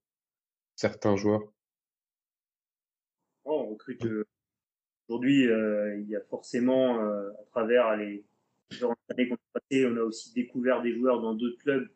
certains 0.75 1.15
joueurs? 1.15 1.41
on 3.45 3.69
recrute. 3.69 4.03
euh, 4.05 4.25
Aujourd'hui, 5.07 5.47
euh, 5.47 5.99
il 5.99 6.07
y 6.09 6.15
a 6.15 6.21
forcément, 6.21 7.03
euh, 7.03 7.29
à 7.31 7.43
travers 7.51 7.95
les 7.97 8.23
différentes 8.69 8.97
années 9.09 9.27
qu'on 9.27 9.35
a 9.35 9.59
passées, 9.59 9.85
on 9.85 9.97
a 9.97 10.01
aussi 10.01 10.33
découvert 10.33 10.81
des 10.81 10.93
joueurs 10.93 11.21
dans 11.21 11.33
d'autres 11.35 11.57
clubs 11.57 11.89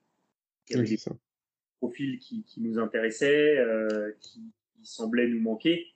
qui 0.65 0.73
avaient 0.75 0.83
Oui, 0.83 0.89
des 0.97 1.11
profils 1.79 2.19
qui, 2.19 2.43
qui 2.43 2.61
nous 2.61 2.77
intéressaient, 2.77 3.57
euh, 3.57 4.11
qui, 4.19 4.41
qui 4.75 4.85
semblaient 4.85 5.27
nous 5.27 5.41
manquer. 5.41 5.93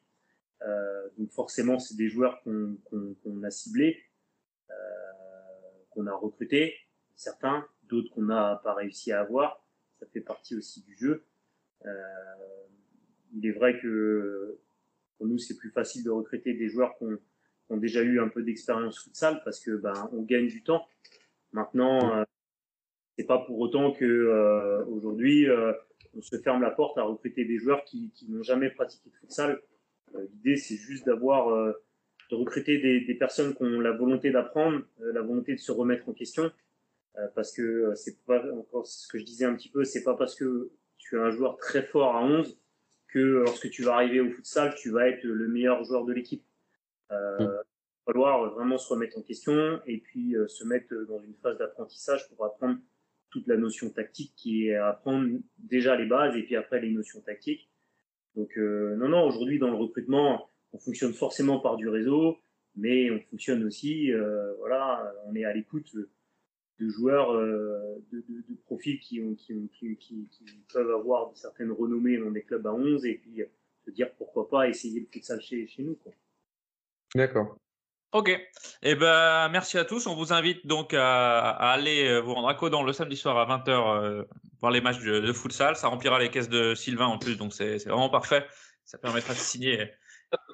Donc 1.17 1.31
forcément, 1.31 1.79
c'est 1.79 1.97
des 1.97 2.07
joueurs 2.07 2.41
qu'on 2.43 3.43
a 3.43 3.49
ciblés, 3.49 4.01
qu'on 5.89 6.05
a 6.07 6.13
recrutés, 6.13 6.75
certains, 7.15 7.67
d'autres 7.91 8.09
qu'on 8.13 8.23
n'a 8.23 8.59
pas 8.63 8.73
réussi 8.73 9.11
à 9.11 9.21
avoir. 9.21 9.63
Ça 9.99 10.07
fait 10.07 10.21
partie 10.21 10.55
aussi 10.55 10.81
du 10.81 10.95
jeu. 10.95 11.23
Euh, 11.85 11.91
il 13.33 13.45
est 13.45 13.51
vrai 13.51 13.79
que 13.79 14.59
pour 15.17 15.27
nous, 15.27 15.37
c'est 15.37 15.55
plus 15.55 15.69
facile 15.69 16.03
de 16.03 16.09
recruter 16.09 16.55
des 16.55 16.67
joueurs 16.67 16.97
qui 16.97 17.05
ont, 17.69 17.77
déjà 17.77 18.01
eu 18.01 18.19
un 18.19 18.27
peu 18.27 18.41
d'expérience 18.41 19.01
futsal 19.01 19.41
parce 19.45 19.59
que 19.59 19.77
ben 19.77 20.09
on 20.11 20.23
gagne 20.23 20.47
du 20.47 20.63
temps. 20.63 20.85
Maintenant, 21.53 22.17
euh, 22.17 22.23
c'est 23.17 23.25
pas 23.25 23.37
pour 23.37 23.59
autant 23.59 23.91
que 23.91 24.03
euh, 24.03 24.83
aujourd'hui 24.87 25.47
euh, 25.47 25.71
on 26.15 26.21
se 26.21 26.37
ferme 26.37 26.63
la 26.63 26.71
porte 26.71 26.97
à 26.97 27.03
recruter 27.03 27.45
des 27.45 27.59
joueurs 27.59 27.85
qui, 27.85 28.11
n'ont 28.27 28.41
jamais 28.41 28.71
pratiqué 28.71 29.09
de 29.09 29.15
futsal. 29.15 29.61
L'idée, 30.33 30.57
c'est 30.57 30.75
juste 30.75 31.05
d'avoir 31.05 31.73
de 32.31 32.35
recruter 32.35 32.79
des, 32.79 33.01
des 33.01 33.15
personnes 33.15 33.53
qui 33.55 33.63
ont 33.63 33.79
la 33.79 33.91
volonté 33.91 34.31
d'apprendre, 34.31 34.81
la 34.99 35.21
volonté 35.21 35.53
de 35.53 35.59
se 35.59 35.71
remettre 35.71 36.09
en 36.09 36.13
question, 36.13 36.51
parce 37.35 37.51
que 37.51 37.61
euh, 37.61 37.95
c'est 37.95 38.23
pas 38.25 38.41
encore 38.53 38.87
ce 38.87 39.07
que 39.07 39.17
je 39.17 39.25
disais 39.25 39.45
un 39.45 39.55
petit 39.55 39.69
peu, 39.69 39.83
c'est 39.83 40.03
pas 40.03 40.15
parce 40.15 40.35
que 40.35 40.71
tu 40.97 41.15
es 41.15 41.19
un 41.19 41.31
joueur 41.31 41.57
très 41.57 41.83
fort 41.83 42.15
à 42.15 42.23
11 42.23 42.57
que 43.07 43.19
lorsque 43.19 43.69
tu 43.69 43.83
vas 43.83 43.95
arriver 43.95 44.21
au 44.21 44.29
futsal, 44.29 44.73
tu 44.75 44.91
vas 44.91 45.09
être 45.09 45.23
le 45.23 45.47
meilleur 45.47 45.83
joueur 45.83 46.05
de 46.05 46.13
l'équipe. 46.13 46.43
Euh, 47.11 47.37
va 47.45 47.63
falloir 48.05 48.53
vraiment 48.53 48.77
se 48.77 48.87
remettre 48.87 49.17
en 49.17 49.21
question 49.21 49.81
et 49.85 49.97
puis 49.97 50.35
se 50.47 50.63
mettre 50.63 50.95
dans 51.07 51.19
une 51.19 51.35
phase 51.35 51.57
d'apprentissage 51.57 52.27
pour 52.29 52.45
apprendre 52.45 52.79
toute 53.29 53.47
la 53.47 53.57
notion 53.57 53.89
tactique 53.89 54.33
qui 54.37 54.67
est 54.67 54.75
apprendre 54.75 55.29
déjà 55.57 55.97
les 55.97 56.05
bases 56.05 56.35
et 56.37 56.43
puis 56.43 56.55
après 56.55 56.79
les 56.79 56.89
notions 56.89 57.19
tactiques. 57.19 57.69
Donc 58.35 58.55
non, 58.57 59.09
non, 59.09 59.27
aujourd'hui 59.27 59.59
dans 59.59 59.69
le 59.69 59.75
recrutement, 59.75 60.49
on 60.71 60.79
fonctionne 60.79 61.13
forcément 61.13 61.59
par 61.59 61.75
du 61.75 61.89
réseau, 61.89 62.37
mais 62.75 63.11
on 63.11 63.19
fonctionne 63.19 63.65
aussi, 63.65 64.11
voilà, 64.57 65.13
on 65.25 65.35
est 65.35 65.43
à 65.43 65.53
l'écoute 65.53 65.93
de 66.81 66.89
joueurs 66.89 67.31
euh, 67.31 68.03
de, 68.11 68.23
de, 68.27 68.55
profils 68.65 68.99
qui, 68.99 69.21
ont, 69.21 69.35
qui, 69.35 69.69
qui, 69.71 69.97
qui, 69.97 70.45
peuvent 70.73 70.91
avoir 70.91 71.31
certaines 71.35 71.71
renommées 71.71 72.17
dans 72.17 72.31
des 72.31 72.41
clubs 72.41 72.65
à 72.65 72.73
11 72.73 73.05
et 73.05 73.15
puis 73.15 73.43
se 73.85 73.91
dire 73.91 74.11
pourquoi 74.17 74.49
pas 74.49 74.67
essayer 74.67 74.99
le 74.99 75.07
futsal 75.11 75.39
chez, 75.41 75.67
chez 75.67 75.83
nous. 75.83 75.97
D'accord. 77.15 77.57
Ok. 78.13 78.27
et 78.27 78.47
eh 78.81 78.95
ben, 78.95 79.47
merci 79.49 79.77
à 79.77 79.85
tous. 79.85 80.05
On 80.05 80.15
vous 80.15 80.33
invite 80.33 80.67
donc 80.67 80.93
à, 80.93 81.49
aller 81.49 82.09
euh, 82.09 82.19
vous 82.19 82.33
rendre 82.33 82.49
à 82.49 82.55
Codan 82.55 82.83
le 82.83 82.91
samedi 82.91 83.15
soir 83.15 83.37
à 83.37 83.57
20h 83.57 83.69
euh, 83.69 84.23
voir 84.59 84.71
les 84.71 84.81
matchs 84.81 84.99
de, 84.99 85.21
de, 85.21 85.33
futsal. 85.33 85.77
Ça 85.77 85.87
remplira 85.87 86.19
les 86.19 86.29
caisses 86.29 86.49
de 86.49 86.75
Sylvain 86.75 87.05
en 87.05 87.17
plus, 87.17 87.37
donc 87.37 87.53
c'est 87.53 87.77
vraiment 87.85 88.09
parfait. 88.09 88.45
Ça 88.83 88.97
permettra 88.97 89.33
de 89.33 89.39
signer. 89.39 89.91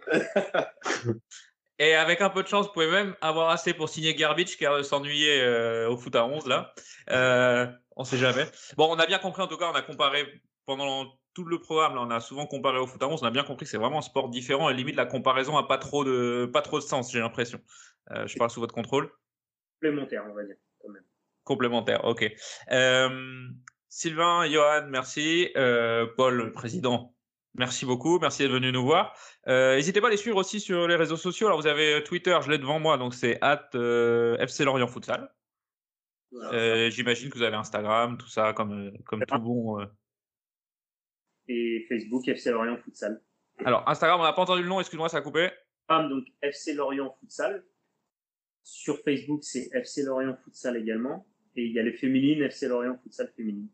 Et 1.80 1.94
avec 1.94 2.22
un 2.22 2.30
peu 2.30 2.42
de 2.42 2.48
chance, 2.48 2.68
vous 2.68 2.74
pouvez 2.74 2.90
même 2.90 3.16
avoir 3.22 3.50
assez 3.50 3.74
pour 3.74 3.90
signer 3.90 4.16
Garbage, 4.16 4.58
car 4.58 4.84
s'ennuyer 4.84 5.42
euh, 5.42 5.90
au 5.90 5.98
foot 5.98 6.16
à 6.16 6.26
11 6.26 6.48
là. 6.48 6.74
Euh, 7.12 7.68
on 7.96 8.04
sait 8.04 8.18
jamais. 8.18 8.46
Bon, 8.78 8.88
on 8.90 9.00
a 9.00 9.06
bien 9.06 9.20
compris 9.20 9.42
en 9.42 9.48
tout 9.48 9.58
cas, 9.58 9.70
on 9.72 9.76
a 9.76 9.82
comparé 9.82 10.26
pendant 10.66 11.06
tout 11.34 11.46
le 11.46 11.60
programme, 11.60 11.94
là, 11.94 12.02
on 12.02 12.10
a 12.10 12.20
souvent 12.20 12.48
comparé 12.48 12.80
au 12.80 12.88
foot 12.88 13.02
à 13.04 13.08
11. 13.08 13.22
On 13.22 13.26
a 13.28 13.32
bien 13.32 13.44
compris 13.44 13.66
que 13.66 13.70
c'est 13.70 13.78
vraiment 13.78 14.00
un 14.00 14.02
sport 14.02 14.30
différent 14.30 14.72
et 14.72 14.74
limite 14.74 14.96
la 14.96 15.06
comparaison 15.06 15.56
a 15.56 15.68
pas 15.68 15.78
trop 15.78 16.04
de 16.04 16.50
pas 16.52 16.64
trop 16.64 16.80
de 16.80 16.84
sens, 16.84 17.12
j'ai 17.12 17.20
l'impression. 17.20 17.60
Euh, 18.12 18.26
je 18.26 18.36
parle 18.38 18.50
sous 18.50 18.60
votre 18.60 18.74
contrôle. 18.74 19.12
Complémentaire, 19.80 20.24
on 20.28 20.34
va 20.34 20.44
dire 20.44 20.56
quand 20.82 20.90
même. 20.90 21.04
Complémentaire, 21.44 22.06
ok. 22.06 22.34
Euh, 22.72 23.48
Sylvain, 23.88 24.50
Johan, 24.50 24.88
merci. 24.90 25.52
Euh, 25.56 26.08
Paul, 26.18 26.52
président, 26.54 27.14
Merci 27.56 27.86
beaucoup, 27.86 28.20
merci 28.20 28.44
d'être 28.44 28.52
venu 28.52 28.72
nous 28.72 28.84
voir. 28.84 29.18
Euh, 29.48 29.76
n'hésitez 29.76 30.00
pas 30.00 30.08
à 30.08 30.12
les 30.12 30.18
suivre 30.18 30.38
aussi 30.38 30.60
sur 30.60 30.88
les 30.88 30.96
réseaux 30.96 31.18
sociaux. 31.18 31.48
Alors 31.48 31.60
vous 31.60 31.68
avez 31.68 31.96
euh, 31.96 32.02
Twitter, 32.02 32.38
je 32.44 32.52
l'ai 32.52 32.60
devant 32.60 32.80
moi, 32.80 32.98
donc 32.98 33.16
c'est 33.16 33.40
at 33.42 33.70
euh, 33.74 34.38
FC 34.38 34.64
Lorient 34.64 34.88
Futsal. 34.88 35.34
J'imagine 36.92 37.30
que 37.30 37.38
vous 37.38 37.44
avez 37.44 37.56
Instagram, 37.56 38.18
tout 38.18 38.28
ça, 38.28 38.54
comme, 38.54 38.92
comme 39.06 39.26
tout 39.26 39.40
bon. 39.40 39.80
Et 41.48 41.86
Facebook, 41.90 42.28
FC 42.28 42.52
Lorient 42.52 42.78
Futsal. 42.78 43.22
Alors 43.66 43.88
Instagram, 43.90 44.20
on 44.20 44.24
n'a 44.24 44.34
pas 44.34 44.42
entendu 44.44 44.62
le 44.62 44.70
nom, 44.70 44.80
excuse-moi, 44.80 45.10
ça 45.10 45.18
a 45.18 45.22
coupé. 45.22 45.50
donc 45.90 46.26
FC 46.42 46.74
Lorient 46.74 47.16
Futsal. 47.20 47.66
Sur 48.64 49.00
Facebook, 49.00 49.44
c'est 49.44 49.70
FC 49.74 50.04
Lorient 50.04 50.36
Futsal 50.44 50.78
également. 50.78 51.26
Et 51.56 51.64
il 51.64 51.72
y 51.72 51.80
a 51.80 51.84
les 51.84 51.94
féminines, 51.94 52.44
FC 52.44 52.68
Lorient 52.68 53.00
Futsal 53.02 53.32
féminine. 53.36 53.70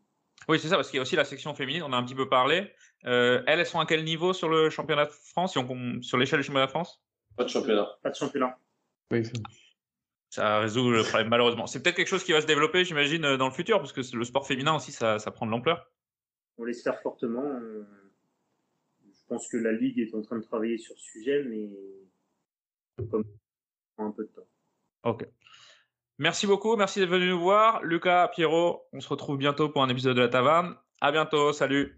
Oui, 0.48 0.58
c'est 0.58 0.68
ça, 0.68 0.76
parce 0.76 0.90
qu'il 0.90 0.98
y 0.98 1.00
a 1.00 1.02
aussi 1.02 1.16
la 1.16 1.24
section 1.24 1.54
féminine, 1.54 1.82
on 1.82 1.92
a 1.92 1.96
un 1.96 2.04
petit 2.04 2.14
peu 2.14 2.28
parlé. 2.28 2.70
Euh, 3.06 3.42
elles, 3.46 3.60
elles 3.60 3.66
sont 3.66 3.80
à 3.80 3.86
quel 3.86 4.04
niveau 4.04 4.32
sur 4.32 4.48
le 4.48 4.70
championnat 4.70 5.06
de 5.06 5.10
France, 5.10 5.52
sur 5.52 6.18
l'échelle 6.18 6.40
du 6.40 6.44
championnat 6.44 6.66
de 6.66 6.70
France? 6.70 7.02
Pas 7.36 7.44
de 7.44 7.48
championnat. 7.48 7.88
Pas 8.02 8.10
de 8.10 8.14
championnat. 8.14 8.58
Oui, 9.10 9.22
ça 10.30 10.58
résout 10.60 10.90
le 10.90 11.02
problème, 11.02 11.28
malheureusement. 11.28 11.66
C'est 11.66 11.82
peut-être 11.82 11.96
quelque 11.96 12.08
chose 12.08 12.24
qui 12.24 12.32
va 12.32 12.40
se 12.40 12.46
développer, 12.46 12.84
j'imagine, 12.84 13.24
euh, 13.24 13.36
dans 13.36 13.46
le 13.46 13.52
futur, 13.52 13.78
parce 13.78 13.92
que 13.92 14.00
le 14.16 14.24
sport 14.24 14.46
féminin 14.46 14.74
aussi, 14.74 14.90
ça, 14.90 15.18
ça 15.18 15.30
prend 15.30 15.46
de 15.46 15.50
l'ampleur. 15.50 15.90
On 16.58 16.64
l'espère 16.64 17.00
fortement. 17.02 17.60
Je 19.02 19.26
pense 19.28 19.48
que 19.48 19.56
la 19.56 19.72
Ligue 19.72 19.98
est 19.98 20.14
en 20.14 20.22
train 20.22 20.36
de 20.36 20.44
travailler 20.44 20.78
sur 20.78 20.96
ce 20.98 21.04
sujet, 21.04 21.42
mais 21.44 21.70
comme 23.10 23.24
un 23.98 24.10
peu 24.10 24.24
de 24.24 24.28
temps. 24.28 24.46
Ok. 25.04 25.26
Merci 26.18 26.46
beaucoup, 26.46 26.76
merci 26.76 27.00
d'être 27.00 27.08
venu 27.08 27.28
nous 27.28 27.40
voir. 27.40 27.82
Lucas, 27.82 28.28
Pierrot, 28.28 28.86
on 28.92 29.00
se 29.00 29.08
retrouve 29.08 29.36
bientôt 29.36 29.68
pour 29.68 29.82
un 29.82 29.88
épisode 29.88 30.16
de 30.16 30.22
la 30.22 30.28
taverne. 30.28 30.76
À 31.00 31.10
bientôt, 31.10 31.52
salut. 31.52 31.96